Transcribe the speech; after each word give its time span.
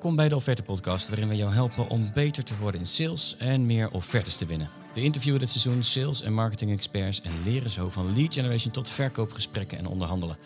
Welkom 0.00 0.18
bij 0.18 0.28
de 0.28 0.36
Offerte 0.36 0.62
Podcast, 0.62 1.08
waarin 1.08 1.28
we 1.28 1.36
jou 1.36 1.52
helpen 1.52 1.88
om 1.88 2.10
beter 2.14 2.44
te 2.44 2.56
worden 2.56 2.80
in 2.80 2.86
sales 2.86 3.36
en 3.38 3.66
meer 3.66 3.90
offertes 3.90 4.36
te 4.36 4.46
winnen. 4.46 4.70
We 4.94 5.00
interviewen 5.00 5.40
dit 5.40 5.48
seizoen 5.48 5.82
sales 5.82 6.22
en 6.22 6.32
marketing 6.32 6.70
experts 6.72 7.20
en 7.20 7.32
leren 7.44 7.70
zo 7.70 7.88
van 7.88 8.14
lead 8.14 8.34
generation 8.34 8.72
tot 8.72 8.88
verkoopgesprekken 8.88 9.78
en 9.78 9.86
onderhandelen. 9.86 10.36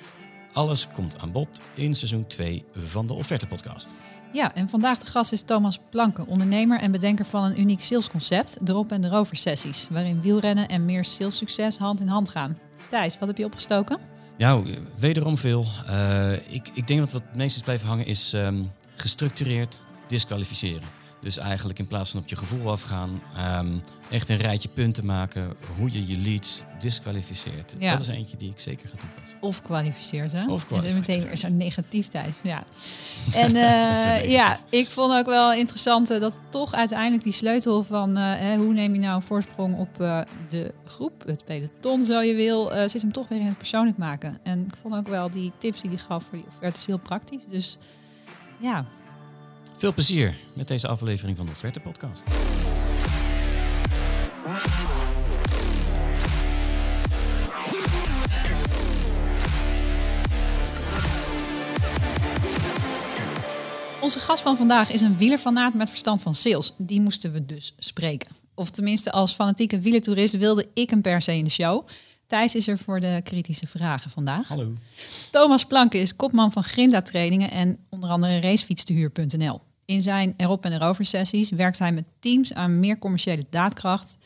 Alles 0.52 0.88
komt 0.88 1.18
aan 1.18 1.32
bod 1.32 1.60
in 1.74 1.94
seizoen 1.94 2.26
2 2.26 2.64
van 2.72 3.06
de 3.06 3.12
Offerte 3.12 3.46
Podcast. 3.46 3.94
Ja, 4.32 4.54
en 4.54 4.68
vandaag 4.68 4.98
de 4.98 5.06
gast 5.06 5.32
is 5.32 5.42
Thomas 5.42 5.78
Planken, 5.90 6.26
ondernemer 6.26 6.80
en 6.80 6.92
bedenker 6.92 7.24
van 7.24 7.44
een 7.44 7.60
uniek 7.60 7.80
salesconcept, 7.80 8.56
Drop 8.60 8.92
en 8.92 9.08
Rover 9.08 9.36
sessies, 9.36 9.88
waarin 9.90 10.22
wielrennen 10.22 10.68
en 10.68 10.84
meer 10.84 11.04
salessucces 11.04 11.78
hand 11.78 12.00
in 12.00 12.08
hand 12.08 12.28
gaan. 12.28 12.58
Thijs, 12.88 13.18
wat 13.18 13.28
heb 13.28 13.38
je 13.38 13.44
opgestoken? 13.44 13.98
Ja, 14.36 14.62
wederom 14.98 15.38
veel. 15.38 15.66
Uh, 15.86 16.32
ik, 16.32 16.70
ik 16.74 16.86
denk 16.86 17.00
dat 17.00 17.12
wat 17.12 17.22
het 17.22 17.36
meest 17.36 17.56
is 17.56 17.62
blijven 17.62 17.88
hangen 17.88 18.06
is 18.06 18.32
um, 18.32 18.70
gestructureerd 18.94 19.82
disqualificeren. 20.06 21.02
Dus 21.24 21.38
eigenlijk 21.38 21.78
in 21.78 21.86
plaats 21.86 22.10
van 22.10 22.20
op 22.20 22.28
je 22.28 22.36
gevoel 22.36 22.70
afgaan, 22.70 23.22
um, 23.58 23.80
echt 24.10 24.28
een 24.28 24.36
rijtje 24.36 24.68
punten 24.68 25.06
maken 25.06 25.52
hoe 25.76 25.92
je 25.92 26.06
je 26.06 26.18
leads 26.18 26.62
disqualificeert. 26.78 27.74
Ja. 27.78 27.92
Dat 27.92 28.00
is 28.00 28.08
eentje 28.08 28.36
die 28.36 28.50
ik 28.50 28.58
zeker 28.58 28.88
ga 28.88 28.96
toepassen. 28.96 29.38
Of 29.40 29.62
kwalificeert, 29.62 30.32
hè? 30.32 30.50
Of 30.50 30.66
kwalificeert. 30.66 31.06
meteen 31.06 31.24
weer 31.24 31.38
zo'n 31.38 31.56
negatief 31.56 32.08
tijd. 32.08 32.40
Ja. 32.42 32.64
En 33.32 33.54
uh, 33.54 34.30
ja, 34.30 34.58
ik 34.68 34.86
vond 34.86 35.12
ook 35.12 35.26
wel 35.26 35.52
interessant 35.52 36.10
uh, 36.10 36.20
dat 36.20 36.38
toch 36.50 36.74
uiteindelijk 36.74 37.22
die 37.22 37.32
sleutel 37.32 37.82
van 37.82 38.18
uh, 38.18 38.24
hè, 38.36 38.56
hoe 38.56 38.72
neem 38.72 38.94
je 38.94 39.00
nou 39.00 39.14
een 39.14 39.22
voorsprong 39.22 39.78
op 39.78 39.94
de 40.48 40.74
groep, 40.84 41.22
het 41.26 41.44
peloton, 41.44 42.02
zo 42.02 42.20
je 42.20 42.34
wil, 42.34 42.72
zit 42.86 43.02
hem 43.02 43.12
toch 43.12 43.28
weer 43.28 43.40
in 43.40 43.46
het 43.46 43.58
persoonlijk 43.58 43.96
maken. 43.96 44.38
En 44.42 44.64
ik 44.64 44.76
vond 44.76 44.94
ook 44.94 45.08
wel 45.08 45.30
die 45.30 45.52
tips 45.58 45.80
die 45.80 45.90
hij 45.90 45.98
gaf 45.98 46.24
voor 46.24 46.38
die 46.38 46.46
offertes 46.46 46.86
heel 46.86 46.98
praktisch. 46.98 47.46
Dus 47.46 47.78
ja. 48.64 48.86
Veel 49.76 49.94
plezier 49.94 50.36
met 50.52 50.68
deze 50.68 50.88
aflevering 50.88 51.36
van 51.36 51.46
de 51.46 51.52
Offerte 51.52 51.80
Podcast. 51.80 52.22
Onze 64.00 64.18
gast 64.18 64.42
van 64.42 64.56
vandaag 64.56 64.90
is 64.90 65.00
een 65.00 65.16
wielerfanaat 65.16 65.74
met 65.74 65.88
verstand 65.88 66.22
van 66.22 66.34
sales. 66.34 66.72
Die 66.76 67.00
moesten 67.00 67.32
we 67.32 67.46
dus 67.46 67.74
spreken. 67.78 68.30
Of 68.54 68.70
tenminste, 68.70 69.12
als 69.12 69.32
fanatieke 69.32 69.80
wielertoerist 69.80 70.36
wilde 70.36 70.66
ik 70.74 70.90
hem 70.90 71.02
per 71.02 71.22
se 71.22 71.36
in 71.36 71.44
de 71.44 71.50
show. 71.50 71.86
Thijs 72.26 72.54
is 72.54 72.68
er 72.68 72.78
voor 72.78 73.00
de 73.00 73.20
kritische 73.24 73.66
vragen 73.66 74.10
vandaag. 74.10 74.48
Hallo. 74.48 74.72
Thomas 75.30 75.64
Planken 75.64 76.00
is 76.00 76.16
kopman 76.16 76.52
van 76.52 76.62
Grinda 76.62 77.02
Trainingen 77.02 77.50
en 77.50 77.78
onder 77.88 78.10
andere 78.10 78.40
racefietstehuur.nl. 78.40 79.60
In 79.84 80.02
zijn 80.02 80.34
erop 80.36 80.64
en 80.64 80.72
erover 80.72 81.04
sessies 81.04 81.50
werkt 81.50 81.78
hij 81.78 81.92
met 81.92 82.04
teams 82.18 82.54
aan 82.54 82.80
meer 82.80 82.98
commerciële 82.98 83.46
daadkracht 83.50 84.18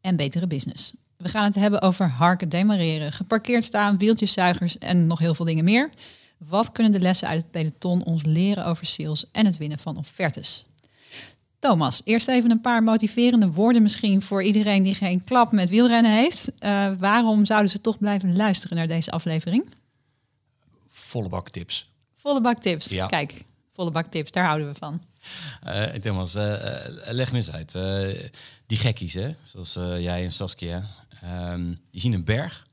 en 0.00 0.16
betere 0.16 0.46
business. 0.46 0.92
We 1.16 1.28
gaan 1.28 1.44
het 1.44 1.54
hebben 1.54 1.82
over 1.82 2.08
harken 2.08 2.48
demareren, 2.48 3.12
geparkeerd 3.12 3.64
staan, 3.64 3.98
wieltjeszuigers 3.98 4.78
en 4.78 5.06
nog 5.06 5.18
heel 5.18 5.34
veel 5.34 5.44
dingen 5.44 5.64
meer. 5.64 5.90
Wat 6.38 6.72
kunnen 6.72 6.92
de 6.92 7.00
lessen 7.00 7.28
uit 7.28 7.42
het 7.42 7.50
peloton 7.50 8.04
ons 8.04 8.24
leren 8.24 8.66
over 8.66 8.86
sales 8.86 9.24
en 9.32 9.46
het 9.46 9.56
winnen 9.56 9.78
van 9.78 9.96
offertes? 9.96 10.66
Thomas, 11.60 12.00
eerst 12.04 12.28
even 12.28 12.50
een 12.50 12.60
paar 12.60 12.82
motiverende 12.82 13.50
woorden 13.50 13.82
misschien 13.82 14.22
voor 14.22 14.42
iedereen 14.42 14.82
die 14.82 14.94
geen 14.94 15.24
klap 15.24 15.52
met 15.52 15.68
wielrennen 15.68 16.12
heeft. 16.12 16.52
Uh, 16.60 16.92
waarom 16.98 17.44
zouden 17.44 17.70
ze 17.70 17.80
toch 17.80 17.98
blijven 17.98 18.36
luisteren 18.36 18.76
naar 18.76 18.86
deze 18.86 19.10
aflevering? 19.10 19.66
Volle 20.86 21.28
bak 21.28 21.48
tips. 21.48 21.90
Volle 22.14 22.40
bak 22.40 22.58
tips. 22.58 22.88
Ja. 22.88 23.06
Kijk, 23.06 23.44
volle 23.72 23.90
bak 23.90 24.06
tips, 24.06 24.30
daar 24.30 24.44
houden 24.44 24.66
we 24.66 24.74
van. 24.74 25.02
Uh, 25.66 25.84
Thomas, 25.84 26.34
uh, 26.34 26.42
leg 27.10 27.32
me 27.32 27.36
eens 27.36 27.52
uit. 27.52 27.72
die 28.66 28.78
gekkies, 28.78 29.14
hè? 29.14 29.30
zoals 29.42 29.72
jij 29.98 30.24
en 30.24 30.32
Saskia, 30.32 30.86
um, 31.24 31.78
die 31.90 32.00
zien 32.00 32.12
een 32.12 32.24
berg 32.24 32.66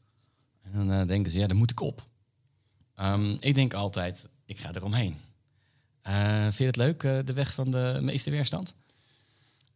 en 0.63 0.87
dan 0.87 1.07
denken 1.07 1.31
ze, 1.31 1.39
ja, 1.39 1.47
daar 1.47 1.57
moet 1.57 1.71
ik 1.71 1.81
op. 1.81 2.05
Um, 2.99 3.35
ik 3.39 3.55
denk 3.55 3.73
altijd, 3.73 4.27
ik 4.45 4.59
ga 4.59 4.69
eromheen. 4.73 5.17
Uh, 6.07 6.41
vind 6.41 6.57
je 6.57 6.65
het 6.65 6.75
leuk, 6.75 7.03
uh, 7.03 7.19
de 7.25 7.33
weg 7.33 7.53
van 7.53 7.71
de 7.71 7.97
meeste 8.01 8.29
weerstand? 8.29 8.75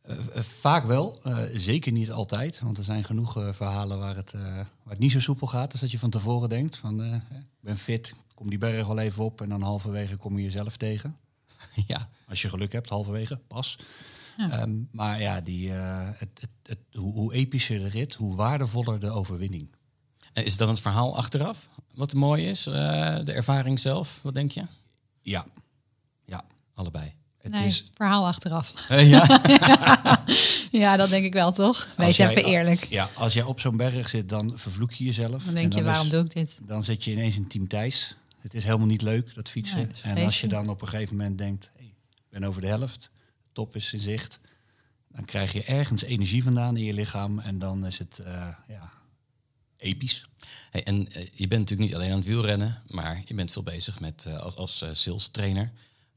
Uh, 0.09 0.15
vaak 0.41 0.85
wel, 0.85 1.21
zeker 1.53 1.91
niet 1.91 2.11
altijd. 2.11 2.59
Want 2.59 2.77
er 2.77 2.83
zijn 2.83 3.03
genoeg 3.03 3.33
verhalen 3.51 3.97
waar 3.99 4.15
het, 4.15 4.31
waar 4.31 4.67
het 4.87 4.99
niet 4.99 5.11
zo 5.11 5.19
soepel 5.19 5.47
gaat. 5.47 5.71
Dus 5.71 5.79
dat 5.79 5.91
je 5.91 5.99
van 5.99 6.09
tevoren 6.09 6.49
denkt 6.49 6.77
van, 6.77 7.03
ik 7.03 7.21
ben 7.59 7.77
fit, 7.77 8.13
kom 8.33 8.49
die 8.49 8.57
berg 8.57 8.87
wel 8.87 8.99
even 8.99 9.23
op... 9.23 9.41
en 9.41 9.49
dan 9.49 9.61
halverwege 9.61 10.17
kom 10.17 10.37
je 10.37 10.43
jezelf 10.43 10.77
tegen. 10.77 11.17
ja. 11.87 12.09
Als 12.27 12.41
je 12.41 12.49
geluk 12.49 12.71
hebt, 12.71 12.89
halverwege, 12.89 13.39
pas. 13.47 13.77
Ja. 14.37 14.61
Um, 14.61 14.87
maar 14.91 15.21
ja, 15.21 15.41
die, 15.41 15.71
het, 15.71 16.29
het, 16.39 16.49
het, 16.63 16.79
hoe, 16.91 17.13
hoe 17.13 17.33
epischer 17.33 17.79
de 17.79 17.89
rit, 17.89 18.13
hoe 18.13 18.35
waardevoller 18.35 18.99
de 18.99 19.09
overwinning. 19.09 19.71
Is 20.33 20.57
dat 20.57 20.67
het 20.67 20.81
verhaal 20.81 21.17
achteraf 21.17 21.69
wat 21.93 22.13
mooi 22.13 22.47
is? 22.49 22.63
de 22.63 23.31
ervaring 23.33 23.79
zelf, 23.79 24.19
wat 24.23 24.33
denk 24.33 24.51
je? 24.51 24.65
Ja, 25.21 25.45
ja. 26.31 26.43
Allebei. 26.73 27.13
Het 27.37 27.51
nee, 27.51 27.65
is 27.65 27.85
verhaal 27.93 28.27
achteraf. 28.27 28.89
Uh, 28.91 29.09
ja. 29.13 29.41
ja, 30.83 30.97
dat 30.97 31.09
denk 31.09 31.25
ik 31.25 31.33
wel, 31.33 31.51
toch? 31.51 31.89
Wees 31.97 32.17
jij, 32.17 32.29
even 32.29 32.45
eerlijk. 32.45 32.83
Ja, 32.83 33.09
als 33.15 33.33
jij 33.33 33.43
op 33.43 33.59
zo'n 33.59 33.77
berg 33.77 34.09
zit, 34.09 34.29
dan 34.29 34.51
vervloek 34.55 34.91
je 34.91 35.03
jezelf. 35.03 35.43
Dan 35.43 35.53
denk 35.53 35.73
je, 35.73 35.83
waarom 35.83 36.05
is, 36.05 36.11
doe 36.11 36.23
ik 36.23 36.33
dit? 36.33 36.59
Dan 36.63 36.83
zit 36.83 37.03
je 37.03 37.11
ineens 37.11 37.35
in 37.35 37.47
Team 37.47 37.67
Thijs. 37.67 38.15
Het 38.37 38.53
is 38.53 38.63
helemaal 38.63 38.87
niet 38.87 39.01
leuk, 39.01 39.33
dat 39.33 39.49
fietsen. 39.49 39.77
Nee, 39.77 39.87
dat 39.87 40.01
en 40.03 40.23
als 40.23 40.41
je 40.41 40.47
dan 40.47 40.69
op 40.69 40.81
een 40.81 40.87
gegeven 40.87 41.15
moment 41.15 41.37
denkt, 41.37 41.71
hey, 41.75 41.85
ik 42.15 42.29
ben 42.29 42.43
over 42.43 42.61
de 42.61 42.67
helft, 42.67 43.09
top 43.51 43.75
is 43.75 43.93
in 43.93 43.99
zicht. 43.99 44.39
Dan 45.07 45.25
krijg 45.25 45.53
je 45.53 45.63
ergens 45.63 46.03
energie 46.03 46.43
vandaan 46.43 46.77
in 46.77 46.83
je 46.83 46.93
lichaam. 46.93 47.39
En 47.39 47.59
dan 47.59 47.85
is 47.85 47.99
het, 47.99 48.19
uh, 48.21 48.47
ja, 48.67 48.91
episch. 49.77 50.25
Hey, 50.71 50.83
en 50.83 50.95
uh, 50.95 51.27
je 51.33 51.47
bent 51.47 51.61
natuurlijk 51.61 51.89
niet 51.89 51.95
alleen 51.95 52.11
aan 52.11 52.17
het 52.17 52.27
wielrennen, 52.27 52.83
maar 52.87 53.21
je 53.25 53.33
bent 53.33 53.51
veel 53.51 53.63
bezig 53.63 53.99
met 53.99 54.25
uh, 54.27 54.37
als, 54.37 54.55
als 54.55 54.81
uh, 54.81 54.89
sales 54.93 55.27
trainer. 55.27 55.71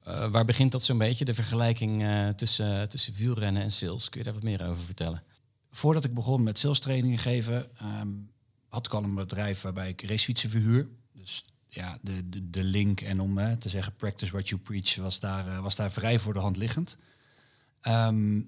Uh, 0.08 0.30
waar 0.30 0.44
begint 0.44 0.72
dat 0.72 0.82
zo'n 0.82 0.98
beetje, 0.98 1.24
de 1.24 1.34
vergelijking 1.34 2.04
tussen, 2.36 2.88
tussen 2.88 3.14
wielrennen 3.14 3.62
en 3.62 3.72
sales? 3.72 4.08
Kun 4.08 4.18
je 4.18 4.24
daar 4.24 4.34
wat 4.34 4.42
meer 4.42 4.66
over 4.66 4.84
vertellen? 4.84 5.22
Voordat 5.70 6.04
ik 6.04 6.14
begon 6.14 6.42
met 6.42 6.58
sales 6.58 6.80
trainingen 6.80 7.18
geven, 7.18 7.70
um, 8.00 8.30
had 8.68 8.86
ik 8.86 8.92
al 8.92 9.02
een 9.02 9.14
bedrijf 9.14 9.60
waarbij 9.60 9.88
ik 9.88 10.02
racefietsen 10.02 10.50
verhuur. 10.50 10.88
Dus 11.12 11.44
ja, 11.68 11.98
de, 12.02 12.28
de, 12.28 12.50
de 12.50 12.64
link 12.64 13.00
en 13.00 13.20
om 13.20 13.58
te 13.58 13.68
zeggen 13.68 13.96
practice 13.96 14.32
what 14.32 14.48
you 14.48 14.60
preach 14.60 14.96
was 14.96 15.20
daar, 15.20 15.62
was 15.62 15.76
daar 15.76 15.92
vrij 15.92 16.18
voor 16.18 16.34
de 16.34 16.40
hand 16.40 16.56
liggend. 16.56 16.96
Um, 17.82 18.46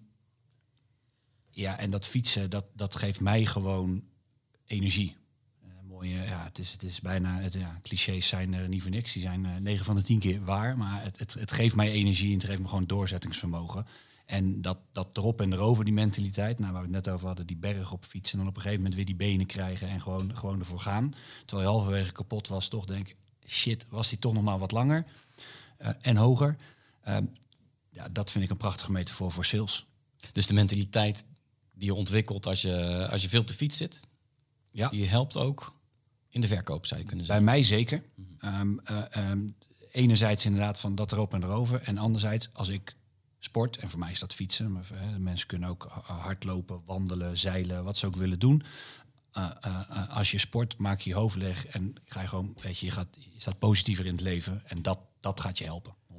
ja, 1.51 1.79
en 1.79 1.91
dat 1.91 2.07
fietsen, 2.07 2.51
dat, 2.51 2.65
dat 2.75 2.97
geeft 2.97 3.21
mij 3.21 3.47
gewoon 3.47 4.05
energie. 4.67 5.17
Ja, 6.09 6.45
het 6.45 6.59
is, 6.59 6.73
het 6.73 6.83
is 6.83 7.01
bijna, 7.01 7.39
het, 7.39 7.53
ja, 7.53 7.79
clichés 7.83 8.29
zijn 8.29 8.55
er 8.55 8.69
niet 8.69 8.83
voor 8.83 8.91
niks. 8.91 9.13
Die 9.13 9.23
zijn 9.23 9.45
uh, 9.45 9.57
9 9.57 9.85
van 9.85 9.95
de 9.95 10.03
10 10.03 10.19
keer 10.19 10.45
waar. 10.45 10.79
Maar 10.79 11.03
het, 11.03 11.19
het, 11.19 11.35
het 11.35 11.53
geeft 11.53 11.77
mij 11.77 11.91
energie 11.91 12.33
en 12.33 12.39
het 12.39 12.47
geeft 12.47 12.61
me 12.61 12.69
gewoon 12.69 12.87
doorzettingsvermogen. 12.87 13.87
En 14.27 14.63
dat, 14.63 14.79
dat 14.93 15.17
erop 15.17 15.41
en 15.41 15.53
erover, 15.53 15.85
die 15.85 15.95
mentaliteit, 15.95 16.59
nou, 16.59 16.73
waar 16.73 16.81
we 16.83 16.95
het 16.95 17.05
net 17.05 17.15
over 17.15 17.27
hadden, 17.27 17.47
die 17.47 17.57
berg 17.57 17.93
op 17.93 18.05
fietsen 18.05 18.39
en 18.39 18.45
dan 18.45 18.49
op 18.49 18.57
een 18.57 18.63
gegeven 18.63 18.83
moment 18.83 18.97
weer 18.97 19.07
die 19.07 19.29
benen 19.29 19.47
krijgen 19.47 19.89
en 19.89 20.01
gewoon, 20.01 20.37
gewoon 20.37 20.59
ervoor 20.59 20.81
gaan. 20.81 21.15
Terwijl 21.45 21.69
je 21.69 21.75
halverwege 21.75 22.13
kapot 22.13 22.49
was, 22.49 22.69
toch 22.69 22.85
denk 22.85 23.09
ik, 23.09 23.17
shit, 23.47 23.87
was 23.89 24.09
die 24.09 24.19
toch 24.19 24.33
nog 24.33 24.43
maar 24.43 24.59
wat 24.59 24.73
langer 24.73 25.07
uh, 25.79 25.89
en 26.01 26.17
hoger. 26.17 26.57
Uh, 27.09 27.17
ja, 27.91 28.09
dat 28.09 28.31
vind 28.31 28.45
ik 28.45 28.51
een 28.51 28.57
prachtige 28.57 28.93
metafoor 28.93 29.33
voor 29.33 29.45
sales. 29.45 29.87
Dus 30.33 30.47
de 30.47 30.55
mentaliteit 30.55 31.27
die 31.75 31.87
je 31.87 31.95
ontwikkelt 31.95 32.47
als 32.47 32.63
je, 32.63 33.09
als 33.11 33.23
je 33.23 33.29
veel 33.29 33.41
op 33.41 33.47
de 33.47 33.55
fiets 33.55 33.77
zit, 33.77 34.01
ja. 34.71 34.89
die 34.89 35.07
helpt 35.07 35.37
ook 35.37 35.73
in 36.37 36.43
de 36.43 36.49
verkoop, 36.49 36.87
zou 36.87 37.01
je 37.01 37.07
kunnen 37.07 37.27
zeggen. 37.27 37.45
Bij 37.45 37.55
mij 37.55 37.65
zeker. 37.65 38.03
Um, 38.45 38.81
uh, 38.91 39.31
um, 39.31 39.57
enerzijds 39.93 40.45
inderdaad 40.45 40.81
van 40.81 40.95
dat 40.95 41.13
erop 41.13 41.35
en 41.35 41.43
erover. 41.43 41.83
En 41.83 41.99
anderzijds, 41.99 42.49
als 42.53 42.69
ik 42.69 42.97
sport, 43.39 43.77
en 43.77 43.91
voor 43.91 43.99
mij 43.99 44.11
is 44.11 44.19
dat 44.19 44.35
fietsen. 44.35 44.73
Maar 44.73 44.87
uh, 44.93 45.17
mensen 45.17 45.47
kunnen 45.47 45.69
ook 45.69 45.89
hardlopen, 46.03 46.81
wandelen, 46.85 47.37
zeilen, 47.37 47.85
wat 47.85 47.97
ze 47.97 48.07
ook 48.07 48.17
willen 48.17 48.39
doen. 48.39 48.63
Uh, 49.39 49.51
als 50.09 50.31
je 50.31 50.39
sport, 50.39 50.79
maak 50.79 51.01
je 51.01 51.11
je 51.11 51.17
hoofd 51.17 51.37
leeg 51.37 51.67
en 51.67 51.95
ga 52.05 52.21
je 52.21 52.29
gewoon, 52.29 52.53
weet 52.63 52.79
je, 52.79 52.87
je, 52.87 52.93
gaat, 52.93 53.09
je 53.19 53.41
staat 53.41 53.59
positiever 53.59 54.07
in 54.07 54.13
het 54.13 54.21
leven. 54.21 54.63
En 54.65 54.83
dat, 54.83 54.99
dat 55.21 55.41
gaat 55.41 55.59
je 55.59 55.65
helpen, 55.65 55.95
100%. 56.13 56.17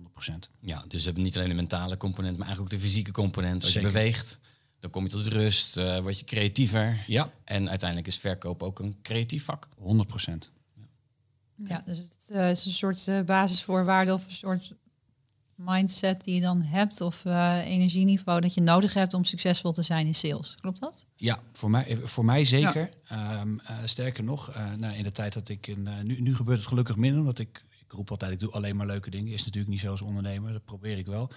Ja, 0.60 0.84
dus 0.88 1.00
we 1.00 1.06
hebben 1.06 1.24
niet 1.24 1.36
alleen 1.36 1.50
de 1.50 1.56
mentale 1.56 1.98
component, 1.98 2.38
maar 2.38 2.48
eigenlijk 2.48 2.74
ook 2.74 2.80
de 2.80 2.88
fysieke 2.88 3.12
component. 3.12 3.64
Als 3.64 3.72
Zeker. 3.72 3.88
je 3.88 3.94
beweegt, 3.94 4.40
dan 4.80 4.90
kom 4.90 5.04
je 5.04 5.10
tot 5.10 5.28
rust, 5.28 5.78
uh, 5.78 6.00
word 6.00 6.20
je 6.20 6.26
creatiever. 6.26 7.04
Ja. 7.08 7.32
En 7.44 7.70
uiteindelijk 7.70 8.08
is 8.08 8.18
verkoop 8.18 8.64
ook 8.64 8.80
een 8.80 8.96
creatief 9.02 9.44
vak. 9.44 9.70
100 9.78 10.08
procent. 10.08 10.52
Ja, 11.56 11.82
dus 11.86 11.98
het 11.98 12.30
uh, 12.32 12.50
is 12.50 12.66
een 12.66 12.72
soort 12.72 13.08
uh, 13.08 13.22
basisvoorwaarde 13.22 14.14
of 14.14 14.26
een 14.26 14.32
soort 14.32 14.74
mindset 15.56 16.24
die 16.24 16.36
je 16.36 16.42
dan 16.42 16.62
hebt 16.62 17.02
of 17.02 17.26
uh, 17.26 17.66
energieniveau 17.66 18.42
dat 18.42 18.54
je 18.54 18.62
nodig 18.62 18.94
hebt 18.94 19.14
om 19.14 19.24
succesvol 19.24 19.72
te 19.72 19.82
zijn 19.82 20.06
in 20.06 20.16
sales. 20.16 20.56
Klopt 20.60 20.80
dat? 20.80 21.06
Ja, 21.16 21.40
voor 21.52 21.70
mij, 21.70 21.98
voor 22.04 22.26
mij 22.26 22.46
zeker. 22.46 22.90
Ja. 23.10 23.42
Um, 23.42 23.62
sterker 23.86 24.24
nog, 24.24 24.54
nou, 24.78 24.96
in 24.96 25.04
de 25.04 25.12
tijd 25.12 25.34
dat 25.34 25.50
ik... 25.50 25.68
In, 25.68 25.88
nu, 26.04 26.22
nu 26.22 26.36
gebeurt 26.36 26.58
het 26.58 26.68
gelukkig 26.68 26.96
minder, 26.96 27.20
omdat 27.20 27.40
ik 27.40 27.64
ik 27.88 27.94
roep 27.94 28.12
altijd, 28.12 28.32
ik 28.32 28.40
doe 28.40 28.52
alleen 28.52 28.76
maar 28.76 28.86
leuke 28.86 29.10
dingen. 29.10 29.34
Is 29.34 29.46
natuurlijk 29.46 29.72
niet 29.72 29.80
zo 29.80 29.92
als 29.92 30.02
ondernemer, 30.02 30.52
dat 30.52 30.66
probeer 30.66 30.98
ik 30.98 31.06
wel. 31.06 31.30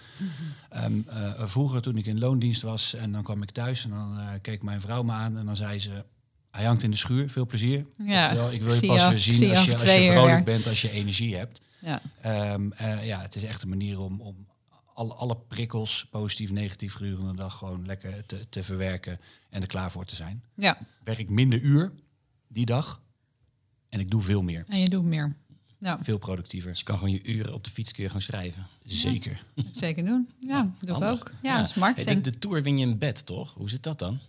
Ehm, 0.69 1.01
eh, 1.07 1.47
vroeger 1.47 1.81
toen 1.81 1.95
ik 1.97 2.05
in 2.05 2.19
loondienst 2.19 2.61
was 2.61 2.93
en 2.93 3.11
dan 3.11 3.23
kwam 3.23 3.41
ik 3.41 3.51
thuis 3.51 3.83
en 3.83 3.89
dan 3.89 4.19
eh, 4.19 4.27
keek 4.41 4.63
mijn 4.63 4.81
vrouw 4.81 5.03
me 5.03 5.11
aan 5.11 5.37
en 5.37 5.45
dan 5.45 5.55
zei 5.55 5.79
ze... 5.79 6.05
Hij 6.51 6.65
hangt 6.65 6.83
in 6.83 6.91
de 6.91 6.97
schuur, 6.97 7.29
veel 7.29 7.45
plezier. 7.45 7.85
Ja, 8.05 8.23
Oftewel, 8.23 8.51
ik 8.51 8.61
wil 8.61 8.73
je 8.73 8.87
pas 8.87 9.07
weer 9.07 9.19
zie 9.19 9.33
zien 9.33 9.49
als 9.49 9.65
je, 9.65 9.73
als 9.73 9.83
je 9.83 10.11
vrolijk 10.11 10.45
bent, 10.45 10.67
als 10.67 10.81
je 10.81 10.91
energie 10.91 11.35
hebt. 11.35 11.61
Ja. 11.79 12.01
Ehm, 12.21 12.71
eh, 12.71 13.05
ja, 13.05 13.21
het 13.21 13.35
is 13.35 13.43
echt 13.43 13.61
een 13.61 13.69
manier 13.69 13.99
om, 13.99 14.21
om 14.21 14.47
alle, 14.93 15.13
alle 15.13 15.37
prikkels, 15.47 16.07
positief, 16.09 16.51
negatief, 16.51 16.93
gedurende 16.93 17.31
de 17.31 17.37
dag 17.37 17.57
gewoon 17.57 17.85
lekker 17.85 18.25
te, 18.25 18.49
te 18.49 18.63
verwerken 18.63 19.19
en 19.49 19.61
er 19.61 19.67
klaar 19.67 19.91
voor 19.91 20.05
te 20.05 20.15
zijn. 20.15 20.43
ja, 20.55 20.77
Werk 21.03 21.17
ik 21.17 21.29
minder 21.29 21.59
uur 21.59 21.91
die 22.47 22.65
dag 22.65 23.01
en 23.89 23.99
ik 23.99 24.09
doe 24.09 24.21
veel 24.21 24.41
meer. 24.41 24.65
en 24.67 24.79
je 24.79 24.89
doet 24.89 25.03
meer. 25.03 25.35
Ja, 25.83 25.97
Veel 26.01 26.17
productiever. 26.17 26.69
Dus 26.69 26.79
je 26.79 26.85
kan 26.85 26.97
gewoon 26.97 27.13
je 27.13 27.23
uren 27.23 27.53
op 27.53 27.63
de 27.63 27.71
fiets 27.71 27.91
kun 27.91 28.01
je 28.03 28.07
gewoon 28.09 28.23
schrijven. 28.23 28.67
Zeker. 28.85 29.39
zeker 29.71 30.05
doen. 30.05 30.29
Ja, 30.47 30.71
doe 30.79 30.97
ik 30.97 31.03
ook. 31.03 31.31
Ja, 31.41 31.61
is 31.61 31.73
marketing. 31.73 32.13
Hey, 32.13 32.21
de, 32.23 32.31
de 32.31 32.39
tour 32.39 32.63
win 32.63 32.77
je 32.77 32.85
in 32.85 32.97
bed, 32.97 33.25
toch? 33.25 33.53
Hoe 33.53 33.69
zit 33.69 33.83
dat 33.83 33.99
dan? 33.99 34.19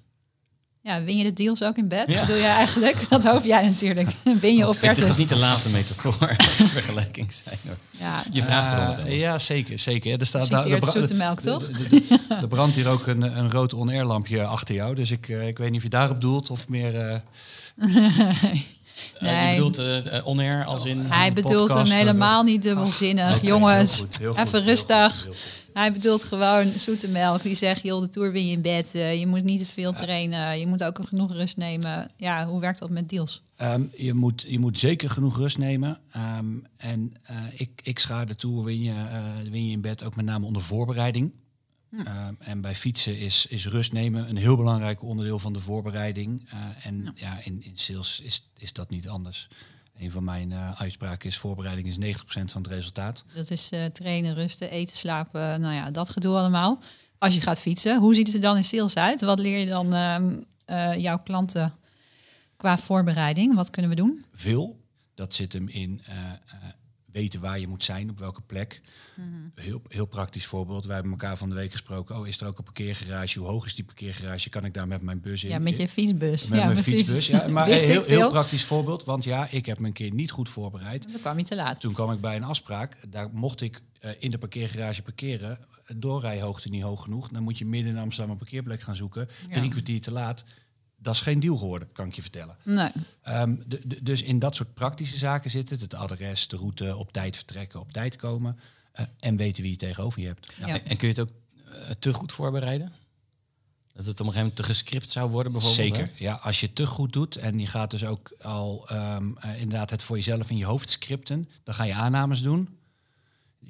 Ja, 0.81 1.03
win 1.03 1.17
je 1.17 1.25
de 1.25 1.33
deals 1.33 1.63
ook 1.63 1.77
in 1.77 1.89
bed? 1.89 2.09
Ja. 2.09 2.19
Dat 2.19 2.27
doe 2.27 2.37
je 2.37 2.43
eigenlijk. 2.47 3.07
Dat 3.11 3.25
hoop 3.25 3.45
jij 3.45 3.63
natuurlijk. 3.69 4.11
Win 4.25 4.35
je 4.35 4.49
Het 4.49 4.59
gaat 4.59 4.69
offertes. 4.69 5.19
niet 5.19 5.29
de 5.29 5.37
laatste 5.37 5.69
metafoor 5.71 6.35
vergelijking 6.39 7.33
zijn. 7.33 7.59
Hoor. 7.67 7.77
Ja, 7.99 8.25
Je 8.33 8.43
vraagt 8.43 8.73
erom 8.73 8.87
wat 8.87 8.99
anders. 8.99 9.17
ja, 9.17 9.39
zeker. 9.39 9.79
zeker. 9.79 10.21
Er 10.21 10.27
staat 10.27 10.49
daar- 10.49 10.79
bra- 10.79 10.91
zoete 10.91 11.15
melk, 11.15 11.41
toch? 11.41 11.67
de- 11.67 11.89
de- 11.89 12.07
de- 12.07 12.35
Er 12.41 12.49
brandt 12.49 12.75
hier 12.75 12.89
ook 12.89 13.07
een, 13.07 13.23
een 13.39 13.51
rood 13.51 13.75
on-air 13.75 14.05
lampje 14.05 14.45
achter 14.45 14.75
jou. 14.75 14.95
Dus 14.95 15.11
ik, 15.11 15.29
eh, 15.29 15.47
ik 15.49 15.59
weet 15.59 15.69
niet 15.69 15.77
of 15.77 15.83
je 15.83 15.89
daarop 15.89 16.21
doelt 16.21 16.51
of 16.51 16.69
meer... 16.69 17.01
eh, 17.01 17.21
Eh, 19.17 19.23
Nee. 19.23 19.47
je 19.49 19.55
bedoelt 19.55 19.79
eh, 19.79 20.17
eh, 20.17 20.27
on-air 20.27 20.65
als 20.65 20.85
in... 20.85 20.99
Hij 21.01 21.27
een 21.29 21.35
bedoelt 21.35 21.53
podcast 21.69 21.75
hem 21.91 21.99
of- 21.99 22.05
helemaal 22.07 22.43
niet 22.43 22.63
dubbelzinnig. 22.63 23.43
Jongens, 23.43 23.97
heel 23.97 24.05
goed, 24.07 24.19
heel 24.19 24.31
goed, 24.35 24.41
even 24.47 24.59
heel 24.59 24.69
rustig. 24.69 25.13
goed, 25.15 25.23
heel 25.23 25.31
goed. 25.33 25.61
Hij 25.73 25.93
bedoelt 25.93 26.23
gewoon 26.23 26.73
zoete 26.77 27.09
melk. 27.09 27.43
Die 27.43 27.55
zegt, 27.55 27.83
joh, 27.83 28.01
de 28.01 28.09
tour 28.09 28.33
win 28.33 28.47
je 28.47 28.53
in 28.53 28.61
bed. 28.63 28.95
eh, 28.95 29.19
je 29.21 29.27
moet 29.27 29.45
niet 29.45 29.59
te 29.61 29.67
veel 29.67 29.93
trainen. 29.93 30.59
Je 30.59 30.67
moet 30.67 30.85
ook 30.85 30.99
genoeg 31.09 31.33
rust 31.33 31.57
nemen. 31.57 32.11
Ja, 32.17 32.47
hoe 32.47 32.61
werkt 32.61 32.79
dat 32.79 32.91
met 32.91 33.09
deals? 33.09 33.43
Ehm, 33.57 33.83
je, 33.97 34.15
moet, 34.15 34.45
je 34.49 34.59
moet 34.59 34.79
zeker 34.79 35.11
genoeg 35.11 35.37
rust 35.37 35.59
nemen. 35.59 35.99
Ehm, 36.11 36.47
en 36.77 37.13
eh, 37.23 37.37
ik, 37.57 37.71
ik 37.83 37.99
schaar 37.99 38.27
de 38.27 38.35
Tour 38.35 38.65
win 38.65 38.83
je, 38.83 38.91
eh, 38.93 39.51
win 39.51 39.67
je 39.67 39.73
in 39.73 39.81
bed 39.81 40.05
ook 40.05 40.17
met 40.17 40.25
name 40.25 40.47
onder 40.47 40.63
voorbereiding. 40.63 41.33
Ehm, 41.93 42.35
en 42.39 42.61
bij 42.61 42.75
fietsen 42.75 43.19
is, 43.19 43.47
is 43.47 43.67
rust 43.67 43.93
nemen 43.93 44.29
een 44.29 44.37
heel 44.37 44.57
belangrijk 44.57 45.03
onderdeel 45.03 45.39
van 45.39 45.53
de 45.53 45.61
voorbereiding. 45.61 46.49
Eh, 46.51 46.87
en 46.87 47.13
ja, 47.15 47.39
in, 47.45 47.63
in 47.63 47.77
sales 47.77 48.21
is, 48.21 48.49
is 48.57 48.73
dat 48.73 48.91
niet 48.91 49.09
anders. 49.09 49.49
Een 49.99 50.11
van 50.11 50.25
mijn 50.25 50.53
eh, 50.53 50.81
uitspraken 50.81 51.29
is 51.29 51.39
voorbereiding 51.39 51.87
is 51.87 52.19
90% 52.19 52.23
van 52.25 52.63
het 52.63 52.67
resultaat. 52.67 53.25
Dat 53.35 53.51
is 53.51 53.71
eh, 53.71 53.85
trainen, 53.85 54.35
rusten, 54.35 54.71
eten, 54.71 54.97
slapen. 54.97 55.61
Nou 55.61 55.75
ja, 55.75 55.91
dat 55.91 56.09
gedoe 56.09 56.37
allemaal. 56.37 56.79
Als 57.19 57.35
je 57.35 57.41
gaat 57.41 57.61
fietsen, 57.61 57.99
hoe 57.99 58.15
ziet 58.15 58.27
het 58.27 58.37
er 58.37 58.43
dan 58.43 58.57
in 58.57 58.65
sales 58.65 58.97
uit? 58.97 59.21
Wat 59.21 59.39
leer 59.39 59.59
je 59.59 59.67
dan 59.67 59.95
ehm, 59.95 60.37
eh, 60.65 60.97
jouw 60.97 61.19
klanten 61.19 61.75
qua 62.57 62.79
voorbereiding? 62.79 63.55
Wat 63.55 63.71
kunnen 63.71 63.91
we 63.91 63.97
doen? 63.97 64.25
veel. 64.33 64.81
Dat 65.15 65.35
zit 65.35 65.53
hem 65.53 65.69
in 65.69 66.01
weten 67.13 67.41
waar 67.41 67.59
je 67.59 67.69
moet 67.69 67.85
zijn, 67.85 68.11
op 68.11 68.19
welke 68.19 68.43
plek. 68.43 68.81
Mhm. 69.17 69.29
Heel, 69.55 69.83
heel 69.89 70.07
praktisch 70.07 70.47
voorbeeld. 70.47 70.85
Wij 70.85 70.95
hebben 70.95 71.13
elkaar 71.13 71.37
van 71.37 71.49
de 71.49 71.55
week 71.55 71.71
gesproken. 71.71 72.17
Oh, 72.17 72.27
is 72.27 72.41
er 72.41 72.47
ook 72.47 72.59
een 72.59 72.65
parkeergarage? 72.65 73.39
Hoe 73.39 73.49
hoog 73.49 73.67
is 73.67 73.75
die 73.75 73.85
parkeergarage? 73.85 74.49
Kan 74.49 74.65
ik 74.65 74.75
daar 74.75 74.89
met 74.89 75.03
mijn 75.03 75.21
bus 75.21 75.45
in? 75.45 75.51
Ja, 75.51 75.59
met 75.59 75.79
je 75.79 75.89
fietsbus. 75.89 76.49
Met 76.49 76.59
ja, 76.59 76.65
mijn 76.65 76.77
precies. 76.77 76.95
fietsbus. 76.95 77.27
Ja, 77.27 77.49
maar 77.49 77.67
Wist 77.67 77.85
heel, 77.85 78.05
heel 78.05 78.29
praktisch 78.29 78.65
voorbeeld. 78.65 79.05
Want 79.05 79.25
ja, 79.25 79.49
ik 79.51 79.67
heb 79.67 79.79
me 79.79 79.87
een 79.87 79.93
keer 79.93 80.15
niet 80.15 80.31
goed 80.31 80.49
voorbereid. 80.49 81.03
Dan 81.11 81.21
kwam 81.21 81.39
je 81.39 81.45
te 81.45 81.55
laat. 81.55 81.81
Toen 81.81 81.93
kwam 81.93 82.13
ik 82.13 82.21
bij 82.21 82.37
een 82.37 82.45
afspraak. 82.45 82.99
Daar 83.09 83.29
mocht 83.33 83.61
ik 83.61 83.81
eh, 84.01 84.11
in 84.19 84.31
de 84.31 84.39
parkeergarage 84.39 85.03
parkeren. 85.03 85.59
Doorrijhoogte 85.97 86.69
niet 86.69 86.83
hoog 86.83 87.03
genoeg. 87.03 87.29
Dan 87.29 87.43
moet 87.43 87.59
je 87.59 87.67
midden 87.67 87.93
in 87.93 87.99
Amsterdam 87.99 88.33
een 88.33 88.39
parkeerplek 88.39 88.81
gaan 88.81 88.97
zoeken. 88.97 89.29
Ja. 89.49 89.55
Drie 89.55 89.71
kwartier 89.71 90.01
te 90.01 90.13
laat. 90.13 90.45
Dat 91.03 91.15
is 91.15 91.21
geen 91.21 91.41
deal 91.41 91.57
geworden, 91.57 91.89
kan 91.93 92.07
ik 92.07 92.15
je 92.15 92.23
vertellen. 92.23 92.57
Nee. 92.63 92.91
Ehm, 93.23 93.55
de- 93.67 93.81
de- 93.85 94.03
dus 94.03 94.23
in 94.23 94.39
dat 94.39 94.57
soort 94.57 94.75
praktische 94.75 95.19
zaken 95.19 95.51
zit 95.51 95.71
het. 95.71 95.81
Het 95.81 95.95
adres, 95.95 96.49
de 96.49 96.57
route, 96.57 96.97
op 96.97 97.13
tijd 97.13 97.37
vertrekken, 97.37 97.81
op 97.81 97.93
tijd 97.93 98.17
komen. 98.17 98.59
eh, 98.93 99.05
en 99.21 99.37
weten 99.37 99.63
wie 99.63 99.73
je 99.73 99.79
tegenover 99.79 100.21
je 100.21 100.27
hebt. 100.27 100.53
Ja. 100.59 100.67
Ja. 100.67 100.83
En 100.83 100.97
kun 100.97 101.09
je 101.09 101.15
het 101.15 101.21
ook 101.21 101.31
eh, 101.73 101.91
te 101.99 102.13
goed 102.15 102.33
voorbereiden? 102.33 102.93
Dat 103.93 104.05
het 104.07 104.21
op 104.21 104.27
een 104.27 104.33
gegeven 104.33 104.39
moment 104.41 104.57
te 104.57 104.63
gescript 104.63 105.11
zou 105.11 105.31
worden 105.31 105.53
bijvoorbeeld? 105.53 105.89
Zeker. 105.97 106.07
hè? 106.13 106.25
Ja, 106.25 106.35
als 106.35 106.61
je 106.61 106.67
het 106.67 106.75
te 106.75 106.87
goed 106.87 107.13
doet 107.13 107.37
en 107.37 107.59
je 107.59 107.67
gaat 107.67 107.91
dus 107.91 108.05
ook 108.05 108.33
al 108.43 108.85
ehm, 108.89 109.31
eh, 109.41 109.61
inderdaad 109.61 109.91
het 109.91 110.03
voor 110.03 110.17
jezelf 110.17 110.51
in 110.51 110.57
je 110.57 110.65
hoofd 110.65 110.91
scripten, 110.91 111.49
dan 111.65 111.75
ga 111.75 111.85
je 111.85 111.95
aannames 111.95 112.43
doen. 112.43 112.69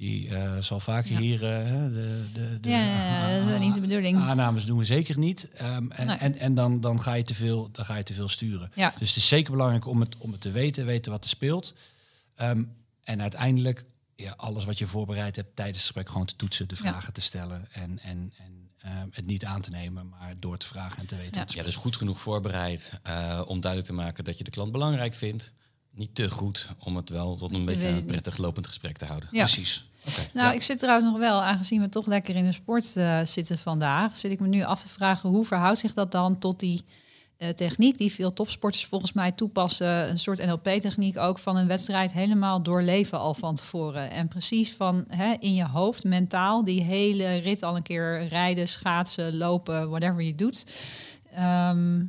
Die 0.02 0.28
eh, 0.36 0.58
zal 0.58 0.80
vaker 0.80 1.12
Ja. 1.12 1.18
hier 1.18 1.34
eh, 1.34 1.72
de, 1.82 2.24
de, 2.34 2.60
de 2.60 2.68
Ja, 2.68 2.84
ja, 2.84 3.28
ja, 3.28 3.32
dat 3.32 3.42
is 3.42 3.48
wel 3.50 3.58
niet 3.58 3.74
de 3.74 3.80
bedoeling. 3.80 4.18
Aannames 4.18 4.64
doen 4.64 4.78
we 4.78 4.84
zeker 4.84 5.18
niet. 5.18 5.48
Ehm, 5.54 5.90
en 5.90 6.06
Nee. 6.06 6.16
en, 6.16 6.38
en 6.38 6.54
dan, 6.54 6.80
dan, 6.80 7.00
ga 7.02 7.14
je 7.14 7.22
te 7.22 7.34
veel, 7.34 7.68
dan 7.72 7.84
ga 7.84 7.96
je 7.96 8.02
te 8.02 8.14
veel 8.14 8.28
sturen. 8.28 8.70
Ja. 8.74 8.94
Dus 8.98 9.08
het 9.08 9.16
is 9.16 9.28
zeker 9.28 9.52
belangrijk 9.52 9.86
om 9.86 10.00
het, 10.00 10.16
om 10.16 10.32
het 10.32 10.40
te 10.40 10.50
weten, 10.50 10.86
weten 10.86 11.12
wat 11.12 11.24
er 11.24 11.30
speelt. 11.30 11.74
Ehm, 12.36 12.64
en 13.04 13.20
uiteindelijk 13.20 13.84
ja, 14.16 14.34
alles 14.36 14.64
wat 14.64 14.78
je 14.78 14.86
voorbereid 14.86 15.36
hebt 15.36 15.56
tijdens 15.56 15.76
het 15.78 15.86
gesprek 15.86 16.08
gewoon 16.10 16.26
te 16.26 16.36
toetsen, 16.36 16.68
de 16.68 16.74
Ja. 16.74 16.80
vragen 16.90 17.12
te 17.12 17.20
stellen 17.20 17.68
en, 17.72 17.98
en, 17.98 18.32
en 18.38 18.70
ehm, 18.78 19.08
het 19.10 19.26
niet 19.26 19.44
aan 19.44 19.60
te 19.60 19.70
nemen, 19.70 20.08
maar 20.08 20.34
door 20.38 20.56
te 20.58 20.66
vragen 20.66 20.98
en 20.98 21.06
te 21.06 21.16
weten. 21.16 21.44
Ja. 21.48 21.62
dus 21.62 21.76
goed 21.76 21.96
genoeg 21.96 22.20
voorbereid 22.20 22.92
eh, 23.02 23.40
om 23.46 23.60
duidelijk 23.60 23.90
te 23.92 23.96
maken 23.96 24.24
dat 24.24 24.38
je 24.38 24.44
de 24.44 24.50
klant 24.50 24.72
belangrijk 24.72 25.14
vindt. 25.14 25.52
Niet 25.94 26.14
te 26.14 26.30
goed 26.30 26.68
om 26.78 26.96
het 26.96 27.08
wel 27.08 27.36
tot 27.36 27.54
een 27.54 27.64
beetje 27.64 27.88
een 27.88 28.04
prettig 28.04 28.36
lopend 28.36 28.66
gesprek 28.66 28.96
te 28.96 29.04
houden. 29.04 29.28
Ja. 29.32 29.44
Precies. 29.44 29.90
Nou, 30.32 30.54
ik 30.54 30.62
zit 30.62 30.78
trouwens 30.78 31.06
nog 31.06 31.18
wel, 31.18 31.42
aangezien 31.42 31.80
we 31.80 31.88
toch 31.88 32.06
lekker 32.06 32.36
in 32.36 32.44
de 32.44 32.52
sport 32.52 32.96
eh, 32.96 33.20
zitten 33.24 33.58
vandaag, 33.58 34.16
zit 34.16 34.30
ik 34.30 34.40
me 34.40 34.48
nu 34.48 34.62
af 34.62 34.80
te 34.80 34.88
vragen 34.88 35.30
hoe 35.30 35.44
verhoudt 35.44 35.78
zich 35.78 35.94
dat 35.94 36.12
dan 36.12 36.38
tot 36.38 36.60
die 36.60 36.84
eh, 37.36 37.48
techniek 37.48 37.98
die 37.98 38.12
veel 38.12 38.32
topsporters 38.32 38.84
volgens 38.84 39.12
mij 39.12 39.32
toepassen, 39.32 40.10
een 40.10 40.18
soort 40.18 40.46
NLP-techniek 40.46 41.18
ook 41.18 41.38
van 41.38 41.56
een 41.56 41.66
wedstrijd 41.66 42.12
helemaal 42.12 42.62
doorleven 42.62 43.18
al 43.18 43.34
van 43.34 43.54
tevoren. 43.54 44.10
En 44.10 44.28
precies 44.28 44.72
van 44.72 45.04
hè, 45.08 45.34
in 45.38 45.54
je 45.54 45.66
hoofd, 45.66 46.04
mentaal, 46.04 46.64
die 46.64 46.82
hele 46.82 47.36
rit 47.36 47.62
al 47.62 47.76
een 47.76 47.82
keer 47.82 48.26
rijden, 48.26 48.68
schaatsen, 48.68 49.36
lopen, 49.36 49.88
whatever 49.88 50.22
je 50.22 50.34
doet. 50.34 50.64
Ehm, 51.32 52.04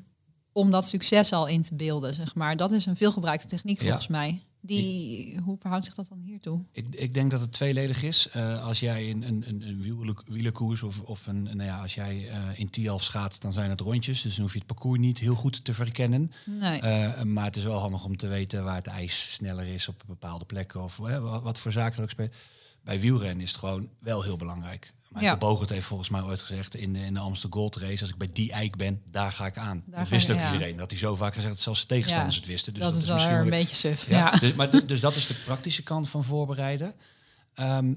om 0.54 0.72
dat 0.72 0.88
succes 0.88 1.32
al 1.34 1.48
in 1.48 1.62
te 1.62 1.76
beelden, 1.76 2.14
zeg 2.14 2.36
maar. 2.36 2.58
Dat 2.58 2.72
is 2.72 2.86
een 2.86 2.98
veelgebruikte 2.98 3.48
techniek 3.48 3.78
Ja. 3.80 3.86
volgens 3.86 4.08
mij. 4.08 4.44
Die, 4.66 5.40
hoe 5.40 5.58
verhoudt 5.60 5.86
zich 5.86 5.96
dat 5.96 6.08
dan 6.10 6.20
hiertoe? 6.20 6.64
Ik, 6.72 6.88
ik 6.96 7.14
denk 7.14 7.32
dat 7.32 7.42
het 7.42 7.52
tweeledig 7.52 8.04
is. 8.04 8.30
Eh, 8.30 8.64
als 8.66 8.80
jij 8.80 9.08
in 9.08 9.24
een, 9.24 9.44
een, 9.48 9.68
een 9.68 9.82
wiele- 9.82 10.16
wielerkoers 10.28 10.84
of, 10.84 11.02
of 11.02 11.28
een, 11.28 11.44
nou 11.44 11.64
ja, 11.64 11.82
als 11.82 11.96
jij 11.96 12.30
eh, 12.30 12.60
in 12.60 12.70
Tialf 12.70 13.04
schaatst, 13.04 13.42
dan 13.42 13.54
zijn 13.54 13.70
het 13.70 13.80
rondjes. 13.80 14.22
Dus 14.22 14.34
dan 14.34 14.42
hoef 14.44 14.52
je 14.54 14.58
het 14.58 14.68
parcours 14.68 15.00
niet 15.00 15.20
heel 15.20 15.36
goed 15.36 15.66
te 15.66 15.74
verkennen. 15.74 16.32
Nee. 16.46 16.80
Eh, 16.80 17.22
maar 17.24 17.46
het 17.46 17.56
is 17.56 17.64
wel 17.64 17.80
handig 17.80 18.06
om 18.06 18.18
te 18.18 18.28
weten 18.28 18.64
waar 18.64 18.76
het 18.76 18.88
ijs 18.88 19.34
sneller 19.34 19.68
is 19.68 19.88
op 19.88 20.04
bepaalde 20.08 20.46
plekken. 20.46 20.84
Of 20.84 20.98
wat, 20.98 21.60
voor 21.60 21.72
zaken 21.72 22.04
ook 22.04 22.10
spelen. 22.10 22.32
Bij 22.84 23.00
wielrennen 23.00 23.42
is 23.44 23.50
het 23.50 23.60
gewoon 23.60 23.90
wel 24.00 24.24
heel 24.24 24.38
belangrijk. 24.38 24.94
Michael 25.14 25.32
Ja. 25.34 25.38
Bogert 25.38 25.70
heeft 25.70 25.86
volgens 25.86 26.10
mij 26.10 26.22
ooit 26.22 26.42
gezegd 26.42 26.76
in 26.76 26.94
de, 26.94 27.00
in 27.00 27.14
de 27.14 27.20
Amsterdam 27.20 27.60
Gold 27.60 27.76
Race... 27.76 28.02
als 28.02 28.10
ik 28.10 28.18
bij 28.18 28.30
die 28.34 28.52
eik 28.52 28.76
ben, 28.76 29.02
daar 29.12 29.32
ga 29.32 29.46
ik 29.46 29.58
aan. 29.58 29.84
Daar 29.86 30.00
dat 30.00 30.10
wist 30.10 30.32
ook 30.32 30.38
ja. 30.38 30.52
iedereen. 30.52 30.78
Dat 30.78 30.92
hij 30.92 31.00
zo 31.00 31.16
vaak 31.16 31.34
gezegd 31.34 31.54
dat 31.54 31.62
zelfs 31.62 31.82
de 31.82 31.88
tegenstanders 31.88 32.36
Ja, 32.36 32.42
het 32.42 32.50
wisten. 32.50 32.74
Dus 32.74 32.84
dat, 32.84 32.96
is 32.96 33.06
wel 33.06 33.14
misschien 33.14 33.36
een 33.36 33.50
beetje 33.50 33.76
suf. 33.76 34.08
ja. 34.10 34.32
Dus, 34.32 34.54
maar, 34.54 34.86
dus- 34.86 35.00
dat 35.00 35.16
is 35.16 35.28
de 35.28 35.34
praktische 35.34 35.84
kant 35.84 36.10
van 36.10 36.24
voorbereiden. 36.24 36.94
Ehm, 37.54 37.94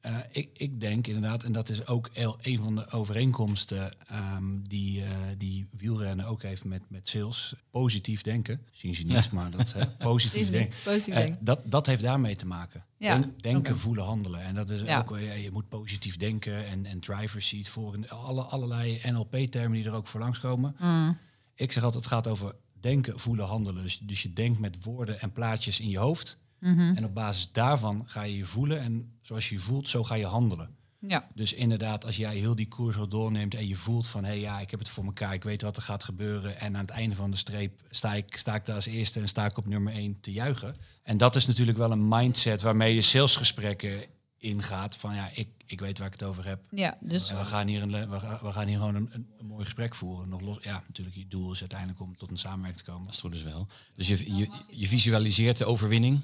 eh, 0.00 0.16
ik, 0.30 0.48
ik 0.52 0.80
denk 0.80 1.06
inderdaad, 1.06 1.42
en 1.42 1.52
dat 1.52 1.68
is 1.68 1.86
ook 1.86 2.10
een 2.42 2.58
van 2.58 2.74
de 2.74 2.90
overeenkomsten 2.90 4.06
ehm, 4.06 4.44
die, 4.62 5.02
eh, 5.02 5.10
die 5.38 5.68
wielrennen 5.70 6.26
ook 6.26 6.42
heeft 6.42 6.64
met, 6.64 6.82
met 6.90 7.08
sales. 7.08 7.54
Positief 7.70 8.22
denken. 8.22 8.60
Zien 8.70 8.94
ze 8.94 9.04
niet, 9.04 9.32
maar 9.32 9.50
dat 9.50 9.72
hè, 9.72 9.86
positief 10.10 10.50
denken. 10.50 10.74
Eh, 10.84 11.04
denken. 11.04 11.38
dat, 11.40 11.60
dat 11.64 11.86
heeft 11.86 12.02
daarmee 12.02 12.36
te 12.36 12.46
maken. 12.46 12.84
Ja, 12.96 13.18
Denk- 13.18 13.42
denken, 13.42 13.78
voelen, 13.78 14.04
handelen. 14.04 14.40
En 14.42 14.54
dat 14.54 14.70
is 14.70 14.80
Ja. 14.80 14.98
ook, 14.98 15.18
je 15.18 15.50
moet 15.52 15.68
positief 15.68 16.16
denken 16.16 16.66
en, 16.66 16.86
en 16.86 17.00
driver 17.00 17.42
seat 17.42 17.66
voor. 17.68 18.08
Alle, 18.08 18.42
allerlei 18.42 19.00
NLP-termen 19.04 19.72
die 19.78 19.86
er 19.86 19.94
ook 19.94 20.06
voor 20.06 20.20
langskomen. 20.20 20.76
Mm. 20.78 21.18
Ik 21.54 21.72
zeg 21.72 21.82
altijd, 21.82 22.04
het 22.04 22.12
gaat 22.12 22.26
over 22.26 22.54
denken, 22.80 23.18
voelen, 23.20 23.46
handelen. 23.46 23.82
Dus, 23.82 23.98
dus 23.98 24.22
je 24.22 24.32
denkt 24.32 24.58
met 24.58 24.84
woorden 24.84 25.20
en 25.20 25.32
plaatjes 25.32 25.80
in 25.80 25.88
je 25.88 25.98
hoofd. 25.98 26.38
Mhm. 26.60 26.96
En 26.96 27.04
op 27.04 27.14
basis 27.14 27.52
daarvan 27.52 28.02
ga 28.06 28.22
je 28.22 28.36
je 28.36 28.44
voelen. 28.44 28.80
En 28.80 29.18
zoals 29.22 29.48
je 29.48 29.54
je 29.54 29.60
voelt, 29.60 29.88
zo 29.88 30.04
ga 30.04 30.14
je 30.14 30.26
handelen. 30.26 30.76
Ja. 31.00 31.26
Dus 31.34 31.52
inderdaad, 31.52 32.04
als 32.04 32.16
jij 32.16 32.36
heel 32.36 32.54
die 32.54 32.68
koers 32.68 32.96
al 32.96 33.08
doorneemt 33.08 33.54
en 33.54 33.68
je 33.68 33.74
voelt 33.74 34.06
van... 34.06 34.24
hé 34.24 34.30
hey, 34.30 34.40
ja, 34.40 34.60
ik 34.60 34.70
heb 34.70 34.78
het 34.78 34.88
voor 34.88 35.04
elkaar, 35.04 35.34
ik 35.34 35.44
weet 35.44 35.62
wat 35.62 35.76
er 35.76 35.82
gaat 35.82 36.04
gebeuren... 36.04 36.60
en 36.60 36.74
aan 36.74 36.80
het 36.80 36.90
einde 36.90 37.14
van 37.14 37.30
de 37.30 37.36
streep 37.36 37.80
sta 37.90 38.14
ik, 38.14 38.36
sta 38.36 38.54
ik 38.54 38.64
daar 38.64 38.74
als 38.74 38.86
eerste 38.86 39.20
en 39.20 39.28
sta 39.28 39.44
ik 39.44 39.56
op 39.56 39.68
nummer 39.68 39.92
één 39.92 40.20
te 40.20 40.32
juichen. 40.32 40.74
En 41.02 41.16
dat 41.16 41.36
is 41.36 41.46
natuurlijk 41.46 41.78
wel 41.78 41.90
een 41.90 42.08
mindset 42.08 42.62
waarmee 42.62 42.94
je 42.94 43.02
salesgesprekken 43.02 44.04
ingaat. 44.38 44.96
Van 44.96 45.14
ja, 45.14 45.30
ik, 45.34 45.48
ik 45.66 45.80
weet 45.80 45.98
waar 45.98 46.06
ik 46.06 46.12
het 46.12 46.22
over 46.22 46.46
heb. 46.46 46.66
ja, 46.70 46.98
dus 47.00 47.30
En 47.30 47.36
we 47.36 47.44
gaan 47.44 47.66
hier, 47.66 47.82
een, 47.82 48.10
we 48.10 48.20
gaan, 48.20 48.38
we 48.42 48.52
gaan 48.52 48.66
hier 48.66 48.78
gewoon 48.78 48.94
een, 48.94 49.08
een, 49.12 49.28
een 49.38 49.46
mooi 49.46 49.64
gesprek 49.64 49.94
voeren. 49.94 50.28
Nog 50.28 50.40
los, 50.40 50.58
ja, 50.60 50.82
natuurlijk, 50.86 51.16
je 51.16 51.28
doel 51.28 51.52
is 51.52 51.60
uiteindelijk 51.60 52.00
om 52.00 52.16
tot 52.16 52.30
een 52.30 52.38
samenwerking 52.38 52.84
te 52.84 52.90
komen. 52.90 53.04
Dat 53.04 53.14
is 53.14 53.20
goed 53.20 53.32
dus 53.32 53.42
wel. 53.42 53.66
Dus 53.94 54.08
je, 54.08 54.36
je, 54.36 54.48
je 54.68 54.86
visualiseert 54.86 55.56
de 55.56 55.64
overwinning. 55.64 56.20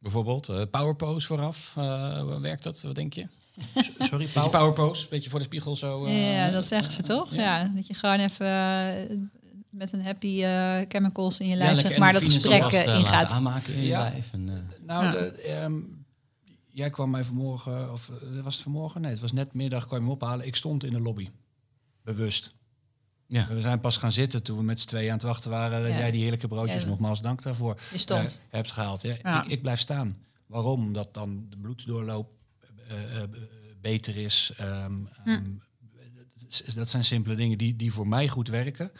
Bijvoorbeeld 0.00 0.48
eh 0.48 0.62
power 0.70 0.96
pose 0.96 1.26
vooraf. 1.26 1.72
Eh, 1.76 2.20
hoe 2.20 2.40
werkt 2.40 2.62
dat? 2.62 2.82
Wat 2.82 2.94
denk 2.94 3.12
je? 3.12 3.26
Sorry, 3.98 4.26
power 4.50 4.72
pose, 4.72 5.06
beetje 5.08 5.30
voor 5.30 5.38
de 5.38 5.44
spiegel 5.44 5.76
zo. 5.76 6.04
eh, 6.04 6.34
ja, 6.34 6.50
dat 6.50 6.66
zeggen 6.66 6.92
ze 6.92 7.02
toch? 7.02 7.34
ja. 7.34 7.58
Ja. 7.60 7.72
dat 7.74 7.86
je 7.86 7.94
gewoon 7.94 8.18
even 8.18 9.30
met 9.70 9.92
een 9.92 10.04
happy 10.04 10.40
chemicals 10.88 11.38
in 11.38 11.46
je 11.48 11.56
lijf, 11.56 11.80
zeg 11.80 11.98
maar, 11.98 12.12
dat 12.12 12.24
gesprek 12.24 12.62
ingaat. 12.72 13.30
aanmaken 13.30 13.74
in 13.74 13.80
je 13.80 13.86
Ja. 13.86 14.00
lijf. 14.00 14.32
En, 14.32 14.44
Nou, 14.86 15.04
Ja. 15.04 15.10
de, 15.10 15.30
ehm, 15.30 15.74
jij 16.70 16.90
kwam 16.90 17.10
mij 17.10 17.24
vanmorgen, 17.24 17.92
of 17.92 18.10
was 18.42 18.54
het 18.54 18.62
vanmorgen? 18.62 19.00
Nee, 19.00 19.10
het 19.10 19.20
was 19.20 19.32
net 19.32 19.54
middag, 19.54 19.86
kwam 19.86 19.98
je 20.00 20.04
me 20.04 20.10
ophalen. 20.12 20.46
Ik 20.46 20.56
stond 20.56 20.84
in 20.84 20.90
de 20.92 21.00
lobby. 21.00 21.28
Bewust. 22.04 22.54
Ja. 23.30 23.48
We 23.48 23.60
zijn 23.60 23.80
pas 23.80 23.96
gaan 23.96 24.12
zitten 24.12 24.42
toen 24.42 24.56
we 24.56 24.62
met 24.62 24.80
z'n 24.80 24.86
tweeën 24.86 25.06
aan 25.08 25.14
het 25.16 25.22
wachten 25.22 25.50
waren. 25.50 25.82
Dat 25.82 25.90
Ja. 25.90 25.98
jij 25.98 26.10
die 26.10 26.20
heerlijke 26.20 26.48
broodjes, 26.48 26.82
Ja. 26.82 26.88
nogmaals 26.88 27.20
dank 27.20 27.42
daarvoor, 27.42 27.80
eh, 28.06 28.24
hebt 28.50 28.70
gehaald. 28.72 29.02
Ja. 29.02 29.16
Ja. 29.22 29.44
Ik, 29.44 29.50
ik 29.50 29.62
blijf 29.62 29.80
staan. 29.80 30.18
Waarom? 30.46 30.80
Omdat 30.84 31.14
dan 31.14 31.46
de 31.48 31.56
bloedsdoorloop 31.56 32.32
eh, 32.88 33.22
eh, 33.22 33.28
beter 33.80 34.16
is. 34.16 34.52
Ehm, 34.56 34.92
Hm. 35.24 35.28
ehm, 35.30 35.44
dat 36.74 36.88
zijn 36.88 37.04
simpele 37.04 37.34
dingen 37.34 37.58
die, 37.58 37.76
die 37.76 37.92
voor 37.92 38.08
mij 38.08 38.28
goed 38.28 38.48
werken. 38.48 38.90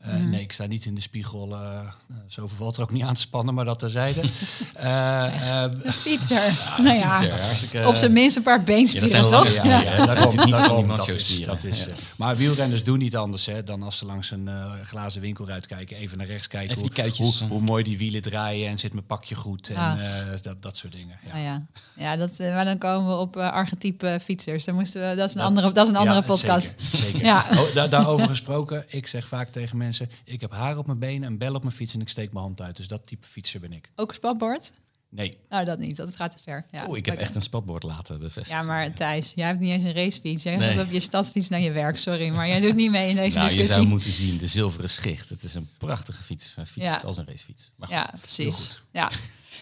Eh, 0.00 0.12
Mhm. 0.14 0.30
Nee, 0.30 0.40
ik 0.40 0.52
sta 0.52 0.66
niet 0.66 0.84
in 0.84 0.94
de 0.94 1.00
spiegel. 1.00 1.52
eh 1.52 1.60
nou, 2.06 2.22
zo 2.28 2.46
valt 2.46 2.76
er 2.76 2.82
ook 2.82 2.90
niet 2.92 3.02
aan 3.02 3.14
te 3.14 3.20
spannen, 3.20 3.54
maar 3.54 3.64
dat 3.64 3.78
terzijde. 3.78 4.20
Eh, 4.74 5.62
eh, 5.64 5.70
Een 5.82 5.92
fietser. 5.92 6.52
nou 6.82 6.98
ja, 6.98 7.12
Fietser, 7.54 7.86
op 7.86 7.94
zijn 7.94 8.12
minst 8.12 8.36
een 8.36 8.42
paar 8.42 8.58
Ja, 8.58 8.64
beenspieren, 8.64 9.10
dat 9.10 9.30
zijn 9.30 9.30
lange 9.32 9.54
toch? 9.54 9.64
Ja. 9.64 9.96
Dat 10.06 10.44
niet 10.44 10.56
van 10.56 10.76
die 10.76 10.86
dat 10.96 11.08
is- 11.08 11.26
spieren. 11.34 11.54
dat 11.54 11.64
is, 11.64 11.84
Ja. 11.84 11.92
Maar 12.16 12.36
wielrenners 12.36 12.84
doen 12.84 12.98
niet 12.98 13.16
anders 13.16 13.46
hè, 13.46 13.62
dan 13.62 13.82
als 13.82 13.98
ze 13.98 14.04
langs 14.06 14.30
een 14.30 14.48
eh, 14.48 14.72
glazen 14.82 15.20
winkelruit 15.20 15.66
kijken, 15.66 15.96
even 15.96 16.18
naar 16.18 16.26
rechts 16.26 16.48
kijken 16.48 16.78
hoe, 16.78 16.90
hoe, 17.16 17.32
hoe 17.48 17.60
mooi 17.60 17.84
die 17.84 17.98
wielen 17.98 18.22
draaien 18.22 18.68
en 18.68 18.78
zit 18.78 18.92
mijn 18.92 19.06
pakje 19.06 19.34
goed 19.34 19.68
en 19.68 19.76
Ah. 19.76 19.92
eh, 20.32 20.40
dat, 20.42 20.62
dat 20.62 20.76
soort 20.76 20.92
dingen. 20.92 21.18
Ja. 21.26 21.32
Nou 21.32 21.44
ja, 21.44 21.62
ja 21.94 22.16
dat, 22.16 22.38
maar 22.38 22.64
dan 22.64 22.78
komen 22.78 23.08
we 23.08 23.16
op 23.16 23.36
archetype 23.36 24.18
fietsers. 24.22 24.64
Dan 24.64 24.74
moesten 24.74 25.08
we, 25.10 25.16
dat 25.16 25.28
is 25.28 25.34
een 25.34 25.40
Dat- 25.40 25.48
andere, 25.48 25.72
dat 25.72 25.84
is 25.86 25.92
een 25.92 25.98
andere 25.98 26.20
ja, 26.20 26.26
podcast. 26.26 26.74
Zeker, 26.80 26.98
zeker. 27.06 27.24
Ja. 27.24 27.46
Oh, 27.50 27.74
daar, 27.74 27.88
daarover 27.88 28.26
gesproken, 28.28 28.84
ik 28.88 29.06
zeg 29.06 29.28
vaak 29.28 29.48
tegen 29.48 29.76
mensen, 29.76 29.84
ik 30.24 30.40
heb 30.40 30.50
haar 30.50 30.78
op 30.78 30.86
mijn 30.86 30.98
benen, 30.98 31.28
een 31.30 31.38
bel 31.38 31.54
op 31.54 31.62
mijn 31.62 31.74
fiets 31.74 31.94
en 31.94 32.00
ik 32.00 32.08
steek 32.08 32.32
mijn 32.32 32.44
hand 32.44 32.60
uit. 32.60 32.76
Dus 32.76 32.88
dat 32.88 33.06
type 33.06 33.26
fietser 33.26 33.60
ben 33.60 33.72
ik. 33.72 33.90
Ook 33.96 34.14
spatbord? 34.14 34.72
Nee, 35.10 35.38
Nou, 35.48 35.64
dat 35.64 35.78
niet. 35.78 35.96
Dat 35.96 36.16
gaat 36.16 36.30
te 36.36 36.38
ver. 36.42 36.66
Ja, 36.70 36.86
Oeh, 36.88 36.96
ik 36.98 37.06
heb 37.06 37.18
echt 37.18 37.34
een 37.34 37.42
spatbord 37.42 37.82
laten 37.82 38.18
bevestigen. 38.18 38.62
Ja, 38.62 38.68
maar 38.68 38.92
Thijs, 38.92 39.32
jij 39.34 39.46
hebt 39.46 39.58
niet 39.60 39.70
eens 39.70 39.82
een 39.82 39.92
racefiets. 39.92 40.42
Jij 40.42 40.56
Nee. 40.56 40.74
gaat 40.76 40.86
op 40.86 40.92
je 40.92 41.00
stadsfiets 41.00 41.48
naar 41.48 41.60
je 41.60 41.72
werk, 41.72 41.96
sorry. 41.98 42.28
Maar 42.28 42.48
jij 42.48 42.60
doet 42.60 42.74
niet 42.74 42.90
mee 42.90 43.08
in 43.08 43.16
deze 43.16 43.36
nou, 43.36 43.40
je 43.50 43.56
discussie. 43.56 43.74
zou 43.74 43.86
moeten 43.86 44.12
zien, 44.12 44.38
de 44.38 44.46
zilveren 44.46 44.90
schicht. 44.90 45.28
Het 45.28 45.42
is 45.42 45.54
een 45.54 45.68
prachtige 45.78 46.22
fiets. 46.22 46.54
Hij 46.56 46.66
fietst 46.66 46.90
Ja. 46.90 46.96
als 47.06 47.16
een 47.16 47.26
racefiets. 47.26 47.72
Maar 47.76 47.90
Ja, 47.90 48.08
Heel 48.10 48.20
precies. 48.20 48.54
goed. 48.54 48.82
Ja. 48.92 49.10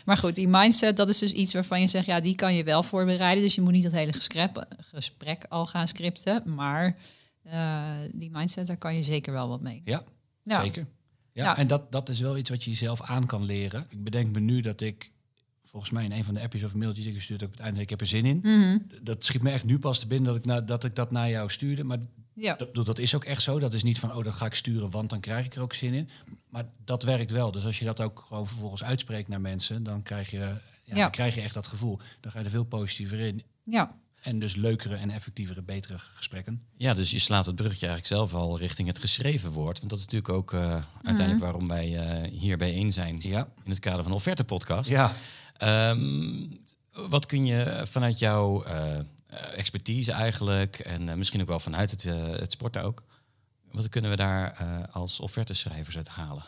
Maar 0.05 0.17
goed, 0.17 0.35
die 0.35 0.49
mindset, 0.49 0.97
dat 0.97 1.09
is 1.09 1.19
dus 1.19 1.33
iets 1.33 1.53
waarvan 1.53 1.81
je 1.81 1.87
zegt, 1.87 2.07
ja, 2.07 2.21
die 2.21 2.35
kan 2.35 2.55
je 2.55 2.65
wel 2.65 2.83
voorbereiden. 2.83 3.45
Dus 3.45 3.55
je 3.55 3.61
moet 3.61 3.73
niet 3.73 3.83
dat 3.83 3.93
hele 3.93 4.13
gesprek, 4.13 4.51
gesprek 4.91 5.45
al 5.49 5.67
gaan 5.67 5.89
scripten. 5.89 6.55
Maar 6.55 6.97
eh, 7.43 7.83
die 8.13 8.31
mindset, 8.31 8.67
daar 8.67 8.77
kan 8.77 8.95
je 8.95 9.03
zeker 9.03 9.33
wel 9.33 9.49
wat 9.49 9.61
mee. 9.61 9.83
ja, 9.85 10.03
Ja. 10.45 10.63
zeker. 10.63 10.87
Ja, 11.33 11.45
Ja. 11.45 11.57
En 11.57 11.67
dat, 11.67 11.93
dat 11.93 12.09
is 12.09 12.21
wel 12.21 12.37
iets 12.37 12.51
wat 12.51 12.65
je 12.65 12.71
jezelf 12.71 13.03
aan 13.03 13.27
kan 13.27 13.45
leren. 13.45 13.87
Ik 13.89 14.05
bedenk 14.05 14.33
me 14.33 14.41
nu 14.41 14.61
dat 14.61 14.81
ik, 14.81 15.11
volgens 15.63 15.93
mij 15.93 16.05
in 16.05 16.13
een 16.13 16.25
van 16.25 16.35
de 16.35 16.41
appjes 16.41 16.63
of 16.63 16.75
mailtjes 16.75 17.05
die 17.05 17.13
ik 17.13 17.19
gestuurd 17.19 17.41
heb, 17.41 17.49
op 17.51 17.57
het 17.57 17.65
einde, 17.67 17.81
ik 17.81 17.91
heb 17.91 18.01
er 18.01 18.07
zin 18.07 18.25
in. 18.25 18.39
Mhm. 18.43 18.79
Dat 19.03 19.25
schiet 19.25 19.43
me 19.43 19.51
echt 19.51 19.65
nu 19.65 19.79
pas 19.79 19.99
te 19.99 20.07
binnen 20.07 20.27
dat 20.27 20.37
ik, 20.37 20.45
na, 20.45 20.61
dat, 20.61 20.85
ik 20.85 20.95
dat 20.95 21.11
naar 21.13 21.31
jou 21.31 21.51
stuurde. 21.51 21.85
Maar 21.85 21.99
Ja. 22.35 22.55
dat, 22.55 22.75
dat 22.87 22.99
is 22.99 23.15
ook 23.15 23.25
echt 23.25 23.43
zo. 23.43 23.59
Dat 23.59 23.73
is 23.73 23.83
niet 23.83 23.99
van, 23.99 24.15
oh, 24.15 24.25
dat 24.25 24.35
ga 24.35 24.47
ik 24.47 24.55
sturen, 24.55 24.91
want 24.91 25.11
dan 25.11 25.21
krijg 25.21 25.47
ik 25.47 25.55
er 25.55 25.63
ook 25.63 25.73
zin 25.75 25.93
in. 25.93 26.09
Maar 26.49 26.65
dat 26.85 27.03
werkt 27.03 27.31
wel. 27.31 27.51
Dus 27.51 27.65
als 27.65 27.79
je 27.79 27.85
dat 27.85 28.01
ook 28.01 28.25
gewoon 28.29 28.47
vervolgens 28.47 28.85
uitspreekt 28.85 29.29
naar 29.29 29.41
mensen, 29.41 29.83
dan 29.83 30.03
krijg 30.03 30.31
je, 30.31 30.39
ja, 30.39 30.61
Ja. 30.85 30.95
Dan 30.95 31.11
krijg 31.11 31.35
je 31.35 31.41
echt 31.41 31.55
dat 31.55 31.67
gevoel. 31.67 31.99
Dan 32.21 32.33
ga 32.33 32.39
je 32.39 32.45
er 32.45 32.51
veel 32.51 32.65
positiever 32.65 33.19
in. 33.19 33.43
ja. 33.65 34.03
En 34.25 34.39
dus 34.39 34.55
leukere 34.55 34.97
en 34.97 35.11
effectievere, 35.11 35.63
betere 35.63 35.99
gesprekken. 35.99 36.63
Ja, 36.77 36.95
dus 36.95 37.11
je 37.11 37.19
slaat 37.19 37.47
het 37.47 37.55
bruggetje 37.55 37.87
eigenlijk 37.87 38.15
zelf 38.15 38.43
al 38.43 38.59
richting 38.59 38.89
het 38.89 38.99
geschreven 38.99 39.51
woord. 39.51 39.79
Want 39.79 39.91
dat 39.91 39.99
is 39.99 40.05
natuurlijk 40.05 40.35
ook 40.35 40.53
eh, 40.53 40.83
uiteindelijk 41.03 41.45
waarom 41.45 41.69
wij 41.69 41.99
eh, 41.99 42.31
hier 42.31 42.57
bijeen 42.57 42.93
zijn. 42.93 43.19
Ja. 43.21 43.49
In 43.65 43.71
het 43.71 43.81
kader 43.81 44.03
van 44.03 44.11
de 44.11 44.17
offerte 44.17 44.45
podcast. 44.45 44.91
Ja. 44.91 45.13
Ehm, 45.57 46.47
wat 46.91 47.27
kun 47.27 47.47
je 47.47 47.83
vanuit 47.85 48.19
jouw 48.19 48.63
eh, 48.63 48.99
expertise 49.57 50.13
eigenlijk, 50.13 50.79
en 50.79 51.19
misschien 51.19 51.41
ook 51.41 51.49
wel 51.49 51.61
vanuit 51.61 51.91
het, 51.91 52.03
het 52.41 52.53
sporten 52.53 52.83
ook, 52.83 53.03
wat 53.75 53.89
kunnen 53.89 54.11
we 54.11 54.17
daar 54.17 54.53
eh, 54.53 54.95
als 54.95 55.21
offerteschrijvers 55.21 55.97
uit 55.97 56.09
halen? 56.09 56.45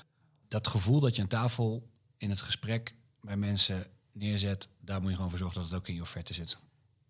Dat 0.49 0.67
gevoel 0.67 1.01
dat 1.01 1.17
je 1.17 1.23
aan 1.23 1.29
tafel 1.29 1.89
in 2.17 2.31
het 2.31 2.41
gesprek 2.41 2.95
bij 3.21 3.37
mensen 3.37 3.87
neerzet, 4.13 4.69
daar 4.81 5.01
moet 5.01 5.11
je 5.11 5.15
gewoon 5.17 5.31
voor 5.31 5.39
zorgen 5.39 5.61
dat 5.61 5.71
het 5.71 5.79
ook 5.79 5.89
in 5.89 5.95
je 5.95 6.01
offerte 6.01 6.35
zit. 6.35 6.59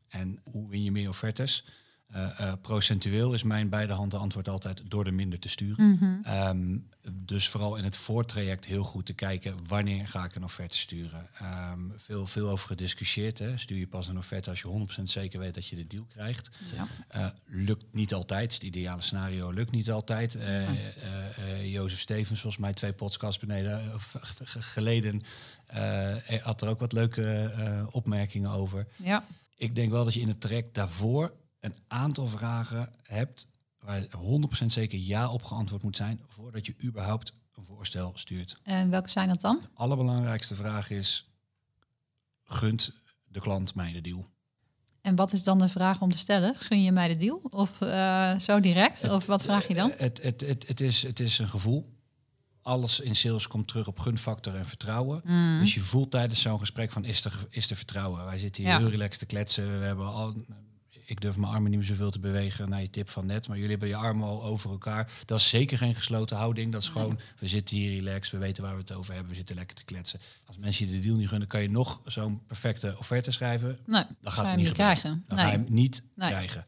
En 0.09 0.41
hoe 0.45 0.69
win 0.69 0.83
je 0.83 0.93
meer 0.93 1.09
offertes? 1.09 1.65
Eh, 2.07 2.41
eh, 2.41 2.53
procentueel 2.61 3.35
is 3.35 3.43
mijn 3.43 3.69
beide 3.69 3.93
handen 3.93 4.19
antwoord 4.19 4.49
altijd 4.49 4.83
door 4.89 5.07
er 5.07 5.15
minder 5.15 5.39
te 5.39 5.49
sturen. 5.49 6.21
Ehm, 6.23 6.79
dus 7.23 7.49
vooral 7.49 7.77
in 7.77 7.85
het 7.85 7.97
voortraject 7.97 8.65
heel 8.65 8.83
goed 8.83 9.07
te 9.07 9.13
kijken 9.13 9.57
wanneer 9.67 10.09
ga 10.09 10.25
ik 10.25 10.35
een 10.35 10.45
offerte 10.45 10.77
sturen. 10.77 11.29
Ehm, 11.39 11.81
veel, 11.97 12.27
veel 12.27 12.49
over 12.49 12.69
gediscussieerd. 12.69 13.39
Hè. 13.39 13.57
Stuur 13.57 13.79
je 13.79 13.89
pas 13.89 14.09
een 14.09 14.17
offerte 14.17 14.51
als 14.51 14.61
je 14.61 14.69
100% 14.69 15.11
zeker 15.11 15.39
weet 15.39 15.55
dat 15.55 15.67
je 15.67 15.77
de 15.77 15.87
deal 15.87 16.05
krijgt. 16.05 16.51
Ja. 16.75 16.87
Eh, 17.09 17.27
lukt 17.47 17.85
niet 17.93 18.15
altijd. 18.15 18.55
Het 18.55 18.63
ideale 18.63 19.03
scenario 19.03 19.51
lukt 19.51 19.71
niet 19.71 19.91
altijd. 19.91 20.39
Jozef 21.63 21.99
Stevens, 21.99 22.41
volgens 22.41 22.63
mij 22.63 22.73
twee 22.73 22.93
podcasts 22.93 23.41
beneden, 23.41 23.93
geleden, 24.45 25.23
had 26.43 26.63
er 26.63 26.69
ook 26.69 26.81
wat 26.81 26.93
leuke 26.93 27.89
opmerkingen 27.91 28.51
over. 28.51 28.87
Ja. 28.97 29.25
Ik 29.57 29.75
denk 29.75 29.91
wel 29.91 30.05
dat 30.05 30.15
je 30.15 30.21
in 30.21 30.29
het 30.29 30.41
traject 30.41 30.75
daarvoor 30.75 31.35
een 31.61 31.77
aantal 31.87 32.29
vragen 32.29 32.91
hebt 33.03 33.49
waar 33.79 34.07
100% 34.63 34.65
zeker 34.67 34.99
ja 34.99 35.31
op 35.31 35.43
geantwoord 35.43 35.83
moet 35.83 35.97
zijn 35.97 36.21
voordat 36.27 36.67
je 36.67 36.75
überhaupt 36.83 37.33
een 37.55 37.65
voorstel 37.65 38.13
stuurt. 38.15 38.59
En 38.63 38.91
welke 38.91 39.11
zijn 39.11 39.29
dat 39.29 39.41
dan? 39.41 39.59
De 39.61 39.69
allerbelangrijkste 39.75 40.55
vraag 40.55 40.91
is, 40.91 41.31
gunt 42.45 42.93
de 43.25 43.41
klant 43.41 43.75
mij 43.75 43.93
de 43.93 44.01
deal? 44.01 44.27
En 45.01 45.15
wat 45.15 45.33
is 45.33 45.43
dan 45.43 45.59
de 45.59 45.69
vraag 45.69 46.01
om 46.01 46.11
te 46.11 46.19
stellen? 46.19 46.55
Gun 46.59 46.83
je 46.83 46.93
mij 46.93 47.09
de 47.09 47.17
deal? 47.17 47.41
Of 47.51 47.81
eh, 47.81 48.39
zo 48.39 48.61
direct? 48.61 49.11
Of 49.11 49.27
wat 49.27 49.45
vraag 49.45 49.69
je 49.69 49.75
dan? 49.75 49.93
Het, 49.97 50.23
het, 50.23 50.41
het, 50.41 50.69
het, 50.69 50.81
is, 50.81 51.03
het 51.03 51.21
is 51.21 51.39
een 51.39 51.49
gevoel. 51.49 51.96
Alles 52.67 53.01
in 53.01 53.17
sales 53.17 53.47
komt 53.47 53.69
terug 53.69 53.87
op 53.87 53.99
gunfactor 53.99 54.55
en 54.55 54.67
vertrouwen. 54.67 55.21
Mm. 55.25 55.59
Dus 55.61 55.75
je 55.75 55.81
voelt 55.81 56.11
tijdens 56.11 56.41
zo'n 56.43 56.59
gesprek 56.59 56.93
van 56.93 57.05
is 57.05 57.25
er, 57.25 57.47
is 57.51 57.71
er 57.71 57.77
vertrouwen? 57.77 58.25
Wij 58.25 58.39
zitten 58.39 58.63
hier 58.63 58.73
Ja. 58.73 58.79
heel 58.79 58.89
relaxed 58.89 59.19
te 59.19 59.27
kletsen. 59.27 59.79
We 59.79 59.85
hebben 59.85 60.07
al, 60.07 60.35
ik 61.05 61.21
durf 61.21 61.37
mijn 61.37 61.53
armen 61.53 61.71
niet 61.71 61.79
meer 61.79 61.89
zoveel 61.89 62.11
te 62.11 62.19
bewegen 62.21 62.69
naar 62.69 62.81
je 62.81 62.91
tip 62.91 63.11
van 63.11 63.27
net. 63.27 63.49
Maar 63.49 63.57
jullie 63.57 63.71
hebben 63.71 63.89
je 63.89 63.97
armen 63.97 64.29
al 64.29 64.43
over 64.45 64.71
elkaar. 64.71 65.11
Dat 65.25 65.39
is 65.41 65.49
zeker 65.49 65.79
geen 65.79 65.95
gesloten 65.95 66.37
houding. 66.37 66.73
Dat 66.73 66.83
is 66.83 66.89
gewoon, 66.89 67.19
we 67.39 67.47
zitten 67.47 67.77
hier 67.77 67.95
relaxed. 67.95 68.33
We 68.33 68.39
weten 68.39 68.63
waar 68.63 68.73
we 68.75 68.81
het 68.81 68.93
over 68.93 69.13
hebben. 69.13 69.31
We 69.31 69.37
zitten 69.37 69.57
lekker 69.57 69.77
te 69.77 69.85
kletsen. 69.85 70.21
Als 70.47 70.57
mensen 70.57 70.87
je 70.87 70.93
de 70.93 71.01
deal 71.01 71.17
niet 71.17 71.29
gunnen, 71.29 71.49
kan 71.49 71.63
je 71.63 71.71
nog 71.71 72.01
zo'n 72.05 72.43
perfecte 72.47 72.95
offerte 72.99 73.31
schrijven. 73.31 73.79
Nee, 73.87 74.03
Dan 74.23 74.33
ga 74.33 74.43
gaat 74.43 74.47
het 74.51 74.57
niet 74.57 74.73
krijgen. 74.73 75.25
Dan 75.29 75.37
Nee. 75.37 75.47
ga 75.47 75.53
je 75.53 75.59
hem 75.59 75.67
niet 75.69 76.03
Nee. 76.15 76.29
krijgen. 76.29 76.67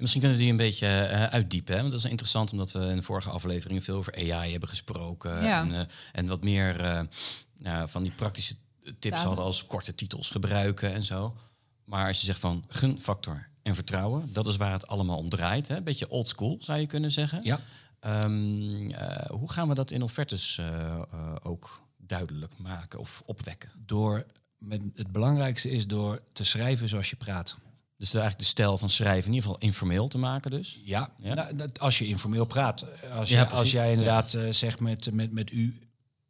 Misschien 0.00 0.20
kunnen 0.20 0.38
we 0.38 0.44
die 0.44 0.52
een 0.52 0.58
beetje 0.58 0.86
eh, 0.86 1.24
uitdiepen. 1.24 1.74
Hè? 1.74 1.80
Want 1.80 1.92
dat 1.92 2.04
is 2.04 2.10
interessant 2.10 2.52
omdat 2.52 2.72
we 2.72 2.78
in 2.78 2.96
de 2.96 3.02
vorige 3.02 3.30
afleveringen 3.30 3.82
veel 3.82 3.96
over 3.96 4.14
AI 4.14 4.50
hebben 4.50 4.68
gesproken. 4.68 5.42
Ja. 5.42 5.60
En, 5.60 5.74
eh, 5.74 5.86
en 6.12 6.26
wat 6.26 6.42
meer 6.42 6.80
eh, 6.80 7.82
van 7.86 8.02
die 8.02 8.12
praktische 8.12 8.54
tips 8.82 9.00
Data. 9.00 9.26
hadden 9.26 9.44
als 9.44 9.66
korte 9.66 9.94
titels 9.94 10.30
gebruiken 10.30 10.92
en 10.92 11.02
zo. 11.02 11.36
Maar 11.84 12.06
als 12.06 12.20
je 12.20 12.26
zegt 12.26 12.40
van 12.40 12.64
gunfactor 12.68 13.48
en 13.62 13.74
vertrouwen, 13.74 14.32
dat 14.32 14.46
is 14.46 14.56
waar 14.56 14.72
het 14.72 14.86
allemaal 14.86 15.16
om 15.16 15.28
draait. 15.28 15.68
Hè? 15.68 15.82
Beetje 15.82 16.08
old 16.08 16.28
school 16.28 16.56
zou 16.60 16.78
je 16.78 16.86
kunnen 16.86 17.10
zeggen. 17.10 17.40
Ja. 17.42 17.60
Ehm, 18.00 18.90
eh, 18.90 19.30
hoe 19.30 19.52
gaan 19.52 19.68
we 19.68 19.74
dat 19.74 19.90
in 19.90 20.02
offertes 20.02 20.58
eh, 20.58 21.00
eh, 21.10 21.36
ook 21.42 21.80
duidelijk 21.96 22.58
maken 22.58 22.98
of 22.98 23.22
opwekken? 23.26 23.70
Door, 23.76 24.26
met, 24.58 24.82
het 24.94 25.12
belangrijkste 25.12 25.70
is 25.70 25.86
door 25.86 26.22
te 26.32 26.44
schrijven 26.44 26.88
zoals 26.88 27.10
je 27.10 27.16
praat. 27.16 27.60
Dus 28.00 28.12
eigenlijk 28.14 28.42
de 28.42 28.48
stijl 28.48 28.78
van 28.78 28.88
schrijven 28.88 29.26
in 29.28 29.34
ieder 29.34 29.48
geval 29.50 29.66
informeel 29.68 30.08
te 30.08 30.18
maken 30.18 30.50
dus. 30.50 30.80
Ja, 30.84 31.10
Ja. 31.22 31.34
Nou, 31.34 31.56
dat- 31.56 31.80
als 31.80 31.98
je 31.98 32.06
informeel 32.06 32.44
praat. 32.44 32.84
Als, 33.12 33.28
Ja, 33.28 33.40
je, 33.40 33.48
als 33.48 33.72
jij 33.72 33.90
inderdaad 33.90 34.34
eh, 34.34 34.50
zegt 34.50 34.80
met, 34.80 35.14
met, 35.14 35.32
met, 35.32 35.50
u, 35.52 35.78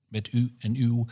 met 0.09 0.33
u 0.33 0.55
en 0.59 0.75
uw, 0.77 1.07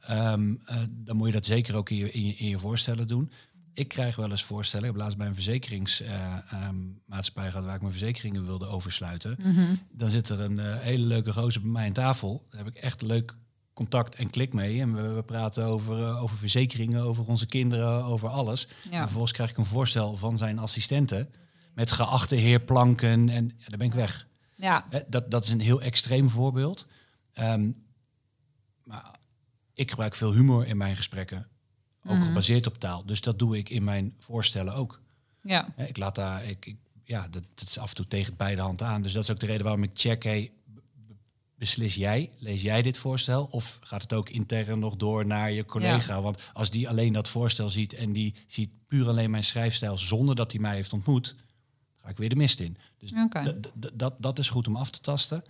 ehm, 0.00 0.54
eh, 0.64 0.76
dan 0.90 1.16
moet 1.16 1.26
je 1.26 1.32
dat 1.32 1.46
zeker 1.46 1.74
ook 1.76 1.90
in 1.90 1.96
je, 1.96 2.10
in 2.10 2.26
je, 2.26 2.36
in 2.36 2.48
je 2.48 2.58
voorstellen 2.58 3.06
doen. 3.06 3.30
Ik 3.74 3.88
krijg 3.88 4.16
wel 4.16 4.30
eens 4.30 4.42
voorstellen. 4.44 4.86
Ik 4.86 4.92
heb 4.92 5.00
laatst 5.00 5.18
bij 5.18 5.26
een 5.26 5.34
verzekeringsmaatschappij 5.34 7.50
gehad 7.50 7.64
waar 7.64 7.74
ik 7.74 7.80
mijn 7.80 7.92
verzekeringen 7.92 8.44
wilde 8.44 8.66
oversluiten. 8.66 9.36
Dan 9.92 10.10
zit 10.10 10.28
er 10.28 10.40
een 10.40 10.58
eh, 10.58 10.76
hele 10.78 11.04
leuke 11.06 11.32
gozer 11.32 11.60
bij 11.60 11.70
mij 11.70 11.86
aan 11.86 11.92
tafel. 11.92 12.46
Daar 12.50 12.64
heb 12.64 12.74
ik 12.76 12.82
echt 12.82 13.02
leuk 13.02 13.36
contact 13.78 14.14
en 14.14 14.30
klik 14.30 14.52
mee. 14.52 14.80
En 14.80 14.94
we, 14.94 15.02
we 15.08 15.22
praten 15.22 15.64
over, 15.64 16.04
eh, 16.06 16.22
over 16.22 16.36
verzekeringen, 16.36 17.02
over 17.02 17.24
onze 17.26 17.46
kinderen, 17.46 18.04
over 18.04 18.28
alles. 18.28 18.68
En 18.90 19.00
vervolgens 19.02 19.32
krijg 19.32 19.50
ik 19.50 19.56
een 19.56 19.64
voorstel 19.64 20.16
van 20.16 20.36
zijn 20.36 20.58
assistenten. 20.58 21.28
Met 21.74 21.90
geachte 21.90 22.34
heer 22.34 22.60
Planken. 22.60 23.28
En 23.28 23.44
ja, 23.58 23.66
dan 23.66 23.78
ben 23.78 23.86
ik 23.86 23.94
weg. 23.94 24.26
Ja, 24.90 25.02
Dat, 25.08 25.30
dat 25.30 25.44
is 25.44 25.50
een 25.50 25.60
heel 25.60 25.82
extreem 25.82 26.28
voorbeeld. 26.28 26.86
Ehm, 27.32 27.70
maar 28.84 29.14
ik 29.74 29.90
gebruik 29.90 30.14
veel 30.14 30.32
humor 30.32 30.66
in 30.66 30.76
mijn 30.76 30.96
gesprekken. 30.96 31.46
ook 32.04 32.24
gebaseerd 32.24 32.66
op 32.66 32.78
taal. 32.78 33.04
Dus 33.06 33.20
dat 33.20 33.38
doe 33.38 33.56
ik 33.58 33.68
in 33.68 33.84
mijn 33.84 34.14
voorstellen 34.18 34.74
ook. 34.74 35.00
Ja, 35.76 35.86
Ik 35.86 35.96
laat 35.96 36.14
daar, 36.14 36.44
ik, 36.44 36.66
ik- 36.66 36.76
ja, 37.04 37.28
dat, 37.28 37.42
dat 37.54 37.68
is 37.68 37.78
af 37.78 37.88
en 37.88 37.94
toe 37.94 38.06
tegen 38.06 38.36
beide 38.36 38.60
handen 38.60 38.86
aan. 38.86 39.02
Dus 39.02 39.12
dat 39.12 39.22
is 39.22 39.30
ook 39.30 39.38
de 39.38 39.46
reden 39.46 39.62
waarom 39.62 39.82
ik 39.82 39.90
check, 39.94 40.22
hey, 40.22 40.52
beslis 41.58 41.94
jij, 41.94 42.30
lees 42.38 42.62
jij 42.62 42.82
dit 42.82 42.98
voorstel? 42.98 43.44
Of 43.44 43.78
gaat 43.80 44.02
het 44.02 44.12
ook 44.12 44.28
intern 44.28 44.78
nog 44.78 44.96
door 44.96 45.26
naar 45.26 45.52
je 45.52 45.64
collega? 45.64 46.20
Want 46.20 46.50
als 46.52 46.70
die 46.70 46.88
alleen 46.88 47.12
dat 47.12 47.28
voorstel 47.28 47.68
ziet 47.68 47.92
en 47.92 48.12
die 48.12 48.34
ziet 48.46 48.70
puur 48.86 49.08
alleen 49.08 49.30
mijn 49.30 49.44
schrijfstijl 49.44 49.98
zonder 49.98 50.34
dat 50.34 50.52
hij 50.52 50.60
mij 50.60 50.74
heeft 50.74 50.92
ontmoet, 50.92 51.36
ga 51.96 52.08
ik 52.08 52.16
weer 52.16 52.28
de 52.28 52.36
mist 52.36 52.60
in. 52.60 52.76
Dus 52.98 53.12
dat, 53.94 54.14
dat 54.18 54.38
is 54.38 54.50
goed 54.50 54.66
om 54.66 54.76
af 54.76 54.90
te 54.90 55.00
tasten. 55.00 55.42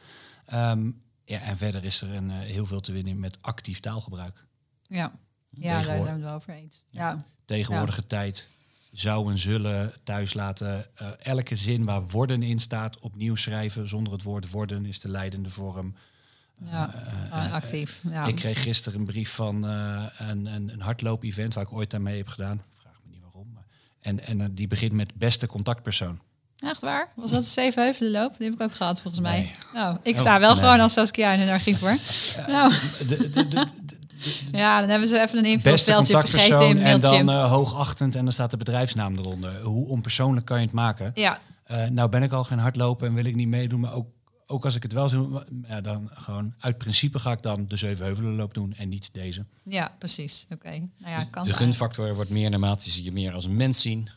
Ehm, 0.47 0.91
ja, 1.25 1.41
en 1.41 1.57
verder 1.57 1.85
is 1.85 2.01
er 2.01 2.15
een, 2.15 2.31
eh, 2.31 2.39
heel 2.39 2.67
veel 2.67 2.81
te 2.81 2.93
winnen 2.93 3.19
met 3.19 3.39
actief 3.41 3.81
taalgebruik. 3.81 4.47
ja. 4.87 5.13
ja 5.51 5.73
daar 5.73 5.85
zijn 5.85 6.03
we 6.03 6.09
het 6.09 6.21
wel 6.21 6.35
over 6.35 6.53
eens. 6.53 6.85
Ja. 6.91 7.25
tegenwoordige 7.45 8.07
tijd 8.07 8.49
zou 8.93 9.31
en 9.31 9.39
zullen 9.39 9.93
thuis 10.05 10.35
laten. 10.35 10.87
eh, 10.95 11.09
elke 11.19 11.57
zin 11.57 11.85
waar 11.85 12.03
worden 12.07 12.43
in 12.43 12.59
staat 12.59 12.99
opnieuw 12.99 13.35
schrijven. 13.35 13.89
Zonder 13.89 14.13
het 14.13 14.23
woord 14.23 14.51
worden 14.51 14.87
is 14.87 15.01
de 15.01 15.09
leidende 15.09 15.51
vorm. 15.51 15.95
Ja, 16.71 16.91
gewoon 17.31 17.51
actief. 17.51 18.01
Ja. 18.11 18.25
Ik 18.27 18.35
kreeg 18.37 18.63
gisteren 18.63 18.99
een 18.99 19.05
brief 19.07 19.31
van 19.31 19.67
eh, 19.69 20.05
een, 20.19 20.47
een, 20.47 20.69
een 20.73 20.81
hardloop-event 20.81 21.55
waar 21.55 21.65
ik 21.65 21.73
ooit 21.73 21.95
aan 21.95 22.03
mee 22.03 22.17
heb 22.17 22.29
gedaan. 22.29 22.61
Vraag 22.81 22.99
me 23.05 23.11
niet 23.11 23.21
waarom. 23.23 23.51
Maar, 23.55 23.65
en 24.01 24.27
en 24.27 24.41
eh, 24.41 24.47
die 24.51 24.67
begint 24.67 24.93
met 24.93 25.15
beste 25.15 25.47
contactpersoon. 25.47 26.21
Echt 26.59 26.81
waar? 26.81 27.09
Was 27.17 27.31
dat 27.31 27.43
de 27.43 27.49
Zevenheuvelenloop? 27.49 28.35
Die 28.39 28.47
heb 28.47 28.55
ik 28.55 28.61
ook 28.63 28.75
gehad 28.75 29.01
volgens 29.01 29.23
mij. 29.23 29.39
Nee. 29.41 29.53
Nou, 29.75 29.99
ik 30.03 30.19
sta 30.19 30.41
wel 30.41 30.55
nee. 30.55 30.63
gewoon 30.63 30.81
als 30.81 30.93
Saskia 30.93 31.31
in 31.33 31.41
een 31.41 31.49
archief 31.49 31.81
hoor. 31.81 31.97
Nou, 32.55 32.73
De, 33.09 33.31
de, 33.31 33.49
de, 33.49 33.67
de 33.83 33.99
ja, 34.53 34.81
dan 34.81 34.89
hebben 34.89 35.09
ze 35.09 35.21
even 35.21 35.39
een 35.39 35.45
invulveldje 35.45 36.19
vergeten 36.21 36.69
in 36.69 36.77
en 36.77 36.83
Mailchimp. 36.83 37.27
dan 37.27 37.37
eh, 37.37 37.51
hoogachtend 37.51 38.15
en 38.15 38.25
dan 38.25 38.33
staat 38.33 38.51
de 38.51 38.57
bedrijfsnaam 38.57 39.17
eronder. 39.19 39.61
Hoe 39.63 39.87
onpersoonlijk 39.89 40.47
kan 40.47 40.59
je 40.59 40.65
het 40.65 40.75
maken? 40.75 41.11
ja, 41.15 41.39
Eh, 41.65 41.87
nou 41.87 42.09
ben 42.09 42.23
ik 42.23 42.33
al 42.33 42.45
geen 42.45 42.59
hardlopen 42.59 43.07
en 43.09 43.15
wil 43.15 43.25
ik 43.25 43.35
niet 43.35 43.49
meedoen, 43.49 43.81
maar 43.81 43.93
ook, 43.93 44.07
ook 44.47 44.65
als 44.65 44.75
ik 44.75 44.83
het 44.83 44.93
wel 44.93 45.09
zou 45.09 45.29
doen, 45.29 45.65
ja, 45.69 45.81
dan 45.81 46.11
gewoon 46.15 46.55
uit 46.59 46.79
principe 46.79 47.19
ga 47.19 47.33
ik 47.33 47.43
dan 47.43 47.65
de 47.69 47.77
Zevenheuvelenloop 47.77 48.55
doen 48.55 48.75
en 48.75 48.89
niet 48.89 49.11
deze. 49.13 49.47
ja, 49.63 49.95
precies. 49.99 50.47
Oké. 50.53 50.71
Nou 50.71 50.89
ja, 50.99 51.25
kan 51.31 51.45
De 51.45 51.53
gunfactor 51.53 52.15
wordt 52.15 52.31
meer 52.31 52.51
naarmate 52.51 52.91
ze 52.91 53.03
je 53.05 53.13
meer 53.13 53.33
als 53.33 53.45
een 53.45 53.57
mens 53.57 53.81
zien. 53.81 54.09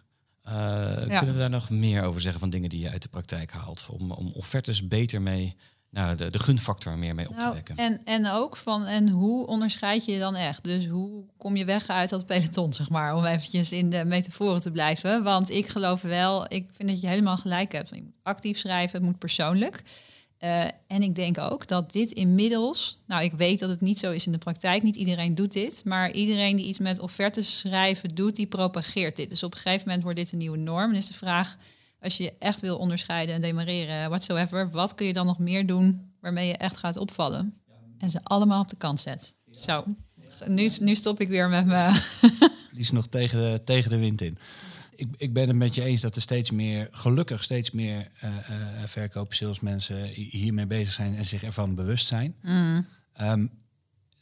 Eh, 0.44 0.96
Kunnen 0.96 1.34
we 1.34 1.38
daar 1.38 1.50
nog 1.50 1.70
meer 1.70 2.04
over 2.04 2.22
zeggen 2.22 2.40
van 2.40 2.50
dingen 2.50 2.70
die 2.70 2.80
je 2.80 2.90
uit 2.90 3.02
de 3.02 3.10
praktijk 3.10 3.52
haalt? 3.52 3.88
Om, 3.92 4.12
om 4.12 4.32
offertes 4.34 4.88
beter 4.88 5.22
mee, 5.22 5.56
nou, 5.92 6.16
de, 6.16 6.30
de 6.30 6.40
gunfactor 6.40 6.98
meer 6.98 7.16
mee 7.16 7.30
op 7.30 7.34
te 7.36 7.40
Nou, 7.40 7.54
wekken. 7.54 7.78
en, 7.78 8.02
en 8.06 8.30
ook 8.30 8.58
van, 8.58 8.86
en 8.86 9.10
hoe 9.10 9.48
onderscheid 9.48 10.06
je 10.06 10.12
je 10.12 10.20
dan 10.20 10.36
echt? 10.36 10.64
Dus 10.64 10.88
hoe 10.88 11.26
kom 11.38 11.56
je 11.56 11.66
weg 11.66 11.88
uit 11.88 12.10
dat 12.10 12.26
peloton, 12.26 12.74
zeg 12.74 12.90
maar, 12.90 13.16
om 13.16 13.26
eventjes 13.26 13.72
in 13.72 13.90
de 13.90 14.06
metaforen 14.06 14.62
te 14.62 14.72
blijven? 14.72 15.24
Want 15.24 15.50
ik 15.50 15.68
geloof 15.68 16.02
wel, 16.02 16.46
ik 16.48 16.68
vind 16.72 16.90
dat 16.90 17.02
je 17.02 17.08
helemaal 17.08 17.38
gelijk 17.38 17.72
hebt. 17.72 17.90
Je 17.90 18.02
moet 18.04 18.16
actief 18.24 18.58
schrijven, 18.58 18.98
het 18.98 19.08
moet 19.08 19.20
persoonlijk. 19.20 19.82
Eh, 20.38 20.64
en 20.88 21.02
ik 21.02 21.16
denk 21.16 21.38
ook 21.38 21.68
dat 21.68 21.92
dit 21.92 22.12
inmiddels, 22.12 23.00
nou 23.08 23.24
ik 23.24 23.34
weet 23.34 23.60
dat 23.60 23.70
het 23.70 23.82
niet 23.82 24.00
zo 24.00 24.12
is 24.12 24.26
in 24.26 24.32
de 24.32 24.38
praktijk, 24.38 24.84
niet 24.84 24.96
iedereen 24.96 25.36
doet 25.36 25.52
dit, 25.52 25.82
maar 25.86 26.12
iedereen 26.12 26.56
die 26.56 26.66
iets 26.66 26.80
met 26.80 27.00
offertes 27.00 27.58
schrijven 27.58 28.16
doet, 28.16 28.36
die 28.36 28.48
propageert 28.48 29.16
dit. 29.16 29.30
Dus 29.30 29.44
op 29.44 29.54
een 29.54 29.60
gegeven 29.60 29.84
moment 29.86 30.04
wordt 30.04 30.18
dit 30.18 30.32
een 30.32 30.38
nieuwe 30.38 30.58
norm. 30.58 30.92
En 30.92 30.98
is 30.98 31.08
de 31.08 31.14
vraag, 31.14 31.58
als 32.02 32.18
je 32.18 32.24
je 32.24 32.34
echt 32.40 32.62
wil 32.62 32.78
onderscheiden 32.78 33.36
en 33.36 33.42
demareren, 33.42 34.10
whatsoever, 34.10 34.70
wat 34.70 34.96
kun 34.96 35.06
je 35.06 35.14
dan 35.14 35.26
nog 35.26 35.40
meer 35.40 35.66
doen 35.66 36.14
waarmee 36.22 36.48
je 36.48 36.58
echt 36.58 36.78
gaat 36.78 36.98
opvallen? 36.98 37.54
En 37.98 38.10
ze 38.10 38.20
allemaal 38.24 38.62
op 38.62 38.70
de 38.70 38.76
kant 38.78 39.00
zet. 39.00 39.38
Zo, 39.52 39.84
nu, 40.48 40.70
nu 40.80 40.96
stop 40.96 41.20
ik 41.20 41.28
weer 41.28 41.50
met 41.50 41.66
me. 41.66 41.90
Die 42.72 42.80
is 42.80 42.92
nog 42.92 43.08
tegen 43.08 43.40
de, 43.40 43.62
tegen 43.64 43.90
de 43.90 43.98
wind 43.98 44.22
in. 44.22 44.38
Ik, 44.96 45.08
ik 45.18 45.34
ben 45.34 45.48
het 45.48 45.58
met 45.58 45.76
je 45.76 45.84
eens 45.84 46.02
dat 46.02 46.16
er 46.16 46.22
steeds 46.22 46.52
meer, 46.52 46.88
gelukkig 46.92 47.44
steeds 47.44 47.72
meer 47.72 48.08
eh 48.20 48.50
eh 48.82 48.88
verkoop, 48.88 49.34
salesmensen 49.34 50.04
hi- 50.04 50.30
hiermee 50.30 50.68
bezig 50.68 50.94
zijn 50.94 51.16
en 51.16 51.26
zich 51.26 51.44
ervan 51.44 51.76
bewust 51.76 52.08
zijn. 52.08 52.36
Ehm, 53.14 53.48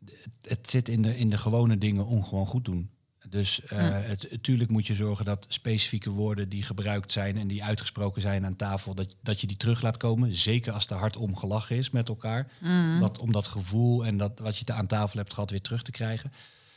het, 0.06 0.30
het 0.42 0.70
zit 0.70 0.90
in 0.90 1.02
de, 1.02 1.18
in 1.18 1.30
de 1.30 1.38
gewone 1.38 1.78
dingen 1.78 2.06
ongewoon 2.06 2.46
goed 2.46 2.66
doen. 2.66 2.90
Dus 3.30 3.62
eh 3.62 3.78
het, 3.92 4.28
natuurlijk 4.32 4.72
moet 4.72 4.88
je 4.88 4.96
zorgen 4.96 5.26
dat 5.26 5.46
specifieke 5.50 6.10
woorden 6.10 6.50
die 6.50 6.64
gebruikt 6.64 7.12
zijn 7.12 7.38
en 7.38 7.48
die 7.48 7.64
uitgesproken 7.64 8.22
zijn 8.22 8.46
aan 8.46 8.56
tafel, 8.56 8.96
dat, 8.96 9.18
dat 9.24 9.42
je 9.42 9.48
die 9.48 9.58
terug 9.58 9.82
laat 9.82 9.98
komen. 9.98 10.34
Zeker 10.36 10.74
als 10.74 10.88
er 10.88 10.96
hard 10.96 11.18
om 11.18 11.36
gelachen 11.36 11.76
is 11.76 11.90
met 11.90 12.08
elkaar. 12.08 12.48
Dat, 13.00 13.18
om 13.18 13.32
dat 13.32 13.48
gevoel 13.48 14.06
en 14.06 14.18
dat 14.18 14.40
wat 14.40 14.58
je 14.58 14.66
te- 14.66 14.74
aan 14.74 14.88
tafel 14.88 15.20
hebt 15.20 15.34
gehad 15.34 15.50
weer 15.52 15.62
terug 15.62 15.82
te 15.82 15.92
krijgen. 15.92 16.32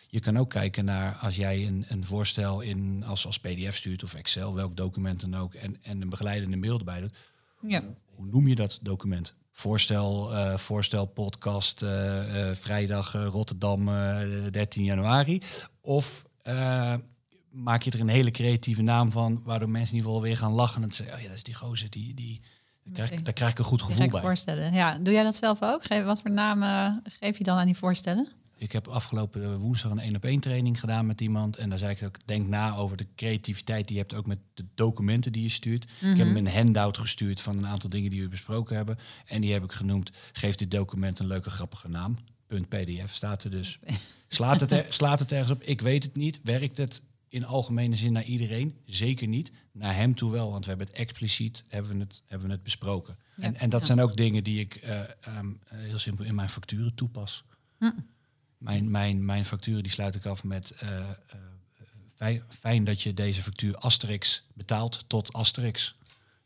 Je 0.08 0.20
kan 0.20 0.36
ook 0.38 0.50
kijken 0.50 0.84
naar 0.84 1.14
als 1.16 1.36
jij 1.36 1.66
een, 1.66 1.84
een 1.88 2.04
voorstel 2.04 2.60
in, 2.60 3.04
als, 3.06 3.26
als 3.26 3.38
PDF 3.38 3.76
stuurt 3.76 4.02
of 4.02 4.14
Excel, 4.14 4.54
welk 4.54 4.76
document 4.76 5.20
dan 5.20 5.36
ook, 5.36 5.54
en, 5.54 5.76
en 5.82 6.00
een 6.00 6.08
begeleidende 6.08 6.56
mail 6.56 6.78
erbij 6.78 7.00
doet. 7.00 7.14
Ja, 7.62 7.82
Hoe 8.14 8.26
noem 8.26 8.48
je 8.48 8.54
dat 8.54 8.78
document? 8.82 9.34
Voorstel, 9.52 10.34
eh, 10.34 10.56
voorstel 10.56 11.04
podcast, 11.06 11.82
eh, 11.82 12.48
eh, 12.50 12.56
vrijdag 12.56 13.14
eh, 13.14 13.26
Rotterdam, 13.26 13.88
eh, 13.88 14.20
13 14.50 14.84
januari. 14.84 15.40
Of 15.80 16.24
eh, 16.42 16.94
maak 17.50 17.82
je 17.82 17.90
er 17.90 18.00
een 18.00 18.08
hele 18.08 18.30
creatieve 18.30 18.82
naam 18.82 19.10
van, 19.10 19.40
waardoor 19.44 19.68
mensen 19.68 19.90
in 19.90 19.96
ieder 19.96 20.10
geval 20.12 20.26
weer 20.26 20.36
gaan 20.36 20.52
lachen 20.52 20.82
en 20.82 20.90
zeggen, 20.92 21.16
oh 21.16 21.20
ja, 21.22 21.28
dat 21.28 21.36
is 21.36 21.42
die 21.42 21.54
gozer, 21.54 21.90
die, 21.90 22.14
die, 22.14 22.40
daar, 22.84 22.92
krijg, 22.94 23.10
ik- 23.10 23.24
daar 23.24 23.32
krijg 23.34 23.50
ik 23.52 23.58
een 23.58 23.64
goed 23.64 23.82
gevoel 23.82 24.08
bij. 24.08 24.20
voorstellen. 24.20 24.72
Ja, 24.72 24.98
doe 24.98 25.12
jij 25.12 25.22
dat 25.22 25.36
zelf 25.36 25.62
ook? 25.62 25.84
Geef, 25.84 26.04
wat 26.04 26.20
voor 26.20 26.30
namen 26.30 27.02
geef 27.20 27.38
je 27.38 27.44
dan 27.44 27.58
aan 27.58 27.66
die 27.66 27.76
voorstellen? 27.76 28.28
Ik 28.56 28.72
heb 28.72 28.88
afgelopen 28.88 29.58
woensdag 29.58 29.90
een 29.90 29.98
één 29.98 30.16
op 30.16 30.24
één 30.24 30.40
training 30.40 30.80
gedaan 30.80 31.06
met 31.06 31.20
iemand. 31.20 31.56
En 31.56 31.68
daar 31.68 31.78
zei 31.78 31.90
ik 31.92 32.02
ook, 32.02 32.26
denk 32.26 32.46
na 32.48 32.74
over 32.76 32.96
de 32.96 33.06
creativiteit 33.16 33.86
die 33.86 33.96
je 33.96 34.02
hebt 34.02 34.14
ook 34.14 34.26
met 34.26 34.38
de 34.54 34.64
documenten 34.74 35.32
die 35.32 35.42
je 35.42 35.48
stuurt. 35.48 35.84
Ik 35.84 36.16
heb 36.16 36.26
hem 36.26 36.36
een 36.36 36.48
handout 36.48 36.98
gestuurd 36.98 37.40
van 37.40 37.58
een 37.58 37.66
aantal 37.66 37.88
dingen 37.90 38.10
die 38.10 38.22
we 38.22 38.28
besproken 38.28 38.76
hebben. 38.76 38.98
En 39.26 39.40
die 39.40 39.52
heb 39.52 39.64
ik 39.64 39.72
genoemd, 39.72 40.10
geef 40.32 40.54
dit 40.54 40.70
document 40.70 41.18
een 41.18 41.26
leuke 41.26 41.50
grappige 41.50 41.88
naam. 41.88 42.16
.pdf 42.68 43.14
staat 43.14 43.44
er 43.44 43.50
dus. 43.50 43.78
Slaat 44.28 44.60
het, 44.60 44.70
er- 44.72 44.86
slaat 44.88 45.18
het 45.18 45.32
ergens 45.32 45.50
op? 45.50 45.62
Ik 45.62 45.80
weet 45.80 46.02
het 46.02 46.16
niet. 46.16 46.40
Werkt 46.42 46.76
het 46.76 47.02
in 47.28 47.44
algemene 47.44 47.96
zin 47.96 48.12
naar 48.12 48.24
iedereen? 48.24 48.76
Zeker 48.86 49.26
niet. 49.28 49.52
Naar 49.72 49.94
hem 49.94 50.14
toe 50.14 50.30
wel, 50.32 50.50
want 50.50 50.62
we 50.64 50.68
hebben 50.68 50.86
het 50.86 50.96
expliciet 50.96 51.64
hebben 51.68 51.92
we 51.92 51.98
het, 51.98 52.22
hebben 52.26 52.46
we 52.46 52.52
het 52.52 52.62
besproken. 52.62 53.16
Ja. 53.36 53.42
En, 53.42 53.56
en 53.56 53.70
dat 53.70 53.80
Ja. 53.80 53.86
zijn 53.86 54.00
ook 54.00 54.16
dingen 54.16 54.44
die 54.44 54.60
ik 54.60 54.74
eh, 54.74 55.00
ehm, 55.20 55.52
heel 55.64 55.98
simpel 55.98 56.24
in 56.24 56.34
mijn 56.34 56.48
facturen 56.48 56.94
toepas. 56.94 57.44
Mijn, 58.58 58.90
mijn, 58.90 59.24
mijn 59.24 59.44
facturen 59.44 59.82
die 59.82 59.92
sluit 59.92 60.14
ik 60.14 60.26
af 60.26 60.44
met 60.44 60.70
eh, 60.70 60.98
eh, 60.98 61.06
fijn, 62.14 62.42
fijn 62.48 62.84
dat 62.84 63.02
je 63.02 63.14
deze 63.14 63.42
factuur 63.42 63.76
Asterix 63.76 64.44
betaalt 64.54 65.04
tot 65.06 65.32
Asterix. 65.32 65.96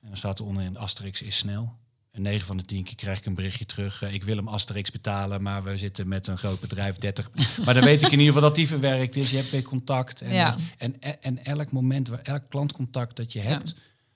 En 0.01 0.09
dan 0.09 0.17
staat 0.17 0.39
er 0.39 0.45
onderin 0.45 0.77
Asterix 0.77 1.23
is 1.23 1.37
snel. 1.37 1.77
En 2.17 2.23
9 2.23 2.47
van 2.47 2.57
de 2.57 2.65
10 2.65 2.85
keer 2.85 2.95
krijg 2.95 3.19
ik 3.19 3.27
een 3.27 3.35
berichtje 3.35 3.67
terug. 3.67 4.03
eh, 4.03 4.13
ik 4.15 4.25
wil 4.25 4.37
hem 4.37 4.49
Asterix 4.49 4.91
betalen, 4.91 5.43
maar 5.43 5.63
we 5.63 5.77
zitten 5.79 6.09
met 6.09 6.27
een 6.27 6.39
groot 6.39 6.61
bedrijf 6.61 6.97
30. 6.99 7.31
Maar 7.65 7.75
dan 7.75 7.85
weet 7.85 8.03
ik 8.03 8.07
in 8.13 8.19
ieder 8.19 8.27
geval 8.35 8.49
dat 8.49 8.55
die 8.55 8.67
verwerkt 8.69 9.17
is. 9.17 9.31
Je 9.31 9.37
hebt 9.37 9.51
weer 9.51 9.63
contact. 9.63 10.21
En, 10.21 10.33
Ja. 10.33 10.57
en, 10.79 11.01
en, 11.01 11.23
en 11.23 11.45
elk 11.45 11.73
moment, 11.73 12.09
waar 12.09 12.21
elk 12.21 12.43
klantcontact 12.49 13.17
dat 13.17 13.33
je 13.33 13.41
hebt, 13.41 13.75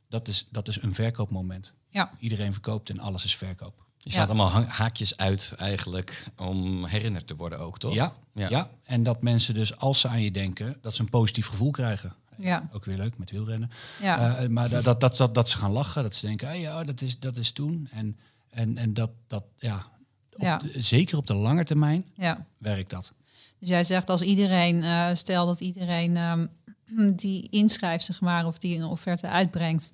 dat, 0.09 0.29
is, 0.29 0.47
dat 0.51 0.69
is 0.69 0.83
een 0.83 0.93
verkoopmoment. 0.95 1.73
Ja, 1.89 2.11
Iedereen 2.19 2.53
verkoopt 2.53 2.91
en 2.91 2.99
alles 2.99 3.25
is 3.25 3.37
verkoop. 3.37 3.85
Je 3.99 4.13
slaat 4.13 4.29
Ja. 4.29 4.35
allemaal 4.35 4.65
haakjes 4.69 5.17
uit 5.17 5.53
eigenlijk 5.57 6.25
om 6.37 6.85
herinnerd 6.85 7.27
te 7.27 7.37
worden 7.37 7.59
ook, 7.59 7.79
toch? 7.79 7.95
Ja, 7.95 8.15
ja. 8.35 8.49
Ja. 8.49 8.71
en 8.85 9.03
dat 9.03 9.23
mensen 9.23 9.55
dus 9.55 9.77
als 9.77 10.01
ze 10.01 10.09
aan 10.09 10.23
je 10.23 10.31
denken, 10.31 10.79
dat 10.81 10.95
ze 10.95 11.01
een 11.03 11.09
positief 11.09 11.47
gevoel 11.47 11.71
krijgen. 11.71 12.15
Ja. 12.41 12.69
Ook 12.73 12.85
weer 12.85 12.97
leuk 12.97 13.19
met 13.19 13.31
wielrennen. 13.31 13.71
Ja. 14.01 14.37
Eh, 14.37 14.49
maar 14.49 14.69
dat, 14.69 14.85
dat, 14.85 15.01
dat, 15.01 15.17
dat, 15.17 15.35
dat 15.35 15.49
ze 15.49 15.57
gaan 15.59 15.71
lachen, 15.71 16.03
dat 16.03 16.15
ze 16.15 16.27
denken, 16.27 16.49
ah 16.49 16.59
ja, 16.61 16.85
dat 16.85 17.01
is, 17.01 17.19
dat 17.19 17.37
is 17.37 17.53
toen. 17.53 17.89
En, 17.93 18.17
en, 18.51 18.77
en 18.77 18.95
dat, 18.95 19.11
dat, 19.27 19.45
ja, 19.59 19.87
op 20.35 20.41
Ja. 20.41 20.57
de- 20.57 20.83
zeker 20.83 21.17
op 21.17 21.27
de 21.27 21.35
lange 21.35 21.65
termijn 21.65 22.05
ja. 22.15 22.47
werkt 22.59 22.91
dat. 22.91 23.13
Dus 23.59 23.69
jij 23.69 23.85
zegt 23.85 24.09
als 24.09 24.23
iedereen, 24.23 24.83
eh, 24.83 25.09
stel 25.13 25.47
dat 25.47 25.61
iedereen 25.61 26.17
ehm, 26.17 26.47
die 27.17 27.49
inschrijft, 27.51 28.05
zeg 28.05 28.21
maar, 28.21 28.47
of 28.47 28.59
die 28.59 28.77
een 28.77 28.85
offerte 28.85 29.29
uitbrengt, 29.29 29.93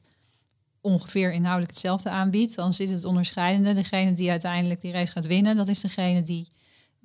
ongeveer 0.81 1.33
inhoudelijk 1.33 1.71
hetzelfde 1.73 2.11
aanbiedt, 2.11 2.55
dan 2.55 2.73
zit 2.73 2.91
het 2.91 3.05
onderscheidende. 3.05 3.75
Degene 3.75 4.13
die 4.13 4.31
uiteindelijk 4.31 4.81
die 4.81 4.93
race 4.93 5.13
gaat 5.13 5.27
winnen, 5.27 5.57
dat 5.57 5.69
is 5.69 5.81
degene 5.81 6.23
die 6.23 6.49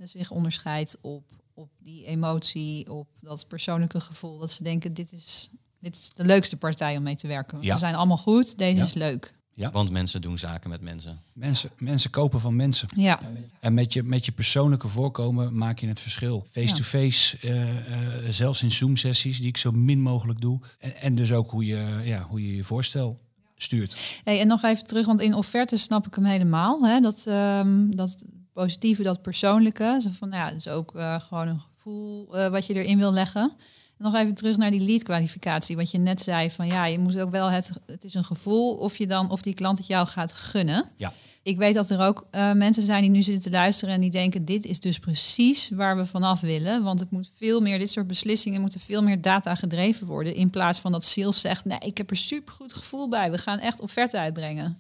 zich 0.04 0.32
onderscheidt 0.32 0.98
op, 1.02 1.24
op 1.62 1.70
die 1.80 2.06
emotie, 2.06 2.92
op 2.92 3.08
dat 3.22 3.48
persoonlijke 3.48 4.00
gevoel. 4.02 4.38
Dat 4.40 4.52
ze 4.52 4.64
denken, 4.64 4.94
dit 4.94 5.12
is, 5.12 5.50
dit 5.80 5.96
is 5.96 6.12
de 6.14 6.26
leukste 6.26 6.58
partij 6.58 6.98
om 6.98 7.04
mee 7.04 7.16
te 7.16 7.28
werken. 7.28 7.52
Want 7.54 7.66
Ja. 7.66 7.74
Ze 7.74 7.80
zijn 7.80 7.96
allemaal 7.96 8.18
goed, 8.18 8.58
deze 8.58 8.78
Ja. 8.78 8.84
is 8.86 8.94
leuk. 8.94 9.34
Ja. 9.54 9.72
Want 9.72 9.90
mensen 9.92 10.22
doen 10.22 10.38
zaken 10.38 10.70
met 10.70 10.82
mensen. 10.82 11.20
Mensen, 11.34 11.70
mensen 11.78 12.10
kopen 12.10 12.40
van 12.40 12.56
mensen. 12.56 12.88
Ja, 12.96 13.20
En 13.60 13.74
met 13.74 13.94
je, 13.94 14.04
met 14.04 14.26
je 14.26 14.32
persoonlijke 14.32 14.88
voorkomen 14.88 15.58
maak 15.58 15.80
je 15.80 15.88
het 15.88 16.00
verschil. 16.00 16.46
Face-to-face, 16.52 17.38
eh, 17.42 18.26
eh, 18.26 18.30
zelfs 18.34 18.64
in 18.64 18.72
Zoom-sessies, 18.72 19.38
die 19.38 19.48
ik 19.48 19.58
zo 19.58 19.72
min 19.72 20.02
mogelijk 20.02 20.42
doe. 20.42 20.60
En, 20.80 20.96
en 20.96 21.16
dus 21.16 21.32
ook 21.32 21.52
hoe 21.52 21.66
je, 21.66 22.02
ja, 22.04 22.22
hoe 22.30 22.48
je 22.48 22.56
je 22.56 22.64
voorstel 22.64 23.18
stuurt. 23.56 24.22
Hey, 24.24 24.40
en 24.40 24.48
nog 24.48 24.64
even 24.64 24.84
terug, 24.86 25.06
want 25.06 25.20
in 25.22 25.34
offertes 25.34 25.82
snap 25.82 26.08
ik 26.08 26.16
hem 26.16 26.26
helemaal. 26.26 26.82
Hè? 26.86 27.00
Dat, 27.00 27.24
ehm, 27.28 27.90
dat 27.90 28.24
positieve, 28.54 29.04
dat 29.04 29.22
persoonlijke. 29.22 30.00
Zo 30.02 30.10
van, 30.12 30.30
nou 30.30 30.42
ja, 30.42 30.48
het 30.48 30.58
is 30.58 30.68
ook 30.68 30.96
eh, 30.96 31.20
gewoon 31.20 31.48
een 31.48 31.62
gevoel 31.74 32.38
eh, 32.38 32.48
wat 32.48 32.66
je 32.66 32.74
erin 32.74 32.98
wil 32.98 33.14
leggen. 33.14 33.42
En 33.98 34.04
nog 34.04 34.16
even 34.16 34.36
terug 34.36 34.58
naar 34.58 34.72
die 34.72 34.86
lead 34.86 35.04
kwalificatie. 35.04 35.76
Wat 35.76 35.92
je 35.92 35.98
net 35.98 36.22
zei 36.22 36.52
van 36.52 36.68
ja, 36.68 36.86
je 36.86 37.00
moet 37.00 37.20
ook 37.20 37.32
wel 37.32 37.50
het, 37.50 37.72
het 37.86 38.04
is 38.04 38.14
een 38.14 38.24
gevoel 38.24 38.76
of 38.76 38.98
je 38.98 39.08
dan 39.08 39.30
of 39.30 39.42
die 39.42 39.54
klant 39.54 39.78
het 39.78 39.88
jou 39.88 40.08
gaat 40.08 40.34
gunnen. 40.34 40.86
Ja. 40.96 41.14
Ik 41.44 41.58
weet 41.58 41.74
dat 41.74 41.90
er 41.90 42.02
ook 42.02 42.28
eh, 42.32 42.52
mensen 42.52 42.84
zijn 42.84 43.02
die 43.02 43.12
nu 43.12 43.22
zitten 43.22 43.44
te 43.44 43.50
luisteren 43.50 43.94
en 43.94 44.02
die 44.02 44.12
denken: 44.12 44.46
dit 44.46 44.66
is 44.66 44.80
dus 44.80 45.00
precies 45.00 45.70
waar 45.70 45.98
we 45.98 46.06
vanaf 46.06 46.40
willen. 46.40 46.84
Want 46.84 47.00
het 47.00 47.12
moet 47.12 47.30
veel 47.34 47.62
meer, 47.62 47.80
dit 47.80 47.92
soort 47.92 48.08
beslissingen 48.08 48.62
moeten 48.62 48.80
veel 48.80 49.04
meer 49.04 49.22
data 49.22 49.56
gedreven 49.56 50.08
worden. 50.08 50.36
In 50.36 50.50
plaats 50.50 50.80
van 50.80 50.92
dat 50.92 51.06
sales 51.06 51.42
zegt: 51.42 51.66
nee, 51.66 51.80
ik 51.80 51.98
heb 51.98 52.10
er 52.10 52.16
super 52.16 52.54
goed 52.54 52.74
gevoel 52.74 53.10
bij. 53.10 53.32
We 53.32 53.38
gaan 53.38 53.60
echt 53.60 53.82
offerte 53.82 54.18
uitbrengen. 54.18 54.78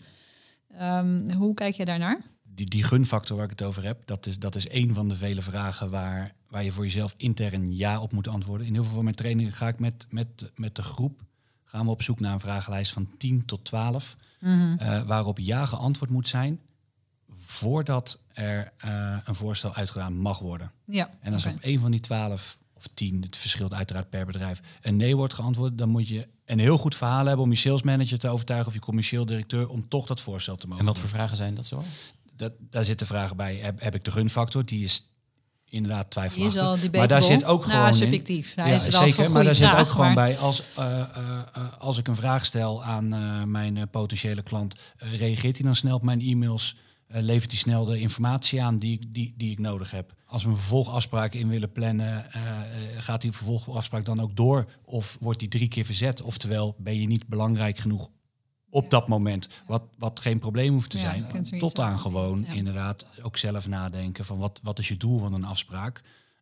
Ehm, 0.77 1.31
hoe 1.31 1.53
kijk 1.53 1.75
je 1.75 1.85
daarnaar? 1.85 2.21
Die, 2.53 2.65
die 2.65 2.83
gunfactor 2.83 3.35
waar 3.35 3.45
ik 3.45 3.51
het 3.51 3.61
over 3.61 3.83
heb, 3.83 4.01
dat 4.05 4.25
is, 4.25 4.39
dat 4.39 4.55
is 4.55 4.67
één 4.67 4.93
van 4.93 5.07
de 5.09 5.15
vele 5.15 5.41
vragen 5.41 5.89
waar, 5.89 6.33
waar 6.49 6.63
je 6.63 6.71
voor 6.71 6.83
jezelf 6.83 7.13
intern 7.17 7.75
ja 7.75 7.99
op 7.99 8.11
moet 8.11 8.27
antwoorden. 8.27 8.67
In 8.67 8.73
heel 8.73 8.83
veel 8.83 8.93
van 8.93 9.03
mijn 9.03 9.15
trainingen 9.15 9.51
ga 9.51 9.67
ik 9.67 9.79
met, 9.79 10.05
met, 10.09 10.51
met 10.55 10.75
de 10.75 10.83
groep 10.83 11.21
gaan 11.65 11.85
we 11.85 11.91
op 11.91 12.01
zoek 12.01 12.19
naar 12.19 12.33
een 12.33 12.39
vragenlijst 12.39 12.93
van 12.93 13.09
10 13.17 13.45
tot 13.45 13.65
12. 13.65 14.17
eh, 14.77 15.01
waarop 15.01 15.39
ja 15.39 15.65
geantwoord 15.65 16.11
moet 16.11 16.27
zijn 16.27 16.59
voordat 17.29 18.21
er 18.33 18.71
eh, 18.77 19.17
een 19.23 19.35
voorstel 19.35 19.73
uitgedaan 19.73 20.17
mag 20.17 20.39
worden. 20.39 20.71
Ja. 20.85 21.09
En 21.19 21.33
als 21.33 21.45
oké. 21.45 21.53
op 21.55 21.59
een 21.61 21.79
van 21.79 21.91
die 21.91 21.99
12 21.99 22.57
of 22.73 22.87
10, 22.93 23.21
het 23.21 23.37
verschilt 23.37 23.73
uiteraard 23.73 24.09
per 24.09 24.25
bedrijf, 24.25 24.61
een 24.81 24.95
nee 24.95 25.15
wordt 25.15 25.33
geantwoord, 25.33 25.77
dan 25.77 25.89
moet 25.89 26.07
je 26.07 26.27
een 26.45 26.59
heel 26.59 26.77
goed 26.77 26.95
verhaal 26.95 27.25
hebben 27.25 27.45
om 27.45 27.51
je 27.51 27.57
salesmanager 27.57 28.19
te 28.19 28.27
overtuigen 28.27 28.67
of 28.67 28.73
je 28.73 28.79
commercieel 28.79 29.25
directeur 29.25 29.69
om 29.69 29.87
toch 29.87 30.05
dat 30.05 30.21
voorstel 30.21 30.55
te 30.55 30.67
mogen 30.67 30.79
En 30.79 30.85
wat 30.85 30.95
doen. 30.95 31.03
voor 31.03 31.17
vragen 31.17 31.37
zijn 31.37 31.55
dat 31.55 31.65
zo? 31.65 31.83
Dat, 32.41 32.53
daar 32.59 32.85
zitten 32.85 33.07
vragen 33.07 33.37
bij. 33.37 33.55
Heb, 33.55 33.81
heb 33.81 33.95
ik 33.95 34.03
de 34.03 34.11
gunfactor? 34.11 34.65
Die 34.65 34.83
is 34.83 35.13
inderdaad 35.65 36.09
twijfelachtig. 36.11 36.61
is 36.61 36.67
al 36.67 36.73
debatable. 36.73 36.97
maar 36.99 37.07
daar 37.07 37.21
zit 37.21 37.43
ook 37.43 37.59
Nou, 37.65 37.71
gewoon 37.77 37.93
subjectief. 37.93 38.55
Hij 38.55 38.73
is 38.75 38.87
wel 38.87 39.09
zeker. 39.09 39.31
Maar 39.31 39.43
daar 39.43 39.55
zit 39.55 39.65
ook 39.65 39.71
vraag, 39.71 39.89
gewoon 39.89 40.05
maar- 40.05 40.15
bij 40.15 40.37
als, 40.37 40.63
eh, 40.75 40.99
eh, 41.01 41.05
eh, 41.53 41.77
als 41.79 41.97
ik 41.97 42.07
een 42.07 42.15
vraag 42.15 42.45
stel 42.45 42.83
aan 42.83 43.07
mijn 43.51 43.89
potentiële 43.89 44.43
klant, 44.43 44.75
reageert 44.97 45.55
hij 45.57 45.65
dan 45.65 45.75
snel 45.75 45.95
op 45.95 46.03
mijn 46.03 46.21
e-mails? 46.21 46.77
Levert 47.07 47.51
hij 47.51 47.59
snel 47.59 47.85
de 47.85 47.99
informatie 47.99 48.63
aan 48.63 48.77
die, 48.77 48.99
ik- 48.99 49.13
die, 49.13 49.33
die 49.37 49.51
ik 49.51 49.59
nodig 49.59 49.91
heb? 49.91 50.13
Als 50.25 50.43
we 50.43 50.49
een 50.49 50.55
vervolgafspraak 50.57 51.33
in 51.33 51.47
willen 51.47 51.71
plannen, 51.71 52.25
gaat 52.97 53.21
die 53.21 53.31
vervolgafspraak 53.31 54.05
dan 54.05 54.19
ook 54.21 54.35
door? 54.35 54.65
Of 54.85 55.17
wordt 55.19 55.39
die 55.39 55.47
drie 55.47 55.67
keer 55.67 55.85
verzet? 55.85 56.21
Oftewel, 56.21 56.75
ben 56.77 56.99
je 57.01 57.07
niet 57.07 57.27
belangrijk 57.27 57.77
genoeg 57.77 58.09
op 58.73 58.89
dat 58.89 59.07
moment? 59.07 59.47
Wat, 59.67 59.83
wat 59.97 60.19
geen 60.19 60.39
probleem 60.39 60.73
hoeft 60.73 60.89
te 60.89 60.97
Ja, 60.97 61.03
zijn. 61.41 61.59
Tot 61.59 61.79
aan 61.79 61.99
gewoon 61.99 62.45
ja. 62.47 62.53
inderdaad 62.53 63.05
ook 63.21 63.37
zelf 63.37 63.67
nadenken 63.67 64.25
van 64.25 64.37
wat, 64.37 64.59
wat 64.63 64.79
is 64.79 64.87
je 64.87 64.97
doel 64.97 65.19
van 65.19 65.33
een 65.33 65.43
afspraak? 65.45 66.01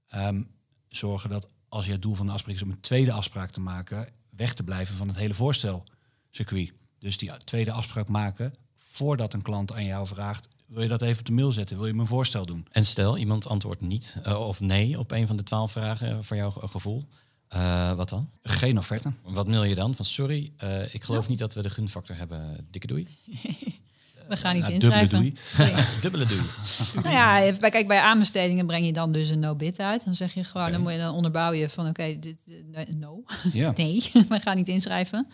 Ehm, 0.09 0.41
zorgen 0.87 1.29
dat 1.29 1.47
als 1.69 1.85
je 1.85 1.91
het 1.91 2.01
doel 2.01 2.15
van 2.15 2.25
de 2.25 2.31
afspraak 2.31 2.55
is 2.55 2.61
om 2.63 2.69
een 2.71 2.79
tweede 2.81 3.11
afspraak 3.11 3.51
te 3.51 3.61
maken, 3.61 4.07
weg 4.29 4.53
te 4.53 4.63
blijven 4.63 4.95
van 4.95 5.07
het 5.07 5.17
hele 5.17 5.33
voorstelcircuit. 5.33 6.73
Dus 6.99 7.17
die 7.17 7.31
tweede 7.37 7.71
afspraak 7.71 8.07
maken 8.09 8.53
voordat 8.75 9.33
een 9.33 9.41
klant 9.41 9.73
aan 9.73 9.85
jou 9.85 10.07
vraagt, 10.07 10.47
wil 10.67 10.81
je 10.81 10.87
dat 10.87 11.01
even 11.01 11.19
op 11.19 11.25
de 11.25 11.31
mail 11.31 11.51
zetten? 11.51 11.77
Wil 11.77 11.85
je 11.87 11.93
me 11.93 11.99
een 12.01 12.07
voorstel 12.07 12.45
doen? 12.45 12.67
En 12.71 12.85
stel, 12.85 13.17
iemand 13.17 13.47
antwoordt 13.47 13.81
niet 13.81 14.17
eh, 14.23 14.39
of 14.39 14.59
nee 14.59 14.99
op 14.99 15.11
een 15.11 15.27
van 15.27 15.37
de 15.37 15.43
twaalf 15.43 15.71
vragen 15.71 16.23
voor 16.23 16.37
jouw 16.37 16.49
ge- 16.51 16.67
gevoel. 16.67 17.03
Eh, 17.49 17.93
wat 17.93 18.09
dan? 18.09 18.29
Geen 18.43 18.77
offerte. 18.77 19.11
Wat 19.23 19.47
mail 19.47 19.63
je 19.63 19.75
dan? 19.75 19.95
Van 19.95 20.05
sorry, 20.05 20.51
eh, 20.57 20.93
ik 20.93 21.03
geloof 21.03 21.27
niet 21.29 21.39
dat 21.39 21.53
we 21.53 21.61
de 21.61 21.69
gunfactor 21.69 22.15
hebben. 22.15 22.67
Dikke 22.71 22.87
doei. 22.87 23.07
We 24.29 24.37
gaan 24.37 24.55
niet 24.55 24.69
inschrijven. 24.69 25.21
dubbele 25.21 25.73
Nee. 25.73 25.85
Dubbele 26.01 26.25
doei. 26.25 26.41
Nou 27.03 27.09
ja, 27.09 27.41
even 27.41 27.61
bij- 27.61 27.69
kijk, 27.69 27.87
bij 27.87 27.99
aanbestedingen 27.99 28.65
breng 28.65 28.85
je 28.85 28.93
dan 28.93 29.11
dus 29.11 29.29
een 29.29 29.39
no-bid 29.39 29.79
uit. 29.79 30.05
Dan 30.05 30.15
zeg 30.15 30.33
je 30.33 30.43
gewoon, 30.43 30.71
dan 30.71 30.81
moet 30.81 30.91
je 30.91 30.97
dan 30.97 31.13
onderbouwen 31.13 31.57
je 31.59 31.69
van 31.69 31.87
oké, 31.87 32.19
dit 32.19 32.37
no. 32.95 33.23
Ja. 33.53 33.73
Nee, 33.75 34.11
we 34.29 34.39
gaan 34.39 34.55
niet 34.55 34.67
inschrijven. 34.67 35.27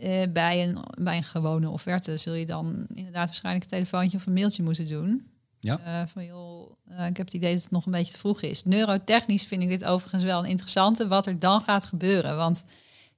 Eh, 0.00 0.22
bij, 0.32 0.68
een, 0.68 0.78
bij 1.02 1.16
een 1.16 1.24
gewone 1.24 1.68
offerte 1.68 2.16
zul 2.16 2.34
je 2.34 2.46
dan 2.46 2.86
inderdaad 2.94 3.26
waarschijnlijk 3.26 3.64
een 3.64 3.70
telefoontje 3.78 4.16
of 4.16 4.26
een 4.26 4.32
mailtje 4.32 4.62
moeten 4.62 4.88
doen. 4.88 5.26
Ja. 5.64 5.80
Eh, 5.84 6.06
van 6.06 6.24
joh, 6.24 6.70
eh, 6.88 7.06
ik 7.06 7.16
heb 7.16 7.26
het 7.26 7.34
idee 7.34 7.52
dat 7.52 7.62
het 7.62 7.70
nog 7.70 7.86
een 7.86 7.92
beetje 7.92 8.12
te 8.12 8.18
vroeg 8.18 8.42
is. 8.42 8.64
Neurotechnisch 8.64 9.44
vind 9.44 9.62
ik 9.62 9.68
dit 9.68 9.84
overigens 9.84 10.22
wel 10.22 10.38
een 10.38 10.50
interessante 10.50 11.08
wat 11.08 11.26
er 11.26 11.38
dan 11.38 11.60
gaat 11.60 11.84
gebeuren. 11.84 12.36
Want 12.36 12.64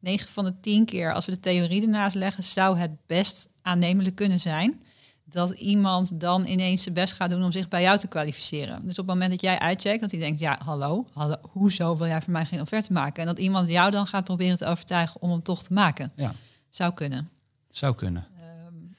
9 0.01 0.29
van 0.29 0.45
de 0.45 0.61
10 0.61 0.85
keer, 0.85 1.13
als 1.13 1.25
we 1.25 1.33
de 1.33 1.41
theorie 1.41 1.83
ernaast 1.83 2.17
leggen, 2.17 2.43
zou 2.43 2.79
het 2.79 2.91
best 3.07 3.49
aannemelijk 3.63 4.15
kunnen 4.15 4.41
zijn 4.41 4.83
dat 5.25 5.51
iemand 5.51 6.21
dan 6.21 6.47
ineens 6.47 6.83
zijn 6.83 6.95
best 6.95 7.13
gaat 7.13 7.31
doen 7.31 7.43
om 7.43 7.53
zich 7.53 7.69
bij 7.69 7.83
jou 7.83 7.99
te 7.99 8.07
kwalificeren. 8.07 8.81
Dus 8.81 8.91
op 8.91 8.97
het 8.97 9.07
moment 9.07 9.31
dat 9.31 9.41
jij 9.41 9.59
uitcheckt, 9.59 10.01
dat 10.01 10.11
hij 10.11 10.21
denkt, 10.21 10.39
ja, 10.39 10.59
hallo, 10.65 11.07
hallo, 11.13 11.37
hoezo 11.41 11.97
wil 11.97 12.07
jij 12.07 12.23
voor 12.23 12.33
mij 12.33 12.47
geen 12.47 12.61
offerte 12.61 12.93
maken? 12.93 13.21
En 13.21 13.27
dat 13.27 13.39
iemand 13.39 13.69
jou 13.69 13.91
dan 13.91 14.07
gaat 14.07 14.25
proberen 14.25 14.59
te 14.59 14.67
overtuigen 14.67 15.23
om 15.23 15.31
hem 15.31 15.43
toch 15.43 15.63
te 15.63 15.73
maken. 15.73 16.13
ja, 16.17 16.35
Zou 16.71 16.93
kunnen. 16.95 17.29
zou 17.71 17.95
kunnen. 17.95 18.27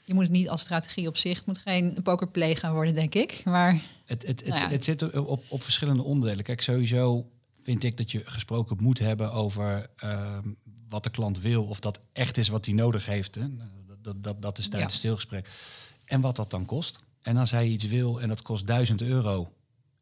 Je 0.06 0.13
moet 0.13 0.24
het 0.24 0.32
niet 0.32 0.50
als 0.50 0.62
strategie 0.62 1.08
op 1.08 1.18
zich, 1.18 1.38
het 1.38 1.46
moet 1.46 1.58
geen 1.58 1.98
pokerplay 2.04 2.56
gaan 2.56 2.74
worden, 2.74 2.94
denk 2.94 3.13
ik. 3.15 3.41
Maar 3.46 3.82
Het, 4.06 4.28
het, 4.28 4.39
het, 4.39 4.48
Nou 4.50 4.60
ja. 4.62 4.70
het 4.70 4.84
zit 4.84 5.13
op, 5.13 5.44
op, 5.48 5.63
verschillende 5.63 6.04
onderdelen. 6.04 6.44
Kijk, 6.44 6.62
sowieso 6.62 7.30
vind 7.60 7.84
ik 7.84 7.98
dat 7.98 8.12
je 8.12 8.22
gesproken 8.26 8.78
moet 8.84 9.00
hebben 9.00 9.32
over 9.32 9.89
ehm, 9.96 10.54
wat 10.89 11.04
de 11.04 11.10
klant 11.10 11.39
wil. 11.39 11.63
Of 11.63 11.80
dat 11.80 12.00
echt 12.13 12.38
is 12.38 12.48
wat 12.48 12.65
hij 12.65 12.74
nodig 12.74 13.06
heeft. 13.06 13.36
Hè. 13.36 13.56
Dat, 13.56 14.04
dat, 14.04 14.24
dat, 14.24 14.41
dat 14.41 14.58
is 14.58 14.63
tijdens 14.70 14.82
Ja. 14.82 14.88
het 14.88 14.98
stilgesprek. 14.98 15.50
En 16.06 16.22
wat 16.22 16.36
dat 16.36 16.52
dan 16.52 16.65
kost. 16.65 17.00
En 17.22 17.38
als 17.38 17.52
hij 17.52 17.68
iets 17.68 17.86
wil 17.86 18.22
en 18.22 18.28
dat 18.28 18.41
kost 18.41 18.68
1000 18.68 19.02
euro. 19.02 19.54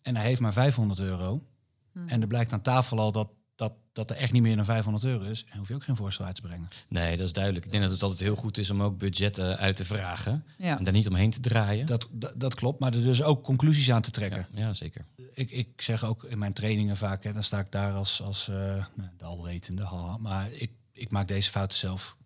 En 0.02 0.16
hij 0.16 0.26
heeft 0.26 0.42
maar 0.42 0.54
500 0.54 1.00
euro. 1.00 1.44
Hmm. 1.92 2.08
En 2.08 2.22
er 2.22 2.28
blijkt 2.28 2.54
aan 2.54 2.62
tafel 2.62 3.00
al 3.00 3.12
dat, 3.12 3.28
dat, 3.56 3.74
dat 3.94 4.10
er 4.10 4.16
echt 4.16 4.32
niet 4.32 4.42
meer 4.42 4.56
dan 4.56 4.66
500 4.66 5.06
euro 5.06 5.24
is. 5.24 5.46
Dan 5.50 5.58
hoef 5.58 5.68
je 5.68 5.74
ook 5.74 5.84
geen 5.84 5.96
voorstel 5.96 6.26
uit 6.26 6.36
te 6.36 6.42
brengen. 6.42 6.68
Nee, 6.90 7.18
dat 7.18 7.26
is 7.26 7.34
duidelijk. 7.34 7.66
Ik 7.66 7.72
denk 7.72 7.84
dat 7.84 7.92
het 7.92 8.04
altijd 8.04 8.22
heel 8.22 8.36
goed 8.36 8.58
is 8.58 8.70
om 8.70 8.84
ook 8.84 8.98
budgetten 8.98 9.58
uit 9.58 9.76
te 9.76 9.86
vragen. 9.86 10.46
Ja. 10.58 10.78
En 10.78 10.84
daar 10.84 10.94
niet 10.94 11.08
omheen 11.08 11.30
te 11.30 11.40
draaien. 11.40 11.86
Dat, 11.86 12.08
dat, 12.12 12.34
dat 12.36 12.56
klopt. 12.56 12.80
Maar 12.80 12.94
er 12.94 13.04
dus 13.04 13.24
ook 13.24 13.44
conclusies 13.44 13.92
aan 13.92 14.02
te 14.02 14.12
trekken. 14.12 14.48
ja, 14.52 14.60
ja, 14.60 14.74
zeker. 14.74 15.06
ik, 15.34 15.52
ik 15.52 15.82
zeg 15.82 16.04
ook 16.04 16.24
in 16.24 16.38
mijn 16.38 16.54
trainingen 16.54 16.98
vaak, 16.98 17.24
hè, 17.24 17.34
dan 17.34 17.44
sta 17.44 17.60
ik 17.60 17.72
daar 17.72 17.94
als, 17.94 18.22
als 18.22 18.48
eh, 18.48 18.56
nou, 18.96 19.10
de 19.18 19.26
alwetende, 19.26 19.84
haha, 19.84 20.18
maar 20.18 20.52
ik, 20.52 20.72
ik 20.92 21.12
maak 21.12 21.28
deze 21.28 21.50
fouten 21.50 21.78
zelf 21.78 22.18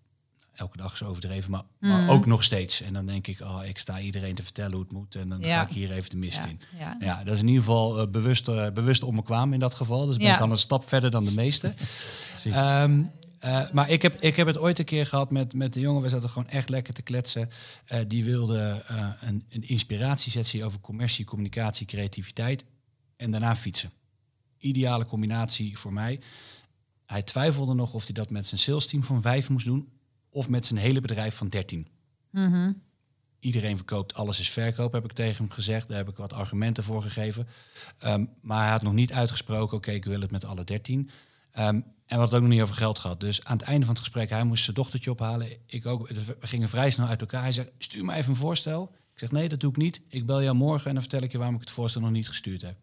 elke 0.58 0.78
dag 0.78 0.98
zo 0.98 1.06
overdreven, 1.06 1.52
maar, 1.52 1.64
maar 1.80 2.02
Mhm. 2.02 2.10
ook 2.10 2.26
nog 2.26 2.44
steeds. 2.44 2.82
En 2.82 2.94
dan 2.94 3.06
denk 3.06 3.28
ik, 3.28 3.40
oh, 3.42 3.66
ik 3.66 3.78
sta 3.78 4.00
iedereen 4.00 4.34
te 4.36 4.44
vertellen 4.44 4.72
hoe 4.72 4.82
het 4.82 4.92
moet 4.92 5.16
en 5.16 5.28
dan 5.28 5.42
Ja. 5.42 5.56
ga 5.62 5.68
ik 5.70 5.74
hier 5.76 5.92
even 5.92 6.10
de 6.10 6.18
mist 6.18 6.38
Ja, 6.38 6.46
in. 6.48 6.60
ja. 6.80 6.98
Ja, 7.00 7.24
dat 7.24 7.34
is 7.36 7.42
in 7.42 7.48
ieder 7.48 7.64
geval 7.64 8.00
eh, 8.00 8.08
bewust, 8.12 8.48
eh, 8.48 8.70
bewust 8.72 9.04
onbekwaam 9.04 9.54
in 9.54 9.60
dat 9.60 9.74
geval. 9.76 10.06
Dus 10.06 10.18
ben 10.18 10.34
ik 10.34 10.40
al 10.40 10.52
een 10.52 10.58
stap 10.58 10.88
verder 10.88 11.12
dan 11.12 11.24
de 11.26 11.32
meesten. 11.34 11.74
Precies. 12.32 12.54
Ehm, 12.54 13.02
eh, 13.40 13.70
maar 13.72 13.90
ik 13.90 14.02
heb, 14.02 14.22
ik 14.22 14.36
heb 14.36 14.48
het 14.48 14.58
ooit 14.58 14.80
een 14.80 14.86
keer 14.86 15.06
gehad 15.06 15.32
met, 15.32 15.54
met 15.54 15.74
de 15.74 15.80
jongen. 15.80 16.02
We 16.02 16.10
zaten 16.10 16.30
gewoon 16.30 16.48
echt 16.50 16.70
lekker 16.70 16.94
te 16.94 17.02
kletsen. 17.02 17.50
Eh, 17.86 18.00
die 18.08 18.24
wilde 18.24 18.84
eh, 18.88 19.08
een, 19.22 19.44
een 19.50 19.68
inspiratiesessie 19.68 20.66
over 20.66 20.80
commercie, 20.80 21.26
communicatie, 21.26 21.86
creativiteit. 21.86 22.64
En 23.18 23.32
daarna 23.32 23.56
fietsen. 23.56 23.92
Ideale 24.58 25.06
combinatie 25.06 25.78
voor 25.78 25.94
mij. 25.94 26.20
Hij 27.06 27.22
twijfelde 27.22 27.74
nog 27.74 27.94
of 27.94 28.04
hij 28.04 28.14
dat 28.14 28.30
met 28.30 28.46
zijn 28.48 28.60
salesteam 28.60 29.04
van 29.04 29.22
vijf 29.22 29.50
moest 29.50 29.66
doen. 29.66 29.90
Of 30.38 30.50
met 30.50 30.66
zijn 30.66 30.80
hele 30.80 31.02
bedrijf 31.02 31.36
van 31.36 31.48
13. 31.48 31.88
Iedereen 33.40 33.78
verkoopt, 33.78 34.14
alles 34.14 34.40
is 34.40 34.50
verkoop, 34.50 34.92
heb 34.92 35.04
ik 35.04 35.12
tegen 35.12 35.38
hem 35.38 35.54
gezegd. 35.54 35.88
Daar 35.88 35.98
heb 35.98 36.10
ik 36.10 36.16
wat 36.16 36.34
argumenten 36.34 36.84
voor 36.84 37.02
gegeven. 37.02 37.48
Ehm, 38.00 38.26
maar 38.42 38.62
hij 38.62 38.72
had 38.72 38.82
nog 38.82 38.94
niet 38.94 39.14
uitgesproken, 39.14 39.78
oké, 39.78 39.92
ik 39.92 40.06
wil 40.06 40.22
het 40.22 40.32
met 40.32 40.46
alle 40.46 40.64
13. 40.64 41.10
Ehm, 41.52 41.66
en 41.66 41.84
we 41.84 42.16
hadden 42.16 42.26
het 42.26 42.34
ook 42.34 42.42
nog 42.42 42.50
niet 42.50 42.62
over 42.62 42.76
geld 42.76 43.00
gehad. 43.00 43.20
Dus 43.20 43.44
aan 43.44 43.58
het 43.58 43.66
einde 43.66 43.86
van 43.86 43.96
het 43.96 44.04
gesprek, 44.04 44.30
hij 44.30 44.44
moest 44.44 44.64
zijn 44.64 44.76
dochtertje 44.76 45.12
ophalen. 45.12 45.58
Ik 45.66 45.86
ook. 45.86 46.08
We 46.10 46.36
gingen 46.40 46.70
vrij 46.70 46.90
snel 46.90 47.08
uit 47.08 47.22
elkaar. 47.22 47.42
Hij 47.42 47.52
zegt, 47.52 47.72
stuur 47.78 48.06
me 48.06 48.14
even 48.14 48.30
een 48.30 48.38
voorstel. 48.38 48.96
Ik 49.14 49.20
zeg, 49.20 49.32
nee, 49.32 49.50
dat 49.50 49.60
doe 49.60 49.70
ik 49.70 49.78
niet. 49.78 50.02
Ik 50.08 50.26
bel 50.26 50.44
jou 50.44 50.56
morgen 50.56 50.88
en 50.88 50.94
dan 50.94 51.02
vertel 51.02 51.22
ik 51.22 51.32
je 51.32 51.38
waarom 51.38 51.56
ik 51.56 51.62
het 51.62 51.72
voorstel 51.72 52.02
nog 52.02 52.12
niet 52.12 52.28
gestuurd 52.28 52.62
heb. 52.62 52.78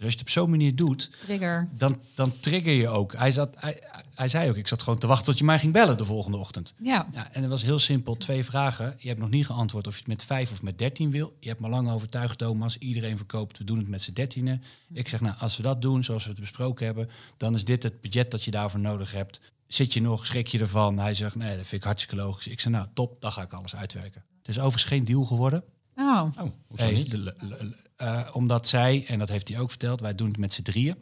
Dus 0.00 0.08
als 0.08 0.18
je 0.18 0.24
het 0.24 0.28
op 0.28 0.42
zo'n 0.42 0.50
manier 0.50 0.76
doet, 0.76 1.10
trigger. 1.20 1.68
dan, 1.72 2.00
dan 2.14 2.40
trigger 2.40 2.72
je 2.72 2.88
ook. 2.88 3.12
Hij, 3.12 3.30
zat, 3.30 3.54
hij, 3.58 3.82
hij 4.14 4.28
zei 4.28 4.48
ook, 4.48 4.56
ik 4.56 4.68
zat 4.68 4.82
gewoon 4.82 4.98
te 4.98 5.06
wachten 5.06 5.26
tot 5.26 5.38
je 5.38 5.44
mij 5.44 5.58
ging 5.58 5.72
bellen 5.72 5.98
de 5.98 6.04
volgende 6.04 6.36
ochtend. 6.36 6.74
Ja. 6.82 7.06
Ja, 7.12 7.32
en 7.32 7.40
het 7.40 7.50
was 7.50 7.62
heel 7.62 7.78
simpel. 7.78 8.16
Twee 8.16 8.44
vragen. 8.44 8.94
Je 8.98 9.08
hebt 9.08 9.20
nog 9.20 9.30
niet 9.30 9.46
geantwoord 9.46 9.86
of 9.86 9.92
je 9.92 9.98
het 9.98 10.08
met 10.08 10.24
vijf 10.24 10.50
of 10.50 10.62
met 10.62 10.78
dertien 10.78 11.10
wil. 11.10 11.36
Je 11.40 11.48
hebt 11.48 11.60
me 11.60 11.68
lang 11.68 11.90
overtuigd, 11.90 12.38
Thomas. 12.38 12.78
Iedereen 12.78 13.16
verkoopt. 13.16 13.58
We 13.58 13.64
doen 13.64 13.78
het 13.78 13.88
met 13.88 14.02
z'n 14.02 14.12
dertienen. 14.12 14.62
Ik 14.92 15.08
zeg, 15.08 15.20
nou, 15.20 15.34
als 15.38 15.56
we 15.56 15.62
dat 15.62 15.82
doen 15.82 16.04
zoals 16.04 16.22
we 16.22 16.30
het 16.30 16.40
besproken 16.40 16.86
hebben... 16.86 17.08
dan 17.36 17.54
is 17.54 17.64
dit 17.64 17.82
het 17.82 18.00
budget 18.00 18.30
dat 18.30 18.44
je 18.44 18.50
daarvoor 18.50 18.80
nodig 18.80 19.12
hebt. 19.12 19.40
Zit 19.66 19.92
je 19.92 20.00
nog? 20.00 20.26
Schrik 20.26 20.46
je 20.46 20.58
ervan? 20.58 20.98
Hij 20.98 21.14
zegt, 21.14 21.36
nee, 21.36 21.56
dat 21.56 21.66
vind 21.66 21.80
ik 21.80 21.86
hartstikke 21.86 22.22
logisch. 22.22 22.46
Ik 22.46 22.60
zeg, 22.60 22.72
nou, 22.72 22.86
top. 22.94 23.20
Dan 23.20 23.32
ga 23.32 23.42
ik 23.42 23.52
alles 23.52 23.76
uitwerken. 23.76 24.24
Het 24.38 24.48
is 24.48 24.58
overigens 24.58 24.84
geen 24.84 25.04
deal 25.04 25.24
geworden. 25.24 25.64
Oh, 26.00 26.30
Oh, 26.38 26.50
hoezo 26.66 26.84
Nee, 26.84 26.94
niet? 26.94 27.10
de- 27.10 27.18
le- 27.18 27.34
le- 27.40 27.74
eh, 27.96 28.20
omdat 28.32 28.68
zij, 28.68 29.04
en 29.08 29.18
dat 29.18 29.28
heeft 29.28 29.48
hij 29.48 29.58
ook 29.58 29.70
verteld... 29.70 30.00
wij 30.00 30.14
doen 30.14 30.28
het 30.28 30.38
met 30.38 30.52
z'n 30.52 30.62
drieën. 30.62 30.96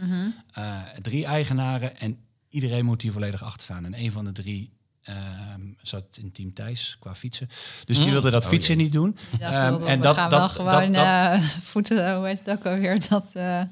Mhm. 0.00 0.26
Eh, 0.52 0.80
drie 1.02 1.24
eigenaren 1.24 1.96
en 1.98 2.18
iedereen 2.48 2.84
moet 2.84 3.02
hier 3.02 3.12
volledig 3.12 3.42
achter 3.42 3.62
staan. 3.62 3.84
En 3.84 3.98
een 3.98 4.12
van 4.12 4.24
de 4.24 4.32
drie 4.32 4.80
Ehm, 5.02 5.60
zat 5.80 6.04
in 6.20 6.32
team 6.32 6.52
Thijs 6.54 6.96
qua 7.00 7.14
fietsen. 7.14 7.48
Dus 7.84 8.00
die 8.02 8.10
wilde 8.10 8.30
dat 8.30 8.44
Oh, 8.44 8.50
fietsen 8.50 8.74
jee. 8.74 8.82
niet 8.84 8.92
doen. 8.92 9.16
Ja, 9.38 9.66
Ehm, 9.66 9.86
en 9.86 10.00
dat, 10.00 10.14
we 10.14 10.20
gaan 10.20 10.30
wel 10.30 10.48
gewoon 10.48 10.92
dat- 10.92 11.04
eh, 11.04 11.40
voeten, 11.72 12.16
hoe 12.16 12.26
heet 12.26 12.38
het 12.38 12.50
ook 12.50 12.66
alweer, 12.66 13.08
dat, 13.08 13.30
eh 13.34 13.62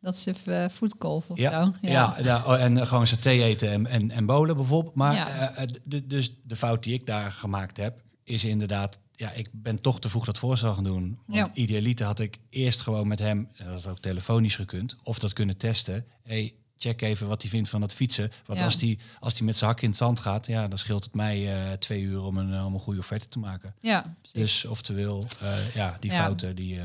dat 0.00 0.18
ze 0.18 0.34
uh, 0.48 0.64
voetgolf 0.68 1.28
of 1.30 1.38
ja, 1.38 1.62
zo. 1.64 1.72
Ja. 1.80 2.16
Ja, 2.22 2.42
oh, 2.46 2.62
en 2.62 2.86
gewoon 2.86 3.06
saté 3.06 3.30
eten 3.30 3.70
en, 3.72 3.86
en, 3.86 4.10
en 4.10 4.26
bolen 4.26 4.56
bijvoorbeeld. 4.56 4.94
Maar 4.94 5.14
Ja. 5.14 5.54
de- 5.84 6.06
dus 6.06 6.34
de 6.44 6.56
fout 6.56 6.82
die 6.82 6.94
ik 6.94 7.06
daar 7.06 7.32
gemaakt 7.32 7.76
heb, 7.76 8.00
is 8.24 8.44
inderdaad... 8.44 8.98
Ja, 9.16 9.32
ik 9.32 9.48
ben 9.52 9.80
toch 9.80 10.00
te 10.00 10.08
vroeg 10.08 10.24
dat 10.24 10.38
voorstel 10.38 10.74
gaan 10.74 10.84
doen. 10.84 11.18
Want 11.26 11.46
Ja. 11.46 11.50
idealiter 11.54 12.06
had 12.06 12.18
ik 12.20 12.38
eerst 12.50 12.80
gewoon 12.80 13.08
met 13.08 13.18
hem, 13.18 13.48
eh, 13.56 13.66
dat 13.66 13.82
had 13.82 13.92
ook 13.92 13.98
telefonisch 13.98 14.54
gekund, 14.56 14.96
of 15.02 15.18
dat 15.18 15.32
kunnen 15.32 15.56
testen. 15.56 16.04
Hey, 16.22 16.54
check 16.76 17.02
even 17.02 17.26
wat 17.28 17.42
hij 17.42 17.50
vindt 17.50 17.68
van 17.68 17.80
dat 17.80 17.94
fietsen. 17.94 18.30
Want 18.46 18.58
Ja. 18.58 18.64
als 18.64 18.80
hij 18.80 18.98
als 19.20 19.34
die 19.34 19.44
met 19.44 19.56
zijn 19.56 19.70
hak 19.70 19.80
in 19.80 19.88
het 19.88 19.98
zand 19.98 20.20
gaat, 20.20 20.46
ja, 20.46 20.68
dan 20.68 20.78
scheelt 20.78 21.04
het 21.04 21.14
mij 21.14 21.54
eh, 21.70 21.72
twee 21.72 22.00
uur 22.00 22.22
om 22.22 22.36
een, 22.36 22.52
eh, 22.54 22.66
om 22.66 22.74
een 22.74 22.80
goede 22.80 22.98
offerte 23.00 23.28
te 23.28 23.38
maken. 23.38 23.74
Ja, 23.80 24.16
precies. 24.20 24.40
Dus 24.40 24.64
oftewel, 24.64 25.26
eh, 25.40 25.74
ja, 25.74 25.96
die 26.00 26.10
Ja. 26.10 26.16
fouten, 26.16 26.56
die... 26.56 26.80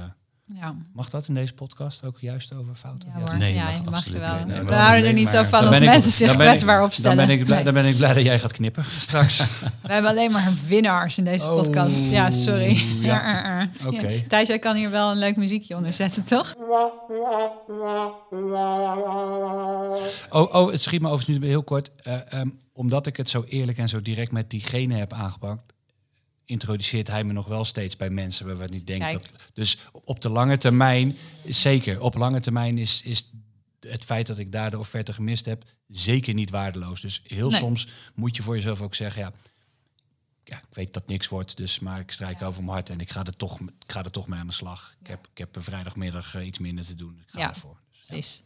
ja. 0.56 0.76
mag 0.94 1.10
dat 1.10 1.28
in 1.28 1.34
deze 1.34 1.54
podcast 1.54 2.04
ook 2.04 2.20
juist 2.20 2.54
over 2.54 2.76
fouten? 2.76 3.10
Ja, 3.16 3.20
hoor. 3.20 3.38
Nee, 3.38 3.54
ja, 3.54 3.64
mag 3.64 3.74
je 3.74 3.90
mag 3.90 4.06
je 4.06 4.20
absoluut 4.20 4.48
wel. 4.48 4.56
Nee, 4.58 4.62
we 4.62 4.74
houden 4.74 5.08
er 5.08 5.14
niet 5.14 5.28
zo 5.28 5.44
van 5.44 5.68
als 5.68 5.80
mensen 5.80 6.12
zich 6.12 6.32
kwetsbaar 6.32 6.84
opstellen. 6.84 7.18
Dan 7.18 7.28
ben, 7.28 7.40
ik 7.40 7.46
blij, 7.46 7.64
dan 7.64 7.74
ben 7.74 7.86
ik 7.86 7.98
blij 7.98 8.14
dat 8.14 8.24
jij 8.24 8.40
gaat 8.40 8.52
knippen 8.52 8.86
straks. 9.00 9.38
We 9.82 9.94
hebben 9.94 10.12
alleen 10.12 10.32
maar 10.32 10.54
winnaars 10.68 11.18
in 11.18 11.24
deze 11.24 11.50
Oh, 11.50 11.64
podcast. 11.64 12.10
Ja, 12.10 12.32
sorry. 12.32 12.84
ja. 13.00 13.06
Ja, 13.18 13.62
uh, 13.62 13.70
uh. 13.82 13.88
Oké. 13.88 14.08
Ja. 14.08 14.22
Thijs, 14.28 14.48
jij 14.48 14.60
kan 14.60 14.76
hier 14.76 14.90
wel 14.90 15.12
een 15.12 15.18
leuk 15.18 15.36
muziekje 15.36 15.76
onder 15.76 15.94
zetten, 15.94 16.26
toch? 16.26 16.56
Oh, 20.30 20.56
oh, 20.56 20.72
het 20.72 20.82
schiet 20.82 21.02
me 21.02 21.10
overigens 21.10 21.38
nu 21.40 21.48
heel 21.48 21.64
kort. 21.64 21.92
Eh, 22.04 22.34
ehm, 22.34 22.50
omdat 22.74 23.08
ik 23.08 23.18
het 23.18 23.30
zo 23.30 23.44
eerlijk 23.48 23.78
en 23.78 23.90
zo 23.90 24.02
direct 24.02 24.32
met 24.32 24.50
diegene 24.50 24.96
heb 24.96 25.14
aangepakt, 25.14 25.74
introduceert 26.48 27.08
hij 27.08 27.24
me 27.24 27.34
nog 27.34 27.48
wel 27.48 27.66
steeds 27.66 27.96
bij 27.96 28.10
mensen 28.10 28.46
waar 28.48 28.58
we 28.58 28.66
niet 28.68 28.88
denken. 28.88 29.12
Dat, 29.14 29.30
dus 29.54 29.78
op 29.92 30.22
de 30.22 30.30
lange 30.30 30.58
termijn, 30.58 31.16
zeker, 31.46 32.02
op 32.02 32.16
lange 32.16 32.42
termijn 32.42 32.78
is, 32.78 33.02
is 33.04 33.30
het 33.80 34.04
feit 34.04 34.28
dat 34.28 34.38
ik 34.40 34.52
daar 34.52 34.72
de 34.72 34.80
offerte 34.80 35.14
gemist 35.14 35.46
heb, 35.46 35.64
zeker 35.88 36.34
niet 36.34 36.50
waardeloos. 36.50 37.02
Dus 37.02 37.22
heel 37.24 37.50
Nee. 37.50 37.60
soms 37.60 37.88
moet 38.16 38.36
je 38.36 38.44
voor 38.44 38.56
jezelf 38.56 38.82
ook 38.82 38.96
zeggen, 38.96 39.22
ja, 39.22 39.32
ja, 40.44 40.58
ik 40.58 40.74
weet 40.76 40.94
dat 40.94 41.08
niks 41.08 41.28
wordt, 41.28 41.58
dus 41.58 41.80
maar 41.80 42.00
ik 42.00 42.12
strijk 42.12 42.42
over 42.42 42.62
mijn 42.62 42.74
hart 42.74 42.90
en 42.90 43.00
ik 43.00 43.10
ga 43.10 43.24
er 43.26 43.36
toch, 43.36 43.60
ik 43.60 43.92
ga 43.92 44.04
er 44.04 44.12
toch 44.12 44.28
mee 44.28 44.40
aan 44.40 44.48
de 44.48 44.54
slag. 44.54 44.96
Ik, 45.02 45.08
heb, 45.08 45.28
ik 45.32 45.38
heb 45.38 45.56
een 45.56 45.64
vrijdagmiddag 45.64 46.36
eh, 46.36 46.46
iets 46.46 46.58
minder 46.58 46.86
te 46.86 46.96
doen. 46.96 47.20
Ik 47.26 47.30
ga 47.32 47.40
Ja. 47.40 47.50
ervoor. 47.50 47.78
Dus, 47.92 48.00
ja. 48.02 48.06
Precies. 48.08 48.44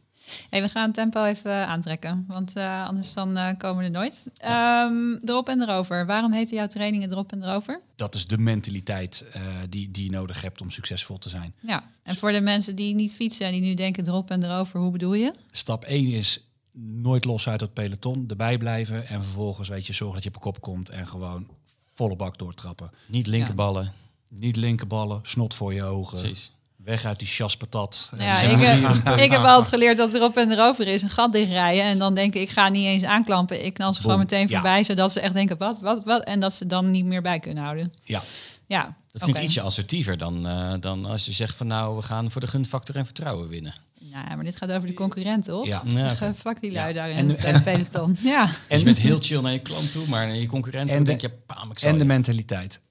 Hey, 0.50 0.62
we 0.62 0.70
gaan 0.70 0.86
het 0.86 0.94
tempo 0.94 1.24
even 1.24 1.68
aantrekken, 1.68 2.26
want 2.28 2.56
eh, 2.56 2.88
anders 2.88 3.14
dan 3.14 3.38
eh, 3.38 3.58
komen 3.58 3.78
we 3.78 3.84
er 3.84 3.92
nooit. 3.92 4.30
Ehm 4.38 5.14
erop 5.26 5.50
en 5.50 5.62
erover. 5.62 6.06
Waarom 6.06 6.32
heten 6.32 6.56
jouw 6.56 6.68
trainingen 6.68 7.12
erop 7.12 7.32
en 7.32 7.44
erover? 7.44 7.82
dat 7.96 8.16
is 8.16 8.28
de 8.28 8.38
mentaliteit 8.38 9.26
eh, 9.34 9.42
die, 9.70 9.92
die 9.92 10.04
je 10.04 10.10
nodig 10.10 10.42
hebt 10.42 10.62
om 10.62 10.72
succesvol 10.72 11.18
te 11.18 11.30
zijn. 11.30 11.54
Ja, 11.60 11.84
en 12.04 12.16
voor 12.16 12.32
de 12.32 12.42
mensen 12.42 12.76
die 12.76 12.96
niet 12.96 13.16
fietsen 13.16 13.46
en 13.46 13.52
die 13.52 13.62
nu 13.62 13.74
denken 13.74 14.08
erop 14.08 14.32
en 14.32 14.44
erover, 14.44 14.80
hoe 14.80 14.92
bedoel 14.92 15.14
je? 15.14 15.34
Stap 15.52 15.84
1 15.84 16.08
is 16.08 16.46
nooit 16.74 17.26
los 17.26 17.48
uit 17.50 17.62
het 17.62 17.74
peloton, 17.74 18.26
erbij 18.28 18.58
blijven 18.58 19.08
en 19.08 19.24
vervolgens 19.24 19.70
weet 19.70 19.88
je, 19.88 19.94
zorg 19.94 20.14
dat 20.14 20.24
je 20.24 20.30
op 20.30 20.42
kop 20.42 20.62
komt 20.62 20.90
en 20.90 21.08
gewoon 21.08 21.48
volle 21.94 22.16
bak 22.16 22.38
doortrappen. 22.38 22.92
Niet 23.06 23.28
linkerballen. 23.28 23.94
Niet 24.28 24.56
linkerballen, 24.56 25.20
snot 25.24 25.54
voor 25.54 25.74
je 25.74 25.84
ogen. 25.84 26.20
Precies. 26.20 26.52
Weg 26.84 27.06
uit 27.06 27.20
die 27.20 27.28
chaspatat. 27.28 28.10
En 28.17 28.24
Ja, 28.26 28.36
zeg 28.36 28.52
ik, 28.52 28.58
maar 28.58 28.65
heb- 28.94 29.04
punt. 29.04 29.20
ik 29.20 29.32
heb 29.32 29.41
altijd 29.44 29.67
geleerd 29.74 29.98
dat 29.98 30.13
erop 30.13 30.38
en 30.38 30.52
erover 30.52 30.88
is. 30.88 31.02
Een 31.02 31.10
gat 31.10 31.34
dichtrijden. 31.34 31.84
En 31.84 31.98
dan 32.00 32.13
denken 32.15 32.41
ik 32.41 32.50
ga 32.50 32.70
niet 32.70 32.86
eens 32.86 33.04
aanklampen. 33.04 33.65
Ik 33.65 33.74
knal 33.74 33.94
ze 33.94 34.02
gewoon 34.02 34.17
meteen 34.17 34.48
Ja. 34.48 34.54
voorbij. 34.54 34.84
Zodat 34.84 35.12
ze 35.12 35.20
echt 35.20 35.34
denken, 35.34 35.58
wat, 35.58 35.80
wat, 35.80 36.04
wat? 36.04 36.24
En 36.24 36.39
dat 36.39 36.54
ze 36.54 36.65
dan 36.67 36.91
niet 36.91 37.06
meer 37.06 37.22
bij 37.22 37.39
kunnen 37.39 37.63
houden. 37.63 37.94
Ja, 38.04 38.22
Ja, 38.67 38.96
Dat 39.12 39.22
klinkt 39.22 39.41
ietsje 39.41 39.62
assertiever 39.62 40.17
dan, 40.17 40.48
eh, 40.48 40.74
dan 40.80 41.06
als 41.06 41.26
je 41.26 41.32
zegt 41.32 41.56
van 41.56 41.67
nou, 41.67 41.96
we 41.96 42.02
gaan 42.02 42.32
voor 42.32 42.41
de 42.41 42.48
gunfactor 42.48 42.96
en 42.96 43.06
vertrouwen 43.06 43.48
winnen. 43.50 43.74
Nou, 44.00 44.36
maar 44.36 44.44
dit 44.44 44.56
gaat 44.56 44.72
over 44.72 44.88
de 44.88 44.94
concurrent, 44.94 45.46
toch? 45.46 45.65
Ja. 45.67 45.84
Ja, 45.88 46.34
Fuck 46.36 46.62
die 46.62 46.72
lui 46.72 46.88
Ja. 46.88 46.94
daar 46.94 47.10
in 47.10 47.15
En- 47.17 47.30
het 47.30 47.44
en- 47.44 47.56
eh, 47.56 47.62
peloton. 47.62 48.17
Ja. 48.22 48.50
En 48.67 48.78
je 48.80 48.84
bent 48.86 48.98
heel 48.98 49.20
chill 49.22 49.41
naar 49.41 49.52
je 49.52 49.60
klant 49.60 49.91
toe, 49.91 50.08
maar 50.08 50.28
naar 50.28 50.36
je 50.36 50.48
concurrent 50.48 50.89
En 50.89 50.96
toe 50.96 51.06
de- 51.06 51.10
denk 51.10 51.22
je, 51.22 51.30
pam, 51.46 51.72
ik 51.72 51.80
zal 51.80 51.89
en 51.89 51.98
de 51.98 52.06
mentaliteit. 52.06 52.82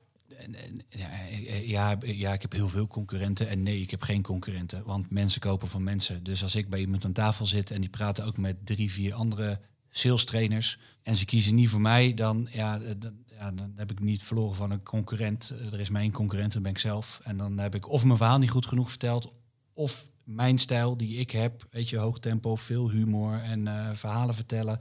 Ja, 0.90 1.10
eh, 1.10 1.68
ja, 1.68 1.98
ja, 2.04 2.32
ik 2.32 2.42
heb 2.42 2.52
heel 2.52 2.68
veel 2.68 2.86
concurrenten 2.86 3.48
en 3.48 3.62
nee, 3.62 3.80
ik 3.80 3.90
heb 3.90 4.02
geen 4.02 4.22
concurrenten. 4.22 4.84
Want 4.84 5.10
mensen 5.10 5.40
kopen 5.40 5.68
van 5.68 5.82
mensen. 5.82 6.22
Dus 6.22 6.42
als 6.42 6.54
ik 6.54 6.68
bij 6.68 6.80
iemand 6.80 7.04
aan 7.04 7.12
tafel 7.12 7.46
zit 7.46 7.70
en 7.70 7.80
die 7.80 7.90
praten 7.90 8.24
ook 8.24 8.36
met 8.36 8.66
drie, 8.66 8.92
vier 8.92 9.14
andere 9.14 9.60
sales 9.90 10.24
trainers 10.24 10.78
en 11.02 11.16
ze 11.16 11.24
kiezen 11.24 11.54
niet 11.54 11.68
voor 11.68 11.80
mij, 11.80 12.14
dan, 12.14 12.48
ja, 12.50 12.80
eh, 12.80 12.94
dan, 12.98 13.56
dan 13.56 13.72
heb 13.76 13.90
ik 13.90 14.00
niet 14.00 14.22
verloren 14.22 14.56
van 14.56 14.70
een 14.70 14.82
concurrent. 14.82 15.50
Eh, 15.50 15.72
Er 15.72 15.80
is 15.80 15.90
één 15.90 16.12
concurrent, 16.12 16.52
dat 16.52 16.62
ben 16.62 16.72
ik 16.72 16.78
zelf. 16.78 17.20
En 17.24 17.36
dan 17.36 17.58
heb 17.58 17.74
ik 17.74 17.88
of 17.88 18.04
mijn 18.04 18.16
verhaal 18.16 18.38
niet 18.38 18.50
goed 18.50 18.66
genoeg 18.66 18.88
verteld, 18.88 19.32
of 19.72 20.08
mijn 20.24 20.58
stijl 20.58 20.96
die 20.96 21.18
ik 21.18 21.30
heb, 21.30 21.66
weet 21.70 21.88
je, 21.88 21.96
hoog 21.96 22.18
tempo, 22.18 22.56
veel 22.56 22.90
humor 22.90 23.40
en 23.42 23.66
eh, 23.66 23.88
verhalen 23.92 24.34
vertellen, 24.34 24.78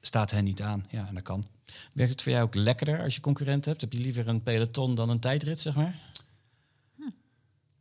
staat 0.00 0.30
hen 0.30 0.44
niet 0.44 0.62
aan. 0.62 0.84
Ja, 0.90 1.06
en 1.08 1.14
dat 1.14 1.22
kan. 1.22 1.44
Werkt 1.92 2.12
het 2.12 2.22
voor 2.22 2.32
jou 2.32 2.44
ook 2.44 2.54
lekkerder 2.54 3.02
als 3.02 3.14
je 3.14 3.20
concurrent 3.20 3.64
hebt? 3.64 3.80
Heb 3.80 3.92
je 3.92 3.98
liever 4.00 4.28
een 4.28 4.42
peloton 4.42 4.94
dan 4.94 5.08
een 5.08 5.20
tijdrit, 5.20 5.60
zeg 5.60 5.74
maar? 5.74 5.98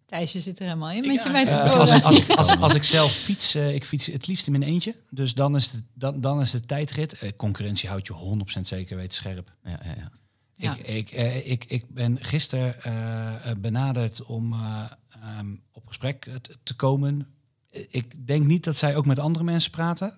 Thijsje 0.05 0.39
zit 0.39 0.59
er 0.59 0.65
helemaal 0.65 0.91
in 0.91 1.07
met 1.07 1.23
je 1.23 1.29
Ja, 1.29 1.31
mee 1.31 1.45
te 1.45 1.51
Eh, 1.51 1.73
als, 1.73 1.95
ik- 1.95 2.03
als, 2.03 2.29
als, 2.35 2.57
als 2.67 2.73
ik 2.73 2.83
zelf 2.83 3.11
fiets, 3.11 3.55
eh, 3.55 3.73
ik 3.75 3.85
fiets 3.85 4.05
het 4.05 4.27
liefst 4.27 4.45
in 4.45 4.51
mijn 4.51 4.63
eentje. 4.71 4.95
Dus 5.09 5.33
dan 5.33 5.55
is 5.55 5.71
het, 5.71 5.83
dan, 5.93 6.21
dan 6.21 6.41
is 6.41 6.51
de 6.51 6.65
tijdrit. 6.65 7.13
Eh, 7.13 7.31
concurrentie 7.37 7.89
houdt 7.89 8.07
je 8.07 8.13
100% 8.57 8.59
zeker 8.67 8.95
weten 8.97 9.13
scherp. 9.13 9.51
Ja, 9.63 9.79
ja, 9.83 9.93
ja. 9.97 10.11
Ja. 10.53 10.75
Ik, 10.77 10.87
ik, 10.87 11.11
eh, 11.11 11.51
ik, 11.51 11.65
ik 11.65 11.89
ben 11.93 12.23
gisteren 12.23 13.61
benaderd 13.61 14.23
om 14.23 14.53
eh, 14.53 14.83
ehm, 15.21 15.55
op 15.71 15.87
gesprek 15.87 16.29
te- 16.63 16.73
komen. 16.75 17.27
Ik 17.71 18.27
denk 18.27 18.45
niet 18.45 18.63
dat 18.63 18.75
zij 18.77 18.95
ook 18.95 19.05
met 19.05 19.19
andere 19.19 19.43
mensen 19.43 19.71
praten. 19.71 20.17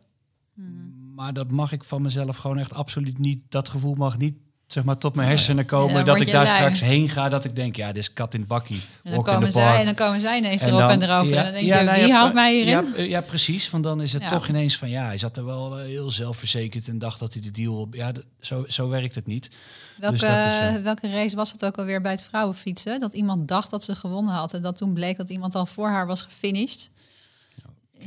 Hmm. 0.54 1.01
Maar 1.22 1.34
dat 1.34 1.52
mag 1.52 1.72
ik 1.72 1.84
van 1.84 2.02
mezelf 2.02 2.38
gewoon 2.38 2.58
echt 2.60 2.74
absoluut 2.74 3.18
niet. 3.20 3.44
Dat 3.50 3.70
gevoel 3.70 3.96
mag 3.96 4.18
niet 4.18 4.38
zeg 4.68 4.84
maar, 4.84 4.98
tot 4.98 5.16
mijn 5.16 5.28
hersenen 5.28 5.66
komen. 5.66 5.96
Ja, 5.98 6.04
dat 6.04 6.22
ik 6.22 6.32
daar 6.32 6.44
lui. 6.46 6.56
straks 6.56 6.80
heen 6.80 7.10
ga. 7.10 7.30
Dat 7.30 7.46
ik 7.46 7.56
denk, 7.56 7.76
ja, 7.76 7.88
dit 7.88 7.98
is 7.98 8.14
kat 8.14 8.34
in 8.34 8.40
het 8.40 8.50
bakkie. 8.50 8.82
En 9.04 9.14
dan, 9.14 9.24
komen 9.24 9.52
zij, 9.52 9.80
en 9.80 9.86
dan 9.86 9.94
komen 9.96 10.22
zij 10.22 10.38
ineens 10.38 10.62
En 10.62 10.68
erop 10.68 10.80
dan- 10.80 10.90
en 10.90 11.02
erover. 11.02 11.34
ja, 11.34 11.38
en 11.38 11.44
dan 11.44 11.54
denk 11.54 11.66
ja, 11.66 11.78
je, 11.80 11.84
nou 11.86 11.98
wie 12.00 12.08
ja, 12.08 12.24
maar- 12.24 12.34
mij 12.34 12.54
hierin? 12.56 12.86
Ja, 12.96 13.04
ja, 13.04 13.22
precies. 13.22 13.70
Want 13.70 13.84
dan 13.84 14.02
is 14.02 14.14
het 14.14 14.22
Ja. 14.22 14.30
toch 14.30 14.48
ineens 14.48 14.78
van 14.78 14.90
ja, 14.90 15.06
hij 15.06 15.18
zat 15.18 15.38
er 15.38 15.46
wel 15.46 15.80
eh, 15.80 15.86
heel 15.86 16.12
zelfverzekerd 16.12 16.88
en 16.88 17.00
dacht 17.00 17.20
dat 17.20 17.34
hij 17.34 17.42
de 17.42 17.52
deal. 17.52 17.88
Ja, 17.92 18.12
d- 18.12 18.26
zo, 18.40 18.66
zo 18.68 18.90
werkt 18.90 19.16
het 19.16 19.28
niet. 19.28 19.50
Welke, 19.98 20.16
Dus 20.18 20.24
is, 20.30 20.60
eh, 20.78 20.84
welke 20.84 21.12
race 21.12 21.36
was 21.36 21.52
het 21.52 21.66
ook 21.66 21.78
alweer 21.78 22.02
bij 22.02 22.12
het 22.12 22.24
vrouwenfietsen? 22.24 23.00
Dat 23.00 23.14
iemand 23.14 23.48
dacht 23.48 23.70
dat 23.70 23.84
ze 23.84 23.96
gewonnen 23.96 24.34
had. 24.34 24.54
En 24.54 24.62
dat 24.62 24.76
toen 24.78 24.94
bleek 24.94 25.18
dat 25.18 25.30
iemand 25.30 25.56
al 25.56 25.66
voor 25.66 25.90
haar 25.90 26.08
was 26.08 26.22
gefinished. 26.22 26.90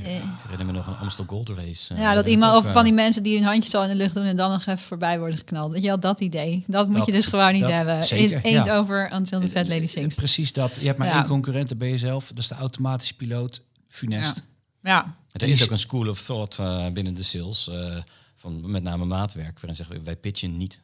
Eh, 0.03 0.15
Ik 0.17 0.23
herinner 0.43 0.67
me 0.67 0.73
nog 0.73 0.87
een 0.87 0.97
Amstel 0.97 1.25
Gold 1.27 1.49
Race. 1.49 1.95
eh, 1.95 2.01
ja, 2.01 2.15
dat 2.15 2.27
iemand 2.27 2.57
of 2.57 2.67
eh, 2.67 2.73
van 2.73 2.85
die 2.85 2.93
mensen 2.93 3.23
die 3.23 3.37
hun 3.39 3.47
handjes 3.47 3.75
al 3.75 3.83
in 3.83 3.89
de 3.89 3.95
lucht 3.95 4.15
doen 4.15 4.25
en 4.25 4.37
dan 4.37 4.51
nog 4.51 4.61
even 4.61 4.79
voorbij 4.79 5.19
worden 5.19 5.39
geknald. 5.39 5.73
Weet 5.73 5.83
je 5.83 5.89
wel, 5.89 6.01
dat 6.01 6.21
idee. 6.21 6.65
Dat 6.67 6.87
moet 6.89 6.97
Dat- 6.97 7.07
je 7.07 7.13
dus 7.13 7.27
gewoon 7.27 7.53
niet 7.53 7.61
dat 7.63 7.71
hebben. 7.71 8.05
zeker, 8.05 8.41
Eend 8.45 8.65
ja. 8.65 8.77
over 8.77 9.13
until 9.13 9.41
the 9.41 9.49
fat 9.49 9.69
lady 9.69 9.81
Eh, 9.83 9.89
sings. 9.89 10.15
Precies 10.15 10.53
dat. 10.53 10.75
Je 10.81 10.87
hebt 10.87 10.99
maar 10.99 11.09
Ja. 11.09 11.15
één 11.15 11.27
concurrent, 11.27 11.69
dat 11.69 11.79
ben 11.79 11.89
je 11.89 11.99
zelf. 11.99 12.29
Dat 12.29 12.39
is 12.39 12.49
de 12.49 12.55
automatische 12.55 13.15
piloot, 13.17 13.63
Funest. 13.89 14.43
Ja. 14.83 14.91
ja. 14.91 15.17
Er 15.33 15.49
is 15.49 15.63
ook 15.65 15.71
een 15.71 15.79
school 15.79 16.09
of 16.09 16.23
thought 16.23 16.59
eh, 16.59 16.89
binnen 16.89 17.15
de 17.15 17.23
sales, 17.23 17.69
eh, 17.69 17.97
van 18.35 18.71
met 18.71 18.83
name 18.83 19.05
maatwerk, 19.05 19.55
waarin 19.61 19.75
zeggen 19.75 20.05
wij 20.05 20.17
pitchen 20.17 20.57
niet. 20.57 20.81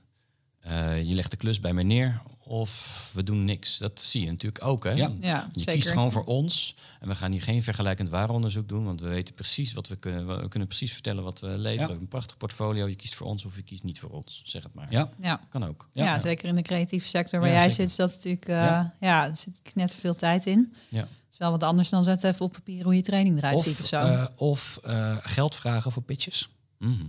Eh, 0.61 1.03
je 1.03 1.15
legt 1.15 1.31
de 1.31 1.37
klus 1.37 1.61
bij 1.61 1.73
mij 1.73 1.85
neer 1.85 2.21
of 2.51 3.11
we 3.15 3.23
doen 3.23 3.45
niks. 3.45 3.79
Dat 3.79 4.01
zie 4.01 4.21
je 4.25 4.31
natuurlijk 4.31 4.65
ook. 4.65 4.85
Hè? 4.85 4.91
Ja. 4.91 5.13
Ja, 5.21 5.49
je 5.53 5.61
zeker. 5.61 5.75
kiest 5.75 5.89
gewoon 5.91 6.13
voor 6.13 6.25
ons 6.25 6.75
en 7.01 7.09
we 7.09 7.15
gaan 7.15 7.33
hier 7.33 7.43
geen 7.43 7.63
vergelijkend 7.63 8.09
waaronderzoek 8.09 8.69
doen, 8.69 8.85
want 8.85 9.01
we 9.01 9.09
weten 9.09 9.35
precies 9.35 9.73
wat 9.73 9.89
we 9.89 9.97
kunnen. 9.97 10.41
We 10.41 10.49
kunnen 10.49 10.69
precies 10.69 10.93
vertellen 10.93 11.25
wat 11.25 11.41
we 11.41 11.47
leveren. 11.47 11.73
We 11.73 11.81
hebben 11.81 12.01
een 12.01 12.09
prachtig 12.09 12.37
portfolio. 12.37 12.89
Je 12.89 12.95
kiest 12.95 13.15
voor 13.15 13.27
ons 13.27 13.45
of 13.45 13.57
je 13.57 13.63
kiest 13.63 13.83
niet 13.83 13.99
voor 14.01 14.11
ons. 14.11 14.43
Zeg 14.45 14.63
het 14.63 14.75
maar. 14.75 14.87
Ja. 14.93 15.11
Ja. 15.21 15.41
Kan 15.49 15.65
ook. 15.67 15.89
Ja, 15.93 16.05
Ja. 16.05 16.19
zeker 16.19 16.49
in 16.49 16.55
de 16.55 16.63
creatieve 16.63 17.09
sector 17.09 17.41
waar 17.41 17.49
Ja, 17.49 17.55
jij 17.55 17.71
zeker. 17.71 17.77
zit, 17.77 17.91
is 17.91 17.97
dat 17.97 18.11
natuurlijk, 18.11 18.49
eh, 18.49 18.55
Ja. 18.57 18.95
ja. 19.01 19.27
er 19.29 19.37
zit 19.37 19.61
net 19.75 19.95
veel 19.95 20.15
tijd 20.15 20.47
in. 20.47 20.73
Ja. 20.89 20.99
Het 21.01 21.09
is 21.31 21.39
wel 21.39 21.51
wat 21.51 21.63
anders 21.63 21.89
dan 21.89 22.05
zetten 22.05 22.31
even 22.31 22.45
op 22.45 22.53
papier 22.53 22.85
hoe 22.85 22.95
je 22.95 23.03
training 23.03 23.37
eruit 23.39 23.61
ziet 23.61 23.73
of 23.75 23.81
Of, 23.81 23.87
zo. 23.89 23.97
eh, 24.01 24.27
of 24.37 24.79
eh, 24.85 25.17
geld 25.21 25.55
vragen 25.55 25.93
voor 25.93 26.03
pitches. 26.03 26.49
Mhm. 26.79 27.05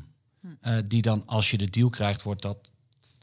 Eh, 0.61 0.77
die 0.87 1.01
dan, 1.01 1.23
als 1.25 1.51
je 1.51 1.57
de 1.57 1.69
deal 1.69 1.89
krijgt, 1.89 2.21
wordt 2.21 2.41
dat 2.41 2.57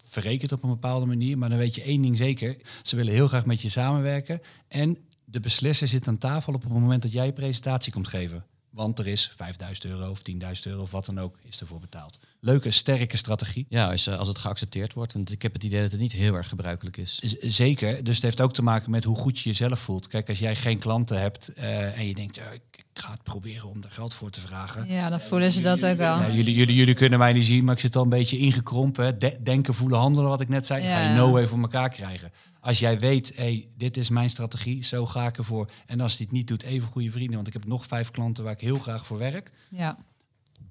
verrekend 0.08 0.52
op 0.52 0.62
een 0.62 0.68
bepaalde 0.68 1.06
manier. 1.06 1.38
Maar 1.38 1.48
dan 1.48 1.58
weet 1.58 1.74
je 1.74 1.82
één 1.82 2.02
ding 2.02 2.16
zeker. 2.16 2.56
Ze 2.82 2.96
willen 2.96 3.12
heel 3.12 3.28
graag 3.28 3.46
met 3.46 3.62
je 3.62 3.68
samenwerken. 3.68 4.40
En 4.68 4.98
de 5.24 5.40
beslisser 5.40 5.88
zit 5.88 6.08
aan 6.08 6.18
tafel 6.18 6.54
op 6.54 6.62
het 6.62 6.72
moment 6.72 7.02
dat 7.02 7.12
jij 7.12 7.32
presentatie 7.32 7.92
komt 7.92 8.08
geven. 8.08 8.44
Want 8.70 8.98
er 8.98 9.06
is 9.06 9.30
5000 9.36 9.84
euro 9.84 10.10
of 10.10 10.22
10.000 10.30 10.38
euro 10.62 10.80
of 10.80 10.90
wat 10.90 11.06
dan 11.06 11.18
ook 11.18 11.38
is 11.42 11.60
ervoor 11.60 11.80
betaald. 11.80 12.18
Leuke, 12.40 12.70
sterke 12.70 13.16
strategie. 13.16 13.66
Ja, 13.68 13.90
als, 13.90 14.06
eh, 14.06 14.18
als 14.18 14.28
het 14.28 14.38
geaccepteerd 14.38 14.92
wordt. 14.92 15.14
En 15.14 15.24
ik 15.30 15.42
heb 15.42 15.52
het 15.52 15.64
idee 15.64 15.82
dat 15.82 15.90
het 15.90 16.00
niet 16.00 16.12
heel 16.12 16.34
erg 16.34 16.48
gebruikelijk 16.48 16.96
is. 16.96 17.14
Z- 17.22 17.34
Zeker. 17.40 18.04
Dus 18.04 18.14
het 18.14 18.24
heeft 18.24 18.40
ook 18.40 18.54
te 18.54 18.62
maken 18.62 18.90
met 18.90 19.04
hoe 19.04 19.16
goed 19.16 19.38
je 19.38 19.48
jezelf 19.48 19.78
voelt. 19.78 20.08
Kijk, 20.08 20.28
als 20.28 20.38
jij 20.38 20.56
geen 20.56 20.78
klanten 20.78 21.20
hebt 21.20 21.48
eh, 21.48 21.98
en 21.98 22.06
je 22.06 22.14
denkt, 22.14 22.36
ja, 22.36 22.50
ik, 22.50 22.62
ik 22.76 22.84
ga 23.04 23.10
het 23.10 23.22
proberen 23.22 23.68
om 23.68 23.80
daar 23.80 23.90
geld 23.90 24.14
voor 24.14 24.30
te 24.30 24.40
vragen. 24.40 24.88
Ja, 24.88 25.10
dan 25.10 25.20
voelen 25.20 25.52
ze 25.52 25.60
dat 25.62 25.84
ook. 25.86 25.98
Ja, 25.98 26.30
jullie, 26.34 26.54
jullie, 26.54 26.74
jullie 26.74 26.94
kunnen 26.94 27.18
mij 27.18 27.32
niet 27.32 27.44
zien, 27.44 27.64
maar 27.64 27.74
ik 27.74 27.80
zit 27.80 27.96
al 27.96 28.02
een 28.02 28.08
beetje 28.08 28.38
ingekrompen. 28.38 29.18
De- 29.18 29.38
denken, 29.42 29.74
voelen, 29.74 29.98
handelen, 29.98 30.28
wat 30.28 30.40
ik 30.40 30.48
net 30.48 30.66
zei. 30.66 30.82
Ga 30.82 31.00
je 31.08 31.14
no 31.16 31.30
way 31.30 31.46
voor 31.46 31.58
elkaar 31.60 31.88
krijgen. 31.90 32.32
Als 32.60 32.78
jij 32.78 32.98
weet, 32.98 33.32
hey, 33.36 33.68
dit 33.76 33.96
is 33.96 34.08
mijn 34.08 34.30
strategie, 34.30 34.84
zo 34.84 35.06
ga 35.06 35.26
ik 35.26 35.36
ervoor. 35.36 35.70
En 35.86 36.00
als 36.00 36.16
die 36.16 36.26
het 36.26 36.34
niet 36.34 36.46
doet, 36.46 36.62
even 36.62 36.88
goede 36.88 37.10
vrienden. 37.10 37.34
Want 37.34 37.46
ik 37.46 37.52
heb 37.52 37.64
nog 37.66 37.86
vijf 37.86 38.10
klanten 38.10 38.44
waar 38.44 38.52
ik 38.52 38.60
heel 38.60 38.78
graag 38.78 39.06
voor 39.06 39.18
werk. 39.18 39.50
Ja. 39.68 39.96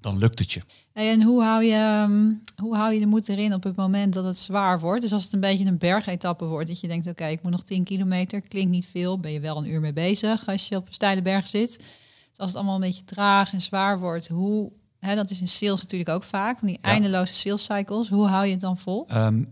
Dan 0.00 0.18
lukt 0.18 0.38
het 0.38 0.52
je. 0.52 0.60
En 0.92 1.22
hoe 1.22 1.42
hou, 1.42 1.64
je, 1.64 1.74
ehm, 1.74 2.32
hoe 2.56 2.76
hou 2.76 2.92
je 2.94 3.00
de 3.00 3.06
moed 3.06 3.28
erin 3.28 3.54
op 3.54 3.62
het 3.62 3.76
moment 3.76 4.12
dat 4.12 4.24
het 4.24 4.38
zwaar 4.38 4.80
wordt? 4.80 5.02
Dus 5.02 5.12
als 5.12 5.24
het 5.24 5.32
een 5.32 5.40
beetje 5.40 5.64
een 5.64 5.78
bergetappe 5.78 6.44
wordt, 6.44 6.68
dat 6.68 6.80
je 6.80 6.88
denkt, 6.88 7.06
oké, 7.06 7.26
ik 7.26 7.42
moet 7.42 7.52
nog 7.52 7.62
10 7.62 7.84
kilometer, 7.84 8.40
klinkt 8.40 8.70
niet 8.70 8.86
veel, 8.86 9.18
ben 9.20 9.32
je 9.32 9.40
wel 9.40 9.56
een 9.56 9.70
uur 9.70 9.80
mee 9.80 9.92
bezig 9.92 10.46
als 10.48 10.68
je 10.68 10.76
op 10.76 10.86
een 10.86 10.94
steile 10.94 11.22
berg 11.22 11.46
zit. 11.46 11.76
Dus 11.78 12.38
als 12.38 12.48
het 12.48 12.56
allemaal 12.56 12.74
een 12.74 12.80
beetje 12.80 13.04
traag 13.04 13.52
en 13.52 13.62
zwaar 13.62 13.98
wordt, 13.98 14.28
hoe, 14.28 14.72
hè, 14.98 15.14
dat 15.14 15.30
is 15.30 15.40
in 15.40 15.48
sales 15.48 15.80
natuurlijk 15.80 16.10
ook 16.10 16.24
vaak, 16.24 16.58
van 16.58 16.68
die 16.68 16.78
Ja. 16.82 16.88
eindeloze 16.88 17.34
sales 17.34 17.64
cycles, 17.64 18.08
hoe 18.08 18.26
hou 18.26 18.44
je 18.46 18.50
het 18.52 18.60
dan 18.60 18.76
vol? 18.76 19.08
Ehm, 19.08 19.44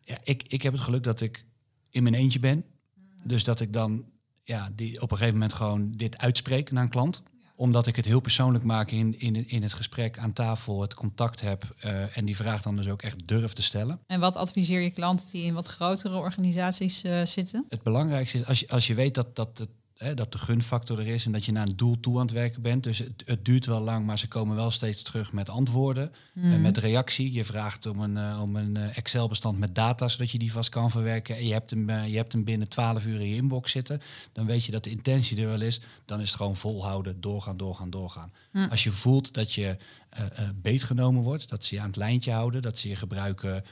ja, 0.00 0.18
ik, 0.22 0.42
ik 0.48 0.62
heb 0.62 0.72
het 0.72 0.82
geluk 0.82 1.02
dat 1.02 1.20
ik 1.20 1.44
in 1.90 2.02
mijn 2.02 2.14
eentje 2.14 2.38
ben. 2.38 2.64
Dus 3.24 3.44
dat 3.44 3.60
ik 3.60 3.72
dan 3.72 4.04
ja, 4.44 4.70
die 4.74 5.02
op 5.02 5.10
een 5.10 5.16
gegeven 5.16 5.38
moment 5.38 5.52
gewoon 5.54 5.92
dit 5.96 6.18
uitspreek 6.18 6.70
naar 6.70 6.82
een 6.82 6.88
klant. 6.88 7.22
Omdat 7.56 7.86
ik 7.86 7.96
het 7.96 8.04
heel 8.04 8.20
persoonlijk 8.20 8.64
maak 8.64 8.90
in, 8.90 9.18
in, 9.20 9.48
in 9.48 9.62
het 9.62 9.72
gesprek 9.72 10.18
aan 10.18 10.32
tafel, 10.32 10.80
het 10.80 10.94
contact 10.94 11.40
heb 11.40 11.74
eh, 11.78 12.16
en 12.16 12.24
die 12.24 12.36
vraag 12.36 12.62
dan 12.62 12.76
dus 12.76 12.88
ook 12.88 13.02
echt 13.02 13.28
durf 13.28 13.52
te 13.52 13.62
stellen. 13.62 14.00
En 14.06 14.20
wat 14.20 14.36
adviseer 14.36 14.80
je 14.80 14.90
klanten 14.90 15.26
die 15.30 15.44
in 15.44 15.54
wat 15.54 15.66
grotere 15.66 16.16
organisaties 16.16 17.02
eh, 17.02 17.24
zitten? 17.24 17.64
Het 17.68 17.82
belangrijkste 17.82 18.38
is 18.38 18.46
als 18.46 18.60
je, 18.60 18.68
als 18.68 18.86
je 18.86 18.94
weet 18.94 19.14
dat, 19.14 19.36
dat, 19.36 19.58
het, 19.58 19.68
hè, 20.02 20.14
dat 20.14 20.32
de 20.32 20.38
gunfactor 20.38 20.98
er 20.98 21.06
is 21.06 21.26
en 21.26 21.32
dat 21.32 21.44
je 21.44 21.52
naar 21.52 21.66
een 21.66 21.76
doel 21.76 22.00
toe 22.00 22.14
aan 22.14 22.26
het 22.26 22.30
werken 22.30 22.62
bent. 22.62 22.82
Dus 22.82 22.98
het, 22.98 23.22
het 23.24 23.44
duurt 23.44 23.66
wel 23.66 23.80
lang, 23.80 24.06
maar 24.06 24.18
ze 24.18 24.28
komen 24.28 24.56
wel 24.56 24.70
steeds 24.70 25.02
terug 25.02 25.32
met 25.32 25.48
antwoorden, 25.48 26.12
eh, 26.34 26.56
met 26.56 26.78
reactie. 26.78 27.32
Je 27.32 27.44
vraagt 27.44 27.86
om 27.86 27.98
een, 28.00 28.16
eh, 28.16 28.40
om 28.42 28.56
een 28.56 28.76
eh, 28.76 28.96
Excel-bestand 28.96 29.58
met 29.58 29.74
data, 29.74 30.08
zodat 30.08 30.30
je 30.30 30.38
die 30.38 30.52
vast 30.52 30.68
kan 30.68 30.90
verwerken. 30.90 31.36
En 31.36 31.46
je 31.46 31.52
hebt, 31.52 31.70
hem, 31.70 31.90
je 31.90 32.16
hebt 32.16 32.32
hem 32.32 32.44
binnen 32.44 32.68
12 32.68 33.06
uur 33.06 33.20
in 33.20 33.28
je 33.28 33.36
inbox 33.36 33.70
zitten. 33.70 34.00
Dan 34.32 34.46
weet 34.46 34.64
je 34.64 34.72
dat 34.72 34.84
de 34.84 34.90
intentie 34.90 35.40
er 35.40 35.48
wel 35.48 35.60
is. 35.60 35.80
Dan 36.04 36.20
is 36.20 36.28
het 36.28 36.36
gewoon 36.36 36.56
volhouden, 36.56 37.20
doorgaan, 37.20 37.56
doorgaan, 37.56 37.90
doorgaan. 37.90 38.32
Als 38.70 38.84
je 38.84 38.92
voelt 38.92 39.34
dat 39.34 39.52
je 39.52 39.76
beetgenomen 40.54 41.22
wordt, 41.22 41.48
dat 41.48 41.64
ze 41.64 41.74
je 41.74 41.80
aan 41.80 41.86
het 41.86 41.96
lijntje 41.96 42.32
houden, 42.32 42.62
dat 42.62 42.78
ze 42.78 42.88
je 42.88 42.96
gebruiken 42.96 43.64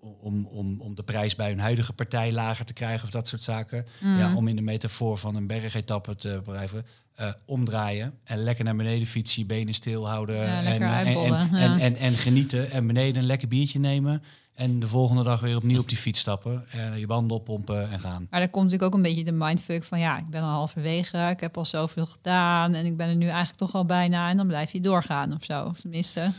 om, 0.00 0.46
om, 0.46 0.80
om 0.80 0.94
de 0.94 1.02
prijs 1.02 1.34
bij 1.34 1.48
hun 1.48 1.58
huidige 1.58 1.92
partij 1.92 2.32
lager 2.32 2.64
te 2.64 2.72
krijgen 2.72 3.04
of 3.04 3.10
dat 3.10 3.28
soort 3.28 3.42
zaken. 3.42 3.86
Ja, 4.00 4.34
om 4.34 4.48
in 4.48 4.56
de 4.56 4.62
metafoor 4.62 5.18
van 5.18 5.36
een 5.36 5.46
bergetappe 5.46 6.16
te 6.16 6.40
blijven. 6.44 6.84
eh, 7.18 7.28
omdraaien 7.46 8.14
en 8.24 8.38
lekker 8.38 8.64
naar 8.64 8.76
beneden 8.76 9.06
fietsen, 9.06 9.42
je 9.42 9.48
benen 9.48 9.74
stil 9.74 10.08
houden 10.08 10.36
Ja, 10.36 10.62
eh, 10.62 10.74
en, 10.74 10.82
uitbollen, 10.82 11.38
en, 11.38 11.58
ja. 11.58 11.58
en, 11.58 11.80
en, 11.80 11.96
en 11.96 12.12
genieten. 12.12 12.70
En 12.70 12.86
beneden 12.86 13.20
een 13.20 13.26
lekker 13.26 13.48
biertje 13.48 13.78
nemen. 13.78 14.22
En 14.54 14.78
de 14.80 14.88
volgende 14.88 15.22
dag 15.22 15.40
weer 15.40 15.56
opnieuw 15.56 15.80
op 15.80 15.88
die 15.88 15.96
fiets 15.96 16.20
stappen. 16.20 16.64
En 16.70 16.98
je 16.98 17.06
banden 17.06 17.36
oppompen 17.36 17.90
en 17.90 18.00
gaan. 18.00 18.26
Maar 18.30 18.40
daar 18.40 18.48
komt 18.48 18.64
natuurlijk 18.64 18.92
ook 18.92 18.96
een 18.96 19.08
beetje 19.08 19.24
de 19.24 19.32
mindfuck 19.32 19.84
van 19.84 19.98
ja, 19.98 20.18
ik 20.18 20.28
ben 20.30 20.42
al 20.42 20.48
halverwege, 20.48 21.28
ik 21.30 21.40
heb 21.40 21.56
al 21.56 21.64
zoveel 21.64 22.06
gedaan 22.06 22.74
en 22.74 22.86
ik 22.86 22.96
ben 22.96 23.08
er 23.08 23.16
nu 23.16 23.26
eigenlijk 23.26 23.56
toch 23.56 23.74
al 23.74 23.84
bijna 23.84 24.30
en 24.30 24.36
dan 24.36 24.46
blijf 24.46 24.72
je 24.72 24.80
doorgaan 24.80 25.32
of 25.32 25.44
zo. 25.44 25.64
Of 25.64 25.80
tenminste, 25.80 26.32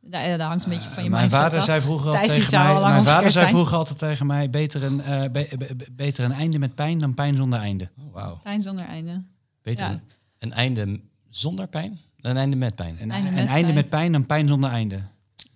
daar, 0.00 0.38
daar 0.38 0.48
hangt 0.48 0.64
een 0.64 0.70
beetje 0.70 0.88
van 0.88 1.02
je 1.04 1.10
mijn 1.10 1.22
mindset 1.22 1.40
vader 1.42 1.58
af. 1.58 1.64
zei 1.64 1.80
vroeger 1.80 2.06
altijd 2.10 2.28
tegen 2.28 2.44
zou 2.44 2.64
mij, 2.64 2.74
al 2.74 2.88
mijn 2.88 3.04
vader 3.04 3.30
zei 3.30 3.48
vroeger 3.48 3.76
altijd 3.76 3.98
tegen 3.98 4.26
mij: 4.26 4.50
beter 4.50 4.82
een, 4.82 5.00
eh, 5.02 5.20
be- 5.20 5.46
be- 5.58 5.74
be- 5.76 5.86
beter 5.92 6.24
een 6.24 6.32
einde 6.32 6.58
met 6.58 6.74
pijn 6.74 6.98
dan 6.98 7.14
pijn 7.14 7.36
zonder 7.36 7.58
einde. 7.58 7.90
Oh, 7.98 8.12
wauw. 8.14 8.40
Pijn 8.42 8.60
zonder 8.60 8.84
einde. 8.86 9.22
Beter 9.62 9.86
Ja. 9.86 9.92
een, 9.92 10.00
een 10.38 10.52
einde 10.52 11.00
zonder 11.28 11.66
pijn 11.68 11.98
dan 12.16 12.30
een 12.30 12.36
einde 12.36 12.56
met 12.56 12.74
pijn. 12.74 12.96
Een 13.00 13.10
Einde 13.10 13.28
een 13.28 13.34
met 13.34 13.46
einde 13.48 13.62
pijn. 13.62 13.74
met 13.74 13.88
pijn 13.88 14.12
dan 14.12 14.26
pijn 14.26 14.48
zonder 14.48 14.70
einde. 14.70 14.94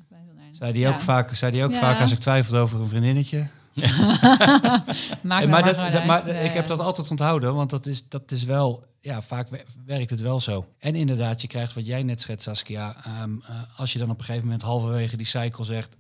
Pijn 0.09 0.22
zonder 0.26 0.42
einde. 0.44 0.57
Zei 0.59 0.72
die 0.72 0.83
Ja. 0.83 0.88
ook, 0.90 1.00
vaak, 1.00 1.35
zei 1.35 1.52
die 1.52 1.64
ook 1.64 1.70
Ja. 1.72 1.78
vaak 1.78 2.00
als 2.00 2.12
ik 2.12 2.18
twijfelde 2.18 2.59
over 2.61 2.80
een 2.80 2.88
vriendinnetje. 2.88 3.46
Eh, 5.22 5.46
maar, 5.48 5.62
dat, 5.64 5.76
dat- 6.07 6.26
ik 6.26 6.52
heb 6.52 6.66
dat 6.66 6.78
altijd 6.80 7.11
onthouden, 7.11 7.54
want 7.54 7.70
dat 7.70 7.87
is, 7.87 8.09
dat 8.09 8.30
is 8.30 8.44
wel, 8.44 8.85
ja, 9.05 9.23
vaak 9.23 9.49
wer- 9.49 9.64
werkt 9.87 10.11
het 10.11 10.21
wel 10.21 10.40
zo. 10.40 10.69
En 10.79 10.95
inderdaad, 10.95 11.40
je 11.40 11.47
krijgt 11.47 11.75
wat 11.75 11.87
jij 11.87 12.03
net 12.03 12.21
schetst, 12.21 12.45
Saskia. 12.47 12.97
ehm, 13.05 13.31
eh, 13.49 13.55
als 13.77 13.93
je 13.93 13.99
dan 13.99 14.11
op 14.11 14.19
een 14.19 14.25
gegeven 14.25 14.45
moment 14.47 14.62
halverwege 14.62 15.17
die 15.17 15.27
cycle 15.27 15.64
zegt, 15.64 15.97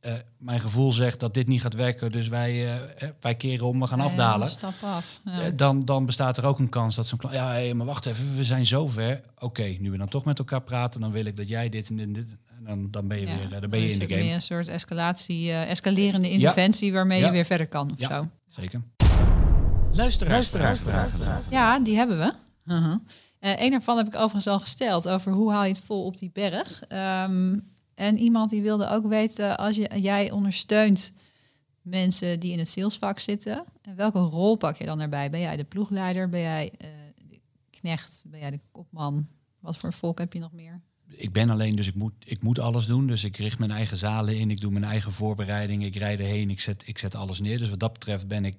eh, 0.00 0.12
mijn 0.38 0.60
gevoel 0.60 0.92
zegt 0.92 1.20
dat 1.20 1.34
dit 1.34 1.48
niet 1.48 1.60
gaat 1.60 1.74
werken, 1.74 2.12
dus 2.12 2.28
wij, 2.28 2.74
eh, 2.78 3.08
wij 3.20 3.34
keren 3.34 3.66
om, 3.66 3.80
we 3.80 3.86
gaan 3.86 3.98
Ja, 3.98 4.04
afdalen. 4.04 4.48
Stap 4.48 4.74
af. 4.82 5.20
Ja. 5.24 5.50
Dan, 5.50 5.80
dan 5.80 6.06
bestaat 6.06 6.36
er 6.36 6.44
ook 6.44 6.58
een 6.58 6.68
kans 6.68 6.94
dat 6.94 7.06
zo'n 7.06 7.18
klant... 7.18 7.34
Ja, 7.34 7.52
hé, 7.52 7.74
maar 7.74 7.86
wacht 7.86 8.06
even, 8.06 8.36
we 8.36 8.44
zijn 8.44 8.66
zover. 8.66 9.20
Oké, 9.38 9.62
nu 9.62 9.90
we 9.90 9.96
dan 9.98 10.08
toch 10.08 10.24
met 10.24 10.38
elkaar 10.38 10.62
praten, 10.62 11.00
dan 11.00 11.12
wil 11.12 11.24
ik 11.24 11.36
dat 11.36 11.48
jij 11.48 11.68
dit 11.68 11.88
en 11.88 11.96
dit... 11.96 12.06
en 12.06 12.12
dit. 12.12 12.26
En 12.58 12.64
dan, 12.64 12.90
dan 12.90 13.08
ben 13.08 13.20
je, 13.20 13.26
Ja, 13.26 13.36
weer, 13.36 13.60
dan 13.60 13.70
ben 13.70 13.80
je 13.80 13.88
in 13.92 13.98
de 13.98 14.08
game. 14.08 14.22
meer 14.22 14.34
een 14.34 14.42
soort 14.42 14.68
escalatie, 14.68 15.52
escalerende 15.52 16.30
interventie 16.30 16.92
waarmee 16.92 17.20
je 17.24 17.30
weer 17.30 17.44
verder 17.44 17.66
kan 17.68 17.90
of 17.90 17.98
Ja. 17.98 18.08
zo. 18.08 18.28
Zeker. 18.46 18.82
Luisteraarsvragen. 19.96 21.44
Ja, 21.50 21.78
die 21.80 21.96
hebben 21.96 22.18
we. 22.18 22.32
Eh, 23.38 23.60
Eén 23.60 23.70
daarvan 23.70 23.96
heb 23.96 24.06
ik 24.06 24.14
overigens 24.14 24.46
al 24.46 24.60
gesteld 24.60 25.08
over 25.08 25.32
hoe 25.32 25.52
haal 25.52 25.62
je 25.62 25.68
het 25.68 25.80
vol 25.80 26.04
op 26.04 26.16
die 26.16 26.30
berg. 26.32 26.82
Ehm, 26.82 27.58
en 27.94 28.18
iemand 28.18 28.50
die 28.50 28.62
wilde 28.62 28.88
ook 28.88 29.06
weten, 29.06 29.56
als 29.58 29.76
je, 29.76 30.00
jij 30.00 30.30
ondersteunt 30.30 31.12
mensen 31.82 32.40
die 32.40 32.52
in 32.52 32.58
het 32.58 32.68
salesvak 32.68 33.18
zitten, 33.18 33.64
en 33.82 33.96
welke 33.96 34.18
rol 34.18 34.56
pak 34.56 34.76
je 34.76 34.84
dan 34.86 34.98
daarbij? 34.98 35.30
Ben 35.30 35.40
jij 35.40 35.56
de 35.56 35.64
ploegleider? 35.64 36.28
Ben 36.28 36.40
jij 36.40 36.72
eh, 36.78 36.88
de 37.28 37.40
knecht? 37.70 38.24
Ben 38.28 38.40
jij 38.40 38.50
de 38.50 38.60
kopman? 38.72 39.26
Wat 39.60 39.76
voor 39.76 39.92
volk 39.92 40.18
heb 40.18 40.32
je 40.32 40.38
nog 40.38 40.52
meer? 40.52 40.80
Ik 41.16 41.32
ben 41.32 41.50
alleen, 41.50 41.76
dus 41.76 41.86
ik 41.86 41.94
moet, 41.94 42.12
ik 42.24 42.42
moet 42.42 42.58
alles 42.58 42.86
doen. 42.86 43.06
Dus 43.06 43.24
ik 43.24 43.36
richt 43.36 43.58
mijn 43.58 43.70
eigen 43.70 43.96
zalen 43.96 44.38
in, 44.38 44.50
ik 44.50 44.60
doe 44.60 44.72
mijn 44.72 44.84
eigen 44.84 45.12
voorbereiding, 45.12 45.84
ik 45.84 45.96
rijd 45.96 46.20
erheen, 46.20 46.50
ik 46.50 46.60
zet, 46.60 46.82
ik 46.86 46.98
zet 46.98 47.14
alles 47.14 47.40
neer. 47.40 47.58
Dus 47.58 47.70
wat 47.70 47.80
dat 47.80 47.92
betreft 47.92 48.28
ben 48.28 48.44
ik, 48.44 48.56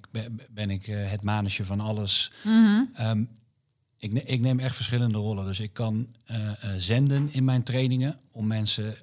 ben, 0.52 0.70
ik 0.70 0.88
eh, 0.88 1.10
het 1.10 1.24
manetje 1.24 1.66
van 1.66 1.80
alles. 1.80 2.32
Ehm, 2.94 3.24
ik, 3.98 4.14
ne- 4.14 4.24
ik 4.24 4.40
neem 4.40 4.60
echt 4.60 4.76
verschillende 4.76 5.18
rollen. 5.18 5.46
Dus 5.46 5.60
ik 5.60 5.74
kan 5.74 6.08
eh, 6.26 6.50
eh, 6.50 6.56
zenden 6.78 7.30
in 7.32 7.44
mijn 7.44 7.64
trainingen 7.64 8.20
om 8.32 8.48
mensen 8.48 8.96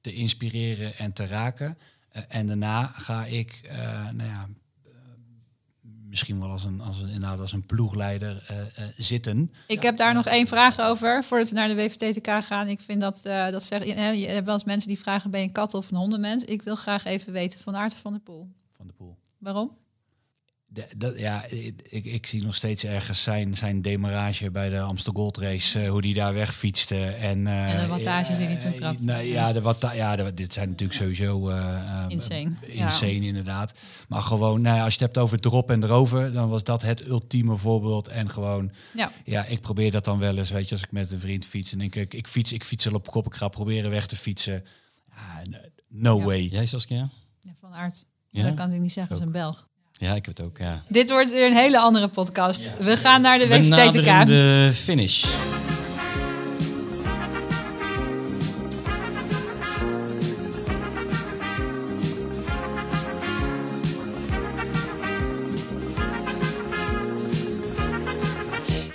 te 0.00 0.14
inspireren 0.14 0.96
en 0.96 1.12
te 1.12 1.26
raken. 1.26 1.78
En 2.28 2.46
daarna 2.46 2.86
ga 2.96 3.24
ik, 3.24 3.60
nou 4.12 4.28
ja, 4.28 4.48
misschien 6.16 6.40
wel 6.40 6.50
als 6.50 6.64
een, 6.64 6.80
als 6.80 7.00
een, 7.00 7.08
inderdaad 7.08 7.40
als 7.40 7.52
een 7.52 7.66
ploegleider 7.66 8.44
eh, 8.46 8.60
eh, 8.60 8.66
zitten. 8.96 9.50
Ik 9.66 9.82
heb 9.82 9.96
daar 9.96 10.14
nog 10.14 10.26
één 10.26 10.46
vraag 10.46 10.80
over 10.80 11.24
voordat 11.24 11.48
we 11.48 11.54
naar 11.54 11.68
de 11.68 11.74
WVTTK 11.74 12.44
gaan. 12.44 12.68
Ik 12.68 12.80
vind 12.80 13.00
dat, 13.00 13.20
eh 13.24 13.48
dat 13.50 13.62
zeg, 13.62 13.84
je, 13.84 13.94
je 13.94 14.26
hebt 14.26 14.44
wel 14.44 14.54
eens 14.54 14.64
mensen 14.64 14.88
die 14.88 14.98
vragen: 14.98 15.30
ben 15.30 15.40
je 15.40 15.46
een 15.46 15.52
kat 15.52 15.74
of 15.74 15.90
een 15.90 15.96
hondenmens? 15.96 16.44
Ik 16.44 16.62
wil 16.62 16.74
graag 16.74 17.04
even 17.04 17.32
weten 17.32 17.60
van 17.60 17.76
Aarten 17.76 17.98
van 17.98 18.12
der 18.12 18.20
Poel. 18.20 18.48
Van 18.70 18.86
de 18.86 18.92
pool. 18.92 19.18
Waarom? 19.38 19.76
De- 20.76 20.86
dat, 20.96 21.18
ja, 21.18 21.44
ik, 21.88 22.04
ik 22.04 22.26
zie 22.26 22.42
nog 22.42 22.54
steeds 22.54 22.84
ergens 22.84 23.22
zijn, 23.22 23.56
zijn 23.56 23.82
demarage 23.82 24.50
bij 24.50 24.68
de 24.68 24.80
Amstel 24.80 25.12
Gold 25.12 25.36
Race, 25.36 25.80
eh, 25.82 25.90
hoe 25.90 26.00
die 26.02 26.14
daar 26.14 26.34
wegfietste. 26.34 27.04
En, 27.04 27.46
eh, 27.46 27.74
En 27.74 27.80
de 27.80 27.86
wattages 27.86 28.38
die 28.38 28.46
hij 28.46 28.56
toen 28.56 28.70
eh, 28.70 28.76
trapte. 28.76 29.04
nou, 29.04 29.22
ja, 29.22 29.52
de 29.52 29.60
watta, 29.60 29.92
ja 29.92 30.16
de- 30.16 30.34
dit 30.34 30.52
zijn 30.52 30.68
natuurlijk 30.68 30.98
sowieso 30.98 31.48
eh, 31.48 31.74
eh, 31.74 32.04
Insane, 32.08 32.50
insane 32.66 33.26
inderdaad. 33.26 33.78
Maar 34.08 34.22
gewoon, 34.22 34.60
nou 34.62 34.76
ja, 34.76 34.84
als 34.84 34.94
je 34.94 35.04
het 35.04 35.14
hebt 35.14 35.18
over 35.24 35.38
erop 35.40 35.70
en 35.70 35.82
erover, 35.82 36.32
dan 36.32 36.48
was 36.48 36.64
dat 36.64 36.82
het 36.82 37.06
ultieme 37.06 37.56
voorbeeld. 37.56 38.08
En 38.08 38.30
gewoon, 38.30 38.70
Ja. 38.94 39.12
ja, 39.24 39.44
ik 39.44 39.60
probeer 39.60 39.90
dat 39.90 40.04
dan 40.04 40.18
wel 40.18 40.36
eens, 40.38 40.50
weet 40.50 40.68
je, 40.68 40.74
als 40.74 40.84
ik 40.84 40.92
met 40.92 41.12
een 41.12 41.20
vriend 41.20 41.46
fiets 41.46 41.72
en 41.72 41.78
denk 41.78 41.94
ik, 41.94 42.14
ik 42.14 42.26
fiets, 42.28 42.52
ik 42.52 42.64
fiets 42.64 42.88
al 42.88 42.94
op 42.94 43.10
kop, 43.10 43.26
ik 43.26 43.34
ga 43.34 43.48
proberen 43.48 43.90
weg 43.90 44.06
te 44.06 44.16
fietsen. 44.16 44.64
Ja, 45.14 45.42
no 45.88 46.18
Ja. 46.18 46.24
way. 46.24 46.40
Jij 46.42 46.66
Saskia? 46.66 47.10
ja 47.40 47.54
van 47.60 47.72
Aert. 47.72 48.04
Ja? 48.28 48.42
Dat 48.42 48.54
kan 48.54 48.72
ik 48.72 48.80
niet 48.80 48.92
zeggen 48.92 49.16
als 49.16 49.24
een 49.24 49.32
Belg. 49.32 49.68
Ja, 49.98 50.14
ik 50.14 50.26
heb 50.26 50.36
het 50.36 50.46
ook, 50.46 50.58
ja. 50.58 50.82
Dit 50.88 51.10
wordt 51.10 51.30
weer 51.30 51.46
een 51.46 51.56
hele 51.56 51.78
andere 51.78 52.08
podcast. 52.08 52.72
We 52.78 52.96
gaan 52.96 53.20
naar 53.22 53.38
de 53.38 53.48
WVTTK. 53.48 54.26
de 54.26 54.70
finish. 54.74 55.24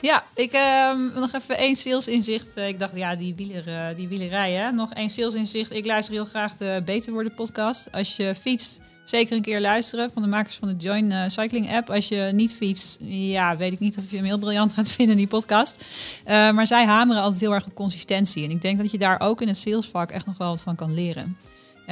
Ja, 0.02 0.24
ik 0.36 0.52
ehm, 0.52 1.00
nog 1.20 1.34
even 1.34 1.58
één 1.58 1.76
salesinzicht. 1.76 2.54
Eh, 2.56 2.68
Ik 2.68 2.80
dacht, 2.80 2.96
ja, 2.96 3.16
die, 3.16 3.36
wieler, 3.36 3.68
eh, 3.68 3.96
die 3.96 4.08
wielerij, 4.08 4.52
hè. 4.52 4.72
Nog 4.72 4.94
één 4.94 5.10
salesinzicht. 5.10 5.72
Ik 5.72 5.86
luister 5.86 6.14
heel 6.14 6.26
graag 6.26 6.54
de 6.54 6.82
Beter 6.86 7.12
Worden 7.12 7.34
podcast. 7.34 7.92
Als 7.92 8.16
je 8.16 8.36
fietst, 8.42 8.80
zeker 9.04 9.36
een 9.36 9.42
keer 9.42 9.62
luisteren 9.62 10.12
van 10.12 10.22
de 10.22 10.28
makers 10.28 10.56
van 10.56 10.68
de 10.68 10.76
Join 10.76 11.12
eh, 11.12 11.24
Cycling 11.28 11.74
app. 11.74 11.90
Als 11.90 12.08
je 12.08 12.30
niet 12.34 12.54
fietst, 12.54 12.98
ja, 13.08 13.58
weet 13.58 13.74
ik 13.74 13.80
niet 13.80 13.98
of 13.98 14.04
je 14.10 14.16
hem 14.16 14.26
heel 14.26 14.40
briljant 14.40 14.72
gaat 14.72 14.90
vinden, 15.00 15.18
die 15.18 15.28
podcast. 15.28 15.86
Uh, 16.26 16.52
maar 16.52 16.68
zij 16.68 16.86
hameren 16.86 17.22
altijd 17.22 17.42
heel 17.42 17.54
erg 17.54 17.66
op 17.66 17.76
consistentie. 17.76 18.44
En 18.44 18.50
ik 18.50 18.62
denk 18.62 18.78
dat 18.78 18.92
je 18.92 18.98
daar 18.98 19.20
ook 19.20 19.42
in 19.42 19.48
het 19.48 19.58
salesvak 19.58 20.12
echt 20.12 20.26
nog 20.26 20.38
wel 20.38 20.50
wat 20.50 20.62
van 20.62 20.76
kan 20.76 20.94
leren. 20.94 21.38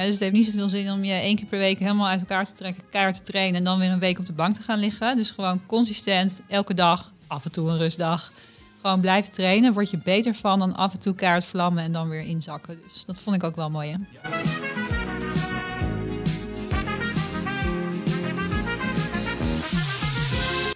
Dus 0.04 0.10
het 0.10 0.20
heeft 0.20 0.32
niet 0.32 0.46
zoveel 0.46 0.68
zin 0.68 0.92
om 0.92 1.04
je 1.04 1.12
één 1.12 1.36
keer 1.36 1.46
per 1.46 1.58
week 1.58 1.78
helemaal 1.78 2.06
uit 2.06 2.20
elkaar 2.20 2.44
te 2.44 2.52
trekken, 2.52 2.82
keihard 2.90 3.16
te 3.16 3.32
trainen 3.32 3.58
en 3.58 3.64
dan 3.64 3.78
weer 3.78 3.90
een 3.90 3.98
week 3.98 4.18
op 4.18 4.26
de 4.26 4.32
bank 4.32 4.54
te 4.54 4.62
gaan 4.62 4.78
liggen. 4.78 5.16
Dus 5.16 5.30
gewoon 5.30 5.66
consistent, 5.66 6.40
elke 6.48 6.74
dag, 6.74 7.12
af 7.26 7.44
en 7.44 7.50
toe 7.50 7.70
een 7.70 7.78
rustdag. 7.78 8.32
Gewoon 8.80 9.00
blijven 9.00 9.32
trainen, 9.32 9.72
word 9.72 9.90
je 9.90 9.98
beter 9.98 10.34
van 10.34 10.58
dan 10.58 10.76
af 10.76 10.92
en 10.92 10.98
toe 10.98 11.14
keihard 11.14 11.44
vlammen 11.44 11.84
en 11.84 11.92
dan 11.92 12.08
weer 12.08 12.22
inzakken. 12.22 12.80
Dus 12.88 13.04
dat 13.06 13.18
vond 13.18 13.36
ik 13.36 13.44
ook 13.44 13.56
wel 13.56 13.70
mooi. 13.70 13.90
Hè? 13.90 14.79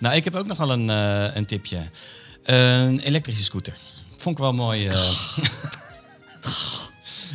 Nou, 0.05 0.17
ik 0.17 0.25
heb 0.25 0.35
ook 0.35 0.47
nog 0.47 0.59
wel 0.59 0.71
een, 0.71 0.89
uh, 0.89 1.37
een 1.37 1.47
tipje. 1.47 1.91
Een 2.43 2.99
elektrische 2.99 3.45
scooter. 3.45 3.77
Vond 4.17 4.39
ik 4.39 4.43
wel 4.43 4.53
mooi. 4.53 4.87
Uh... 4.87 4.93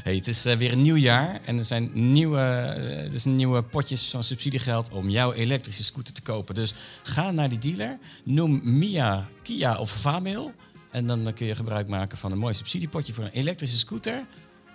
hey, 0.04 0.16
het 0.16 0.28
is 0.28 0.46
uh, 0.46 0.54
weer 0.54 0.72
een 0.72 0.82
nieuw 0.82 0.96
jaar 0.96 1.40
en 1.46 1.58
er 1.58 1.64
zijn 1.64 1.90
nieuwe, 1.94 2.40
er 3.14 3.20
zijn 3.20 3.36
nieuwe 3.36 3.64
potjes 3.64 4.10
van 4.10 4.24
subsidiegeld 4.24 4.92
om 4.92 5.10
jouw 5.10 5.34
elektrische 5.34 5.84
scooter 5.84 6.14
te 6.14 6.22
kopen. 6.22 6.56
Dus 6.56 6.74
ga 7.04 7.32
naar 7.32 7.50
die 7.50 7.58
dealer, 7.58 7.98
noem 8.24 8.60
Mia, 8.64 9.28
Kia 9.44 9.78
of 9.78 9.92
Vamail 9.92 10.52
en 10.92 11.08
dan 11.08 11.34
kun 11.34 11.46
je 11.46 11.56
gebruik 11.56 11.88
maken 11.88 12.18
van 12.18 12.32
een 12.32 12.38
mooi 12.38 12.54
subsidiepotje 12.54 13.14
voor 13.14 13.24
een 13.24 13.32
elektrische 13.32 13.78
scooter. 13.78 14.26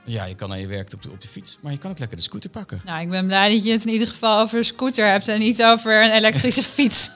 Ja, 0.04 0.24
je 0.24 0.34
kan 0.34 0.48
naar 0.48 0.60
je 0.60 0.66
werk 0.66 0.92
op 0.92 1.02
de, 1.02 1.10
op 1.10 1.20
de 1.20 1.28
fiets, 1.28 1.58
maar 1.62 1.72
je 1.72 1.78
kan 1.78 1.90
ook 1.90 1.98
lekker 1.98 2.16
de 2.16 2.22
scooter 2.22 2.50
pakken. 2.50 2.80
Nou, 2.84 3.02
ik 3.02 3.08
ben 3.08 3.26
blij 3.26 3.52
dat 3.52 3.64
je 3.64 3.70
het 3.70 3.86
in 3.86 3.92
ieder 3.92 4.08
geval 4.08 4.40
over 4.40 4.58
een 4.58 4.64
scooter 4.64 5.06
hebt 5.06 5.28
en 5.28 5.38
niet 5.38 5.62
over 5.62 6.04
een 6.04 6.12
elektrische 6.12 6.62
fiets. 6.76 7.10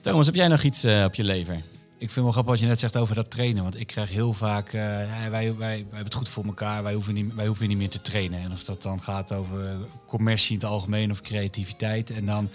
Thomas, 0.00 0.26
heb 0.26 0.34
jij 0.34 0.48
nog 0.48 0.62
iets 0.62 0.84
uh, 0.84 1.04
op 1.04 1.14
je 1.14 1.24
lever? 1.24 1.54
Ik 1.98 2.10
vind 2.10 2.24
wel 2.24 2.32
grappig 2.32 2.52
wat 2.52 2.60
je 2.60 2.66
net 2.66 2.80
zegt 2.80 2.96
over 2.96 3.14
dat 3.14 3.30
trainen. 3.30 3.62
Want 3.62 3.80
ik 3.80 3.86
krijg 3.86 4.10
heel 4.10 4.32
vaak, 4.32 4.72
uh, 4.72 4.72
wij, 4.72 5.30
wij, 5.30 5.56
wij 5.56 5.76
hebben 5.76 6.04
het 6.04 6.14
goed 6.14 6.28
voor 6.28 6.44
elkaar, 6.44 6.82
wij 6.82 6.94
hoeven, 6.94 7.14
niet, 7.14 7.34
wij 7.34 7.46
hoeven 7.46 7.68
niet 7.68 7.76
meer 7.76 7.90
te 7.90 8.00
trainen. 8.00 8.40
En 8.40 8.52
of 8.52 8.64
dat 8.64 8.82
dan 8.82 9.02
gaat 9.02 9.32
over 9.32 9.76
commercie 10.06 10.54
in 10.54 10.60
het 10.60 10.70
algemeen 10.70 11.10
of 11.10 11.20
creativiteit. 11.20 12.10
En 12.10 12.26
dan 12.26 12.48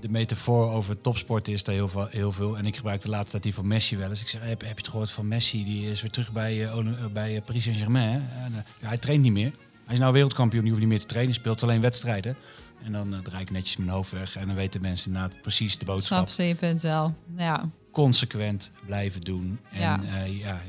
de 0.00 0.08
metafoor 0.08 0.70
over 0.70 1.00
topsport 1.00 1.48
is 1.48 1.64
daar 1.64 1.74
heel 1.74 1.88
veel, 1.88 2.06
heel 2.10 2.32
veel. 2.32 2.58
En 2.58 2.66
ik 2.66 2.76
gebruik 2.76 3.00
de 3.00 3.08
laatste 3.08 3.30
tijd 3.30 3.42
die 3.42 3.54
van 3.54 3.66
Messi 3.66 3.96
wel 3.96 4.10
eens. 4.10 4.20
Ik 4.20 4.28
zeg, 4.28 4.42
heb, 4.42 4.60
je 4.60 4.68
het 4.68 4.88
gehoord 4.88 5.10
van 5.10 5.28
Messi? 5.28 5.64
Die 5.64 5.90
is 5.90 6.00
weer 6.00 6.10
terug 6.10 6.32
bij, 6.32 6.56
uh, 6.56 6.76
bij 7.12 7.42
Paris 7.44 7.62
Saint-Germain. 7.62 8.28
Hij 8.80 8.98
traint 8.98 9.22
niet 9.22 9.32
meer. 9.32 9.52
Hij 9.84 9.94
is 9.94 10.02
nou 10.02 10.12
wereldkampioen, 10.12 10.62
die 10.62 10.70
hoeft 10.70 10.82
niet 10.82 10.92
meer 10.92 11.00
te 11.00 11.06
trainen, 11.06 11.34
speelt 11.34 11.62
alleen 11.62 11.80
wedstrijden. 11.80 12.36
En 12.84 12.92
dan 12.92 13.12
uh, 13.12 13.18
draai 13.18 13.42
ik 13.42 13.50
netjes 13.50 13.76
mijn 13.76 13.90
hoofd 13.90 14.10
weg 14.10 14.36
en 14.36 14.46
dan 14.46 14.56
weten 14.56 14.80
mensen 14.80 15.06
inderdaad 15.06 15.42
precies 15.42 15.78
de 15.78 15.84
boodschap. 15.84 16.16
Snap 16.16 16.28
ze 16.28 16.42
je 16.42 16.54
punt 16.54 16.80
wel, 16.80 17.14
ja. 17.36 17.68
Consequent 17.90 18.72
blijven 18.86 19.20
doen. 19.20 19.58
En 19.72 19.80
ja, 19.80 20.00
uh, 20.02 20.40
ja, 20.40 20.60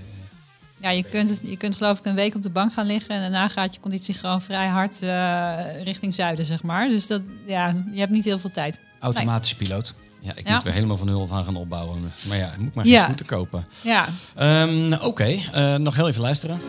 ja 0.78 0.89
je, 0.89 1.03
kunt 1.03 1.30
het, 1.30 1.41
je 1.43 1.57
kunt 1.57 1.76
geloof 1.76 1.97
ik 1.97 2.05
een 2.05 2.16
week 2.16 2.36
op 2.36 2.43
de 2.43 2.49
bank 2.49 2.74
gaan 2.74 2.86
liggen 2.86 3.16
en 3.16 3.22
daarna 3.22 3.47
gaat 3.47 3.74
je 3.74 3.80
conditie 3.80 4.14
gewoon 4.14 4.41
vrij 4.41 4.68
hard 4.68 5.01
uh, 5.03 5.84
richting 5.84 6.14
zuiden, 6.14 6.45
zeg 6.45 6.64
maar. 6.64 6.89
Dus 6.89 7.07
dat, 7.07 7.22
ja, 7.45 7.84
je 7.91 7.99
hebt 7.99 8.12
niet 8.12 8.26
heel 8.26 8.39
veel 8.39 8.51
tijd. 8.51 8.80
Automatisch 8.99 9.57
nee. 9.57 9.68
piloot. 9.68 9.93
Ja, 10.22 10.36
ik 10.36 10.47
ja. 10.47 10.53
moet 10.53 10.64
weer 10.64 10.74
helemaal 10.74 10.97
van 10.97 11.07
nul 11.07 11.28
aan 11.32 11.43
gaan 11.43 11.55
opbouwen. 11.55 12.12
Maar 12.28 12.38
ja, 12.38 12.51
ik 12.51 12.57
moet 12.57 12.74
maar 12.74 12.86
ja. 12.86 13.03
scooter 13.03 13.26
kopen. 13.26 13.66
Ja. 13.82 14.07
Um, 14.39 14.93
Oké, 14.93 15.05
okay. 15.05 15.45
uh, 15.55 15.76
nog 15.76 15.95
heel 15.95 16.07
even 16.07 16.22
luisteren. 16.22 16.62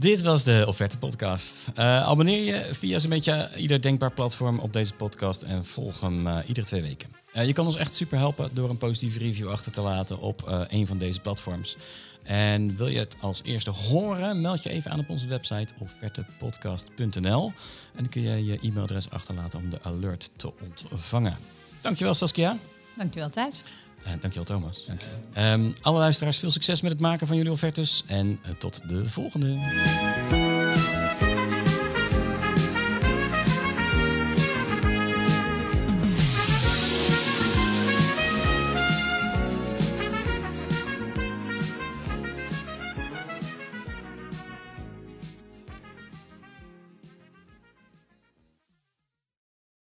Dit 0.00 0.22
was 0.22 0.44
de 0.44 0.64
Offerte 0.66 0.98
Podcast. 0.98 1.68
Uh, 1.68 2.02
abonneer 2.02 2.44
je 2.44 2.74
via 2.74 2.98
zo'n 2.98 3.10
beetje 3.10 3.50
ieder 3.56 3.82
denkbaar 3.82 4.12
platform 4.12 4.58
op 4.58 4.72
deze 4.72 4.94
podcast 4.94 5.42
en 5.42 5.64
volg 5.64 6.00
hem 6.00 6.26
uh, 6.26 6.38
iedere 6.46 6.66
twee 6.66 6.82
weken. 6.82 7.08
Uh, 7.34 7.46
je 7.46 7.52
kan 7.52 7.66
ons 7.66 7.76
echt 7.76 7.94
super 7.94 8.18
helpen 8.18 8.50
door 8.52 8.70
een 8.70 8.78
positieve 8.78 9.18
review 9.18 9.48
achter 9.48 9.72
te 9.72 9.82
laten 9.82 10.18
op 10.18 10.66
een 10.68 10.86
van 10.86 10.98
deze 10.98 11.20
platforms. 11.20 11.76
En 12.22 12.76
wil 12.76 12.88
je 12.88 12.98
het 12.98 13.16
als 13.20 13.42
eerste 13.44 13.70
horen, 13.70 14.40
meld 14.40 14.62
je 14.62 14.70
even 14.70 14.90
aan 14.90 14.98
op 14.98 15.10
onze 15.10 15.26
website 15.26 15.74
offertepodcast.nl. 15.78 17.46
En 17.46 17.96
dan 17.96 18.08
kun 18.08 18.22
je 18.22 18.44
je 18.44 18.58
e-mailadres 18.60 19.10
achterlaten 19.10 19.58
om 19.58 19.70
de 19.70 19.82
alert 19.82 20.30
te 20.36 20.52
ontvangen. 20.90 21.36
Dankjewel 21.80 22.14
Saskia. 22.14 22.58
Dankjewel 22.94 23.30
Thijs. 23.30 23.62
Uh, 24.06 24.10
dankjewel 24.20 24.44
Thomas. 24.44 24.86
Dankjewel. 24.86 25.52
Um, 25.52 25.72
alle 25.80 25.98
luisteraars, 25.98 26.38
veel 26.38 26.50
succes 26.50 26.80
met 26.80 26.92
het 26.92 27.00
maken 27.00 27.26
van 27.26 27.36
jullie 27.36 27.52
offertes 27.52 28.02
en 28.06 28.40
uh, 28.46 28.50
tot 28.50 28.88
de 28.88 29.08
volgende. 29.08 29.58